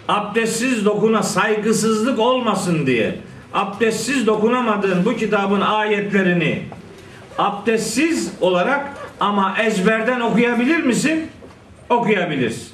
Abdestsiz 0.08 0.86
dokuna 0.86 1.24
saygısızlık 1.24 2.20
olmasın 2.20 2.88
diye 2.88 3.16
abdestsiz 3.54 4.28
dokunamadığın 4.28 5.06
bu 5.06 5.16
kitabın 5.16 5.62
ayetlerini 5.62 6.64
abdestsiz 7.38 8.34
olarak 8.42 8.94
ama 9.20 9.56
ezberden 9.60 10.20
okuyabilir 10.20 10.84
misin? 10.84 11.28
Okuyabilirsin. 11.90 12.72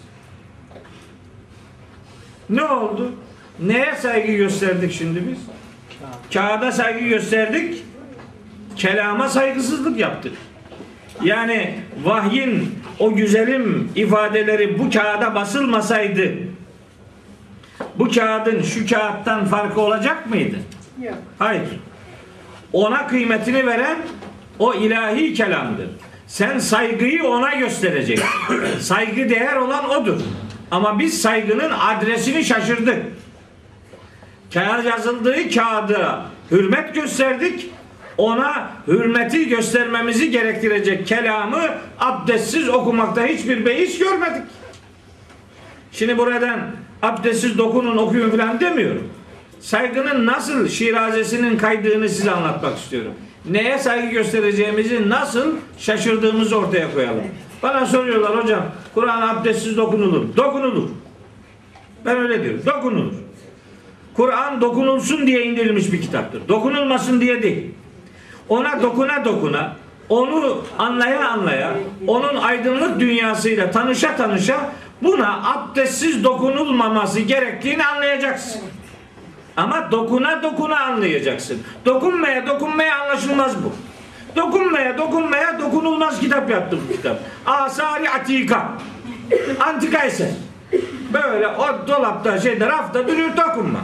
Ne 2.50 2.64
oldu? 2.64 3.12
Neye 3.60 3.96
saygı 3.96 4.32
gösterdik 4.32 4.94
şimdi 4.94 5.24
biz? 5.32 5.38
Kağıda 6.34 6.72
saygı 6.72 7.08
gösterdik. 7.08 7.84
Kelama 8.76 9.30
saygısızlık 9.30 10.00
yaptık. 10.00 10.34
Yani 11.24 11.80
vahyin 12.04 12.80
o 13.00 13.16
güzelim 13.16 13.92
ifadeleri 13.96 14.80
bu 14.80 14.90
kağıda 14.90 15.36
basılmasaydı 15.36 16.32
bu 17.96 18.10
kağıdın 18.12 18.62
şu 18.62 18.88
kağıttan 18.88 19.46
farkı 19.46 19.82
olacak 19.82 20.30
mıydı? 20.30 20.56
Yok. 21.02 21.14
Hayır. 21.40 21.68
Ona 22.74 23.08
kıymetini 23.08 23.66
veren 23.66 23.98
o 24.60 24.74
ilahi 24.74 25.34
kelamdır. 25.34 25.88
Sen 26.28 26.60
saygıyı 26.60 27.24
ona 27.24 27.56
göstereceksin. 27.56 28.28
Saygı 28.80 29.30
değer 29.30 29.56
olan 29.56 29.90
odur. 29.90 30.22
Ama 30.72 31.00
biz 31.00 31.22
saygının 31.22 31.72
adresini 31.72 32.46
şaşırdık. 32.46 32.98
Kağıt 34.54 34.86
yazıldığı 34.86 35.50
kağıda 35.50 36.26
hürmet 36.52 36.96
gösterdik. 36.96 37.70
Ona 38.18 38.70
hürmeti 38.88 39.50
göstermemizi 39.50 40.32
gerektirecek 40.32 41.08
kelamı 41.08 41.62
abdestsiz 42.00 42.70
okumakta 42.70 43.26
hiçbir 43.26 43.66
beis 43.66 44.00
görmedik. 44.00 44.44
Şimdi 45.92 46.18
buradan 46.18 46.60
abdestsiz 47.02 47.58
dokunun 47.58 47.98
okuyun 47.98 48.30
falan 48.30 48.60
demiyorum. 48.60 49.10
Saygının 49.60 50.26
nasıl 50.26 50.68
şirazesinin 50.68 51.58
kaydığını 51.58 52.10
size 52.10 52.32
anlatmak 52.32 52.78
istiyorum. 52.78 53.14
Neye 53.50 53.78
saygı 53.78 54.08
göstereceğimizi 54.08 55.10
nasıl 55.10 55.56
şaşırdığımızı 55.78 56.58
ortaya 56.58 56.94
koyalım. 56.94 57.24
Bana 57.64 57.86
soruyorlar 57.86 58.44
hocam 58.44 58.66
Kur'an 58.94 59.22
abdestsiz 59.22 59.78
dokunulur. 59.78 60.38
Dokunulur. 60.38 60.90
Ben 62.06 62.18
öyle 62.18 62.44
diyorum. 62.44 62.62
Dokunulur. 62.66 63.14
Kur'an 64.14 64.62
dokunulsun 64.62 65.28
diye 65.28 65.44
indirilmiş 65.46 65.92
bir 65.92 66.02
kitaptır. 66.02 66.48
Dokunulmasın 66.48 67.22
diye 67.22 67.44
değil. 67.44 67.72
Ona 68.50 68.82
dokuna 68.82 69.26
dokuna, 69.26 69.76
onu 70.10 70.64
anlaya 70.80 71.30
anlaya, 71.30 71.72
onun 72.08 72.36
aydınlık 72.36 73.00
dünyasıyla 73.00 73.72
tanışa 73.72 74.16
tanışa 74.16 74.72
buna 75.02 75.52
abdestsiz 75.52 76.24
dokunulmaması 76.24 77.20
gerektiğini 77.20 77.86
anlayacaksın. 77.86 78.62
Ama 79.58 79.92
dokuna 79.92 80.44
dokuna 80.44 80.80
anlayacaksın. 80.80 81.64
Dokunmaya 81.86 82.48
dokunmaya 82.48 83.02
anlaşılmaz 83.02 83.64
bu. 83.64 83.74
Dokunmaya 84.36 84.98
dokunmaya 84.98 85.60
dokunulmaz 85.60 86.20
kitap 86.20 86.50
yaptım 86.50 86.82
bu 86.90 86.94
kitap. 86.94 87.20
Asari 87.46 88.10
Atika. 88.10 88.72
Antika 89.60 90.06
eser. 90.06 90.30
Böyle 91.14 91.48
o 91.48 91.88
dolapta 91.88 92.40
şeyde 92.40 92.68
rafta 92.68 93.08
duruyor 93.08 93.38
dokunma. 93.38 93.80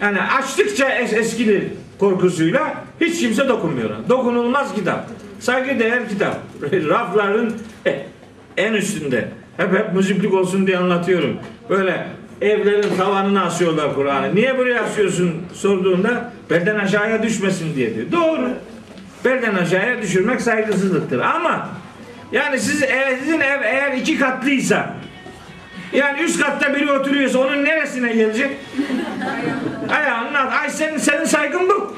Yani 0.00 0.22
açtıkça 0.22 0.88
es 0.88 1.12
eskilir 1.12 1.62
korkusuyla 1.98 2.84
hiç 3.00 3.20
kimse 3.20 3.48
dokunmuyor. 3.48 3.90
Dokunulmaz 4.08 4.74
kitap. 4.74 5.06
Saygıdeğer 5.40 6.08
kitap. 6.08 6.36
Rafların 6.72 7.52
e, 7.86 8.06
en 8.56 8.72
üstünde. 8.72 9.28
Hep 9.56 9.72
hep 9.72 9.94
müziklik 9.94 10.34
olsun 10.34 10.66
diye 10.66 10.78
anlatıyorum. 10.78 11.36
Böyle 11.70 12.06
evlerin 12.40 12.96
tavanına 12.96 13.44
asıyorlar 13.44 13.94
Kur'an'ı. 13.94 14.34
Niye 14.34 14.58
buraya 14.58 14.82
asıyorsun 14.82 15.34
sorduğunda 15.54 16.32
belden 16.50 16.76
aşağıya 16.76 17.22
düşmesin 17.22 17.74
diye 17.76 17.94
diyor. 17.94 18.06
Doğru. 18.12 18.50
Belden 19.24 19.54
aşağıya 19.54 20.02
düşürmek 20.02 20.40
saygısızlıktır. 20.40 21.20
Ama 21.20 21.68
yani 22.32 22.60
siz 22.60 22.84
sizin 23.20 23.40
ev 23.40 23.62
eğer 23.62 23.92
iki 23.92 24.18
katlıysa 24.18 24.94
yani 25.92 26.20
üst 26.20 26.42
katta 26.42 26.74
biri 26.74 26.92
oturuyorsa 26.92 27.38
onun 27.38 27.64
neresine 27.64 28.12
gelecek? 28.12 28.50
Ayağının 29.90 30.34
Ay 30.34 30.70
senin, 30.70 30.98
senin 30.98 31.24
saygın 31.24 31.68
bu. 31.68 31.96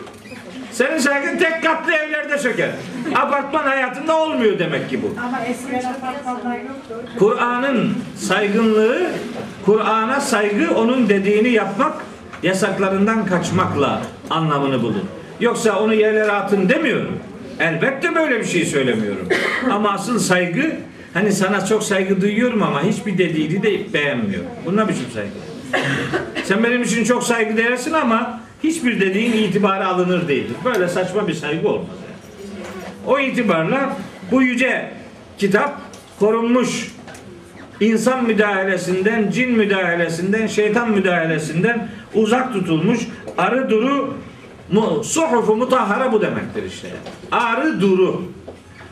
Senin 0.73 0.99
saygın 0.99 1.39
tek 1.39 1.63
katlı 1.63 1.93
evlerde 1.93 2.39
söker. 2.39 2.71
Apartman 3.15 3.63
hayatında 3.63 4.17
olmuyor 4.17 4.59
demek 4.59 4.91
ki 4.91 5.03
bu. 5.03 5.21
Ama 5.21 5.41
eskiden 5.47 5.93
apartmanlar 5.93 6.57
yoktu. 6.57 7.09
Kur'an'ın 7.19 7.95
saygınlığı, 8.17 9.11
Kur'an'a 9.67 10.21
saygı 10.21 10.75
onun 10.75 11.09
dediğini 11.09 11.49
yapmak, 11.49 11.93
yasaklarından 12.43 13.27
kaçmakla 13.27 14.01
anlamını 14.31 14.83
bulur. 14.83 15.03
Yoksa 15.41 15.79
onu 15.79 15.95
yerlere 15.95 16.33
atın 16.33 16.69
demiyorum. 16.69 17.19
Elbette 17.61 18.15
böyle 18.15 18.41
bir 18.41 18.45
şey 18.45 18.65
söylemiyorum. 18.65 19.29
Ama 19.71 19.93
asıl 19.93 20.19
saygı, 20.19 20.77
hani 21.15 21.33
sana 21.33 21.67
çok 21.67 21.83
saygı 21.83 22.21
duyuyorum 22.21 22.63
ama 22.63 22.83
hiçbir 22.83 23.19
dediğini 23.19 23.63
de 23.63 23.93
beğenmiyor. 23.93 24.43
Bu 24.67 24.77
ne 24.77 24.89
biçim 24.89 25.07
saygı? 25.15 25.31
Sen 26.45 26.65
benim 26.65 26.83
için 26.83 27.05
çok 27.05 27.23
saygı 27.25 27.57
değersin 27.57 27.93
ama 27.93 28.41
hiçbir 28.65 29.01
dediğin 29.01 29.33
itibara 29.33 29.89
alınır 29.89 30.29
değildir. 30.29 30.57
Böyle 30.65 30.89
saçma 30.89 31.29
bir 31.29 31.35
saygı 31.35 31.69
olmaz. 31.69 31.87
yani. 31.89 33.07
O 33.07 33.19
itibarla 33.19 33.97
bu 34.31 34.43
yüce 34.43 34.93
kitap 35.39 35.81
korunmuş 36.19 36.93
insan 37.81 38.25
müdahalesinden, 38.25 39.31
cin 39.31 39.51
müdahalesinden, 39.51 40.47
şeytan 40.47 40.91
müdahalesinden 40.91 41.89
uzak 42.15 42.53
tutulmuş 42.53 43.01
arı 43.39 43.71
duru 43.71 44.15
suhufu 45.03 45.57
mutahhara 45.57 46.13
bu 46.13 46.23
demektir 46.23 46.63
işte. 46.65 46.89
Arı 47.33 47.81
duru. 47.81 48.23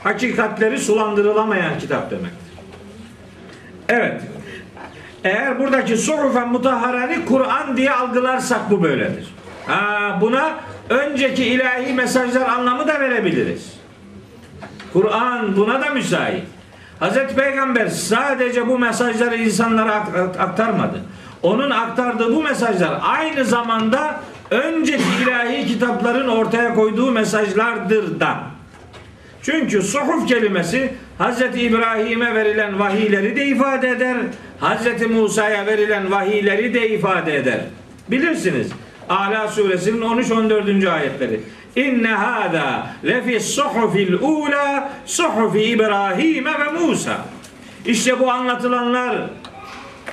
Hakikatleri 0.02 0.78
sulandırılamayan 0.78 1.78
kitap 1.78 2.10
demektir. 2.10 2.48
Evet. 3.88 4.22
Eğer 5.24 5.58
buradaki 5.58 5.96
suhufen 5.96 6.48
mutahharani 6.48 7.24
Kur'an 7.24 7.76
diye 7.76 7.92
algılarsak 7.92 8.70
bu 8.70 8.82
böyledir. 8.82 9.34
Ha, 9.66 10.18
buna 10.20 10.50
önceki 10.88 11.44
ilahi 11.44 11.92
mesajlar 11.92 12.48
anlamı 12.48 12.86
da 12.88 13.00
verebiliriz. 13.00 13.72
Kur'an 14.92 15.56
buna 15.56 15.80
da 15.80 15.90
müsait. 15.90 16.42
Hazreti 17.00 17.34
Peygamber 17.34 17.86
sadece 17.88 18.68
bu 18.68 18.78
mesajları 18.78 19.36
insanlara 19.36 19.92
akt- 19.94 20.38
aktarmadı. 20.40 21.00
Onun 21.42 21.70
aktardığı 21.70 22.36
bu 22.36 22.42
mesajlar 22.42 22.98
aynı 23.02 23.44
zamanda 23.44 24.20
önceki 24.50 25.04
ilahi 25.22 25.66
kitapların 25.66 26.28
ortaya 26.28 26.74
koyduğu 26.74 27.10
mesajlardır 27.12 28.20
da. 28.20 28.36
Çünkü 29.50 29.82
suhuf 29.82 30.28
kelimesi 30.28 30.92
Hazreti 31.18 31.60
İbrahim'e 31.60 32.34
verilen 32.34 32.78
vahiyleri 32.78 33.36
de 33.36 33.46
ifade 33.46 33.88
eder. 33.88 34.16
Hazreti 34.60 35.06
Musa'ya 35.06 35.66
verilen 35.66 36.10
vahiyleri 36.10 36.74
de 36.74 36.88
ifade 36.88 37.36
eder. 37.36 37.60
Bilirsiniz. 38.10 38.68
Ala 39.08 39.48
suresinin 39.48 40.00
13-14. 40.00 40.90
ayetleri. 40.90 41.40
İnne 41.76 42.08
hâdâ 42.08 42.86
lefi 43.04 43.40
suhufil 43.40 44.12
ula 44.12 44.92
suhufi 45.06 45.62
İbrahim'e 45.62 46.52
ve 46.52 46.72
Musa. 46.80 47.16
İşte 47.86 48.20
bu 48.20 48.30
anlatılanlar 48.30 49.16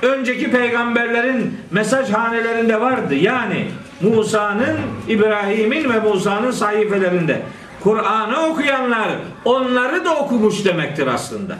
önceki 0.02 0.50
peygamberlerin 0.50 1.58
mesaj 1.70 2.10
hanelerinde 2.10 2.80
vardı. 2.80 3.14
Yani 3.14 3.66
Musa'nın, 4.00 4.76
İbrahim'in 5.08 5.90
ve 5.90 6.00
Musa'nın 6.00 6.50
sayfelerinde. 6.50 7.42
Kur'an'ı 7.82 8.46
okuyanlar 8.46 9.08
onları 9.44 10.04
da 10.04 10.16
okumuş 10.16 10.64
demektir 10.64 11.06
aslında. 11.06 11.56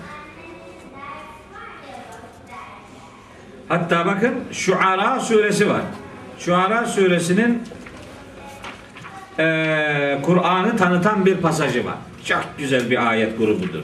Hatta 3.68 4.06
bakın 4.06 4.34
Şuara 4.52 5.20
suresi 5.20 5.70
var. 5.70 5.80
Şuara 6.38 6.86
suresinin 6.86 7.62
eee, 9.38 10.18
Kur'an'ı 10.22 10.76
tanıtan 10.76 11.26
bir 11.26 11.36
pasajı 11.36 11.84
var. 11.84 11.94
Çok 12.24 12.44
güzel 12.58 12.90
bir 12.90 13.08
ayet 13.10 13.38
grubudur. 13.38 13.82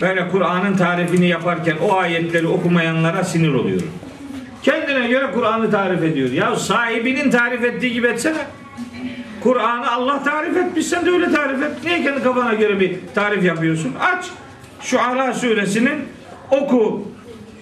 Böyle 0.00 0.28
Kur'an'ın 0.28 0.76
tarifini 0.76 1.26
yaparken 1.28 1.76
o 1.88 1.96
ayetleri 1.96 2.46
okumayanlara 2.46 3.24
sinir 3.24 3.54
oluyorum. 3.54 3.90
Kendine 4.62 5.08
göre 5.08 5.30
Kur'an'ı 5.34 5.70
tarif 5.70 6.02
ediyor. 6.02 6.30
Ya 6.30 6.56
sahibinin 6.56 7.30
tarif 7.30 7.64
ettiği 7.64 7.92
gibi 7.92 8.06
etsene. 8.06 8.46
Kur'an'ı 9.44 9.92
Allah 9.92 10.22
tarif 10.22 10.56
etmiş 10.56 10.86
sen 10.86 11.06
de 11.06 11.10
öyle 11.10 11.32
tarif 11.32 11.62
et. 11.62 11.70
Niye 11.84 12.02
kendi 12.02 12.22
kafana 12.22 12.54
göre 12.54 12.80
bir 12.80 12.96
tarif 13.14 13.44
yapıyorsun? 13.44 13.92
Aç. 14.00 14.24
Şu 14.82 15.00
Ara 15.02 15.34
suresinin 15.34 15.98
oku. 16.50 17.08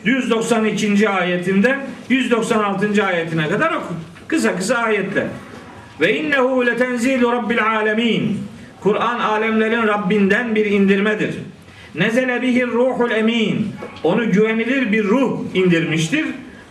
192. 0.04 1.08
ayetinden 1.08 1.78
196. 2.08 3.06
ayetine 3.06 3.48
kadar 3.48 3.72
oku. 3.72 3.94
Kısa 4.28 4.56
kısa 4.56 4.76
ayetler. 4.76 5.24
Ve 6.00 6.18
innehu 6.18 6.66
letenzilu 6.66 7.32
rabbil 7.32 7.66
alemin. 7.66 8.38
Kur'an 8.80 9.18
alemlerin 9.20 9.86
Rabbinden 9.86 10.54
bir 10.54 10.66
indirmedir. 10.66 11.34
Nezele 11.94 12.42
bihir 12.42 12.66
ruhul 12.66 13.10
emin. 13.10 13.68
Onu 14.02 14.30
güvenilir 14.30 14.92
bir 14.92 15.04
ruh 15.04 15.40
indirmiştir. 15.54 16.26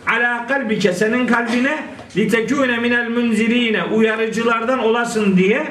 Ala 0.06 0.46
kalbike 0.46 0.92
senin 0.92 1.26
kalbine 1.26 1.78
litekune 2.16 2.78
minel 2.78 3.08
munzirine 3.10 3.84
uyarıcılardan 3.84 4.78
olasın 4.78 5.36
diye 5.36 5.66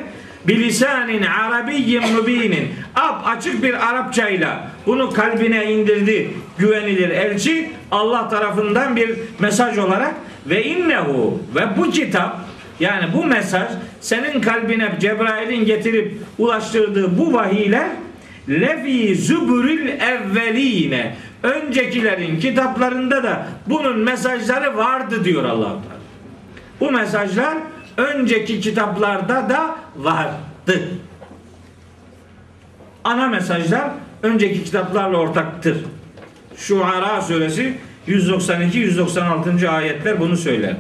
bilisanin 0.48 1.24
arabiyyin 1.24 2.04
mübinin 2.16 2.68
ap 2.96 3.28
açık 3.28 3.64
bir 3.64 3.90
Arapçayla 3.90 4.68
bunu 4.86 5.14
kalbine 5.14 5.72
indirdi 5.72 6.30
güvenilir 6.58 7.10
elçi. 7.10 7.70
Allah 7.92 8.30
tarafından 8.30 8.96
bir 8.96 9.16
mesaj 9.40 9.78
olarak 9.78 10.14
ve 10.46 10.64
innehu 10.64 11.40
ve 11.56 11.78
bu 11.78 11.92
kitap 11.92 12.40
yani 12.80 13.06
bu 13.14 13.26
mesaj 13.26 13.68
senin 14.02 14.42
kalbine 14.42 14.92
Cebrail'in 15.00 15.66
getirip 15.66 16.14
ulaştırdığı 16.38 17.18
bu 17.18 17.34
vahiyler 17.34 17.88
lefi 18.50 19.16
zübürül 19.16 19.88
evveline. 19.88 21.16
Öncekilerin 21.44 22.40
kitaplarında 22.40 23.24
da 23.24 23.48
bunun 23.68 24.00
mesajları 24.00 24.78
vardı 24.78 25.26
diyor 25.26 25.44
allah 25.44 25.68
Teala. 25.68 26.01
Bu 26.82 26.92
mesajlar 26.92 27.58
önceki 27.98 28.62
kitaplarda 28.62 29.50
da 29.50 29.76
vardı. 29.98 30.82
Ana 33.04 33.28
mesajlar 33.28 33.90
önceki 34.24 34.64
kitaplarla 34.64 35.18
ortaktır. 35.18 35.78
Şuara 36.58 37.22
suresi 37.22 37.78
192-196. 38.08 39.68
ayetler 39.70 40.20
bunu 40.20 40.38
söyler. 40.38 40.76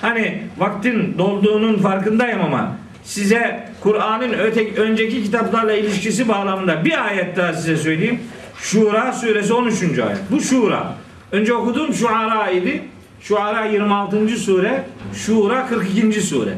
Hani 0.00 0.42
vaktin 0.58 1.18
dolduğunun 1.18 1.78
farkındayım 1.78 2.40
ama 2.40 2.76
size 3.04 3.68
Kur'an'ın 3.80 4.32
öte, 4.32 4.74
önceki 4.74 5.24
kitaplarla 5.24 5.72
ilişkisi 5.72 6.28
bağlamında 6.28 6.84
bir 6.84 7.06
ayet 7.06 7.36
daha 7.36 7.52
size 7.52 7.76
söyleyeyim. 7.76 8.20
Şura 8.58 9.12
suresi 9.12 9.54
13. 9.54 9.82
ayet. 9.82 10.18
Bu 10.30 10.40
Şura. 10.40 10.94
Önce 11.32 11.54
okuduğum 11.54 11.94
Şuara 11.94 12.50
idi. 12.50 12.82
Şuara 13.20 13.64
26. 13.64 14.28
sure, 14.28 14.84
Şura 15.14 15.66
42. 15.66 16.22
sure. 16.22 16.54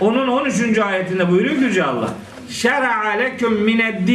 Onun 0.00 0.28
13. 0.28 0.78
ayetinde 0.78 1.30
buyuruyor 1.30 1.56
ki 1.56 1.62
Yüce 1.64 1.84
Allah. 1.84 2.14
Şer'a 2.50 3.08
leküm 3.08 3.52
mined. 3.52 4.08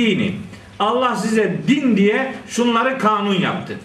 Allah 0.79 1.15
size 1.15 1.57
din 1.67 1.97
diye 1.97 2.33
şunları 2.47 2.97
kanun 2.97 3.33
yaptı. 3.33 3.79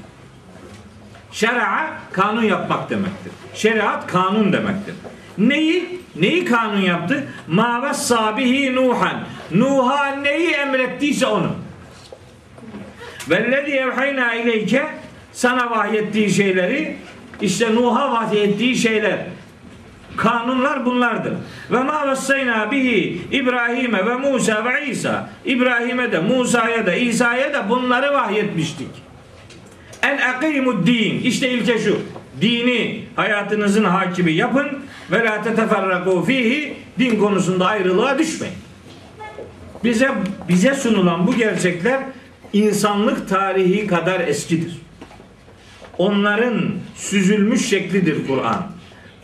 Şer'a 1.32 1.99
kanun 2.12 2.42
yapmak 2.42 2.90
demektir. 2.90 3.32
Şeriat 3.55 4.07
kanun 4.07 4.53
demektir. 4.53 4.94
Neyi? 5.38 6.01
Neyi 6.16 6.44
kanun 6.44 6.80
yaptı? 6.80 7.28
Ma 7.49 7.94
sabihi 7.94 8.74
Nuhan. 8.74 9.20
Nuh'a 9.55 10.07
neyi 10.07 10.51
emrettiyse 10.51 11.26
onu. 11.26 11.51
Vellezî 13.30 13.72
evhayna 13.72 14.34
ileyke 14.34 14.86
sana 15.32 15.70
vahyettiği 15.70 16.30
şeyleri 16.30 16.96
işte 17.41 17.74
Nuh'a 17.74 18.12
vahyettiği 18.12 18.76
şeyler 18.76 19.18
kanunlar 20.16 20.86
bunlardır. 20.86 21.32
Ve 21.70 21.82
ma 21.82 22.11
vessayna 22.11 22.70
bihi 22.70 23.20
İbrahim'e 23.32 24.07
ve 24.07 24.14
Musa 24.14 24.64
ve 24.64 24.86
İsa. 24.86 25.30
İbrahim'e 25.45 26.12
de 26.12 26.18
Musa'ya 26.18 26.86
da 26.86 26.95
İsa'ya 26.95 27.55
da 27.55 27.70
bunları 27.70 28.12
vahyetmiştik. 28.12 28.89
En 30.03 30.18
akimud 30.18 30.86
din. 30.86 31.20
İşte 31.20 31.51
ilke 31.51 31.78
şu. 31.78 31.99
Dini 32.41 33.05
hayatınızın 33.16 33.84
hakimi 33.84 34.32
yapın 34.32 34.66
ve 35.11 35.24
la 35.24 35.43
teteferraku 35.43 36.24
fihi. 36.24 36.76
Din 36.99 37.18
konusunda 37.18 37.66
ayrılığa 37.66 38.18
düşmeyin. 38.18 38.57
Bize 39.84 40.11
bize 40.49 40.74
sunulan 40.74 41.26
bu 41.26 41.34
gerçekler 41.34 42.01
insanlık 42.53 43.28
tarihi 43.28 43.86
kadar 43.86 44.20
eskidir. 44.20 44.88
Onların 45.99 46.61
süzülmüş 46.94 47.68
şeklidir 47.68 48.26
Kur'an. 48.26 48.66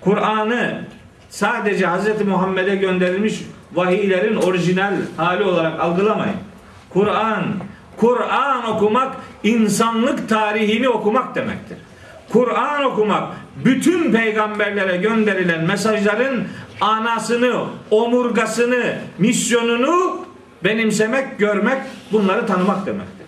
Kur'an'ı 0.00 0.84
sadece 1.30 1.86
Hz. 1.86 2.26
Muhammed'e 2.26 2.76
gönderilmiş 2.76 3.34
vahiylerin 3.72 4.36
orijinal 4.36 4.94
hali 5.16 5.42
olarak 5.42 5.80
algılamayın. 5.80 6.36
Kur'an, 6.90 7.44
Kur'an 7.96 8.70
okumak 8.70 9.16
insanlık 9.42 10.28
tarihini 10.28 10.88
okumak 10.88 11.34
demektir. 11.34 11.78
Kur'an 12.32 12.84
okumak 12.84 13.32
bütün 13.64 14.12
peygamberlere 14.12 14.96
gönderilen 14.96 15.64
mesajların 15.64 16.44
anasını, 16.80 17.64
omurgasını, 17.90 18.98
misyonunu 19.18 20.26
benimsemek, 20.64 21.38
görmek, 21.38 21.78
bunları 22.12 22.46
tanımak 22.46 22.86
demektir. 22.86 23.26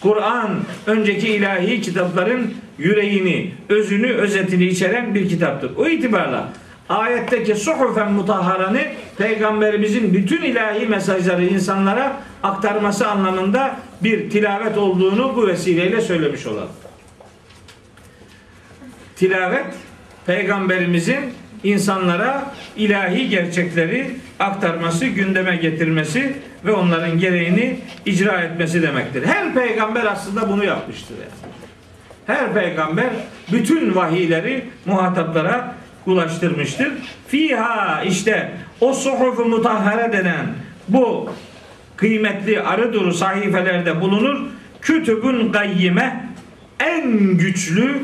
Kur'an 0.00 0.50
önceki 0.86 1.28
ilahi 1.28 1.80
kitapların 1.80 2.54
yüreğini, 2.78 3.52
özünü, 3.68 4.12
özetini 4.12 4.64
içeren 4.64 5.14
bir 5.14 5.28
kitaptır. 5.28 5.76
O 5.76 5.88
itibarla 5.88 6.48
ayetteki 6.88 7.54
suhufen 7.54 8.12
mutahharanı 8.12 8.80
peygamberimizin 9.18 10.14
bütün 10.14 10.42
ilahi 10.42 10.86
mesajları 10.86 11.44
insanlara 11.44 12.20
aktarması 12.42 13.08
anlamında 13.08 13.76
bir 14.02 14.30
tilavet 14.30 14.78
olduğunu 14.78 15.36
bu 15.36 15.46
vesileyle 15.46 16.00
söylemiş 16.00 16.46
olalım. 16.46 16.68
Tilavet 19.16 19.66
peygamberimizin 20.26 21.20
insanlara 21.64 22.54
ilahi 22.76 23.28
gerçekleri 23.28 24.10
aktarması, 24.38 25.06
gündeme 25.06 25.56
getirmesi 25.56 26.36
ve 26.64 26.72
onların 26.72 27.18
gereğini 27.18 27.78
icra 28.06 28.40
etmesi 28.40 28.82
demektir. 28.82 29.26
Her 29.26 29.54
peygamber 29.54 30.04
aslında 30.04 30.48
bunu 30.48 30.64
yapmıştır 30.64 31.14
yani. 31.14 31.52
Her 32.26 32.54
peygamber 32.54 33.10
bütün 33.52 33.94
vahiyleri 33.94 34.64
muhataplara 34.86 35.74
ulaştırmıştır. 36.06 36.92
Fiha 37.28 38.02
işte 38.02 38.52
o 38.80 38.92
suhufu 38.92 39.44
mutahhare 39.44 40.12
denen 40.12 40.46
bu 40.88 41.30
kıymetli 41.96 42.62
arı 42.62 42.92
duru 42.92 43.12
sahifelerde 43.12 44.00
bulunur. 44.00 44.40
Kütübün 44.80 45.52
gayyime 45.52 46.26
en 46.80 47.36
güçlü 47.36 47.98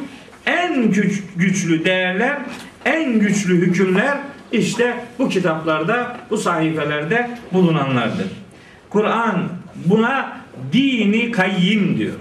en 0.46 0.90
güç, 0.90 1.22
güçlü 1.36 1.84
değerler, 1.84 2.38
en 2.84 3.18
güçlü 3.18 3.56
hükümler 3.56 4.18
işte 4.52 5.04
bu 5.18 5.28
kitaplarda, 5.28 6.16
bu 6.30 6.36
sahifelerde 6.38 7.30
bulunanlardır. 7.52 8.26
Kur'an 8.90 9.48
buna 9.84 10.36
dini 10.72 11.30
kayyim 11.30 11.98
diyor. 11.98 12.14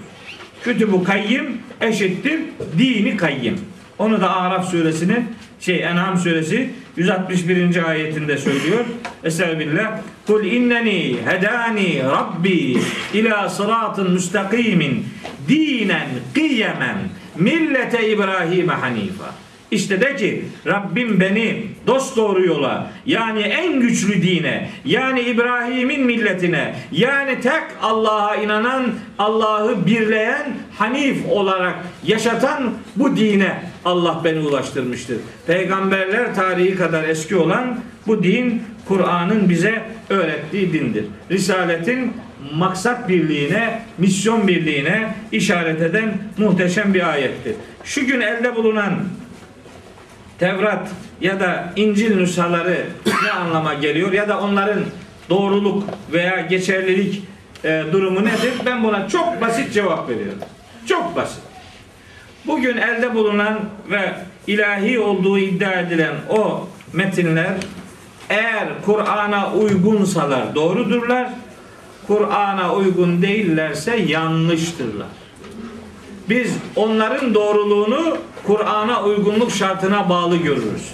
Kütübü 0.64 1.04
kayyim 1.04 1.61
eşittir 1.82 2.40
dini 2.78 3.16
kayyim. 3.16 3.60
Onu 3.98 4.20
da 4.20 4.36
Araf 4.36 4.70
suresinin 4.70 5.24
şey 5.60 5.82
En'am 5.82 6.18
suresi 6.18 6.70
161. 6.96 7.88
ayetinde 7.88 8.38
söylüyor. 8.38 8.84
Estağfirullah. 9.24 9.98
Kul 10.26 10.44
inneni 10.44 11.16
hedani 11.26 12.02
rabbi 12.02 12.78
ila 13.14 13.48
sıratın 13.48 14.10
müstakimin 14.10 15.06
dinen 15.48 16.08
kıyemen 16.34 16.96
millete 17.36 18.10
İbrahim'e 18.10 18.72
hanifa. 18.72 19.34
İşte 19.72 20.00
de 20.00 20.16
ki 20.16 20.44
Rabbim 20.66 21.20
beni 21.20 21.64
dost 21.86 22.16
doğru 22.16 22.46
yola 22.46 22.90
yani 23.06 23.40
en 23.40 23.80
güçlü 23.80 24.22
dine 24.22 24.70
yani 24.84 25.20
İbrahim'in 25.20 26.06
milletine 26.06 26.74
yani 26.92 27.40
tek 27.40 27.62
Allah'a 27.82 28.36
inanan 28.36 28.84
Allah'ı 29.18 29.86
birleyen 29.86 30.56
Hanif 30.78 31.28
olarak 31.30 31.74
yaşatan 32.04 32.74
bu 32.96 33.16
dine 33.16 33.62
Allah 33.84 34.20
beni 34.24 34.38
ulaştırmıştır. 34.38 35.16
Peygamberler 35.46 36.34
tarihi 36.34 36.74
kadar 36.74 37.04
eski 37.04 37.36
olan 37.36 37.80
bu 38.06 38.22
din 38.22 38.62
Kur'an'ın 38.88 39.48
bize 39.48 39.82
öğrettiği 40.10 40.72
dindir. 40.72 41.04
Risaletin 41.30 42.12
maksat 42.54 43.08
birliğine, 43.08 43.82
misyon 43.98 44.48
birliğine 44.48 45.14
işaret 45.32 45.80
eden 45.80 46.14
muhteşem 46.38 46.94
bir 46.94 47.10
ayettir. 47.10 47.54
Şu 47.84 48.06
gün 48.06 48.20
elde 48.20 48.56
bulunan 48.56 48.92
Tevrat 50.42 50.88
ya 51.20 51.40
da 51.40 51.72
İncil 51.76 52.16
nüshaları 52.16 52.86
ne 53.24 53.32
anlama 53.32 53.74
geliyor 53.74 54.12
ya 54.12 54.28
da 54.28 54.40
onların 54.40 54.84
doğruluk 55.30 55.84
veya 56.12 56.40
geçerlilik 56.40 57.22
e, 57.64 57.82
durumu 57.92 58.24
nedir? 58.24 58.52
Ben 58.66 58.84
buna 58.84 59.08
çok 59.08 59.40
basit 59.40 59.72
cevap 59.72 60.08
veriyorum. 60.08 60.38
Çok 60.86 61.16
basit. 61.16 61.42
Bugün 62.46 62.76
elde 62.76 63.14
bulunan 63.14 63.60
ve 63.90 64.14
ilahi 64.46 65.00
olduğu 65.00 65.38
iddia 65.38 65.72
edilen 65.72 66.14
o 66.28 66.68
metinler 66.92 67.52
eğer 68.30 68.68
Kur'an'a 68.86 69.52
uygunsalar 69.52 70.54
doğrudurlar. 70.54 71.28
Kur'an'a 72.06 72.74
uygun 72.74 73.22
değillerse 73.22 73.96
yanlıştırlar. 73.96 75.21
Biz 76.28 76.54
onların 76.76 77.34
doğruluğunu 77.34 78.16
Kur'an'a 78.46 79.04
uygunluk 79.04 79.50
şartına 79.50 80.08
bağlı 80.08 80.36
görürüz. 80.36 80.92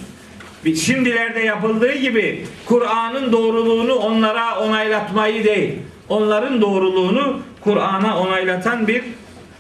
Şimdilerde 0.81 1.41
yapıldığı 1.41 1.95
gibi 1.95 2.47
Kur'an'ın 2.67 3.33
doğruluğunu 3.33 3.95
onlara 3.95 4.61
onaylatmayı 4.61 5.45
değil, 5.45 5.73
onların 6.09 6.61
doğruluğunu 6.61 7.41
Kur'an'a 7.61 8.19
onaylatan 8.19 8.89
bir 8.89 9.05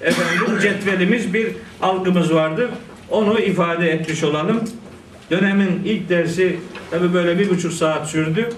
efendim 0.00 0.58
cetvelimiz, 0.62 1.34
bir 1.34 1.48
algımız 1.82 2.34
vardır. 2.34 2.70
Onu 3.10 3.40
ifade 3.40 3.90
etmiş 3.90 4.24
olalım. 4.24 4.60
Dönemin 5.30 5.82
ilk 5.84 6.08
dersi 6.08 6.56
tabi 6.90 7.14
böyle 7.14 7.38
bir 7.38 7.50
buçuk 7.50 7.72
saat 7.72 8.08
sürdü. 8.08 8.48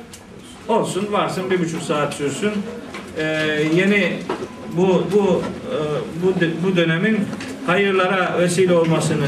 Olsun 0.68 1.08
varsın 1.11 1.50
bir 1.50 1.61
buçuk 1.61 1.82
saat 1.82 2.14
sürsün. 2.14 2.52
Ee, 3.18 3.22
yeni 3.74 4.12
bu 4.77 5.05
bu 5.12 5.43
e, 5.71 5.77
bu 6.23 6.35
bu 6.66 6.77
dönemin 6.77 7.18
hayırlara 7.66 8.39
vesile 8.39 8.75
olmasını 8.75 9.27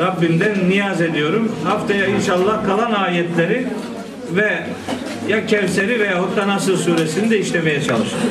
Rabbimden 0.00 0.68
niyaz 0.68 1.00
ediyorum. 1.00 1.52
Haftaya 1.64 2.06
inşallah 2.06 2.66
kalan 2.66 2.92
ayetleri 2.92 3.66
ve 4.30 4.66
ya 5.28 5.46
Kevser'i 5.46 6.00
veyahut 6.00 6.36
da 6.36 6.48
Nasır 6.48 6.76
suresini 6.76 7.30
de 7.30 7.38
işlemeye 7.38 7.82
çalışacağım. 7.82 8.30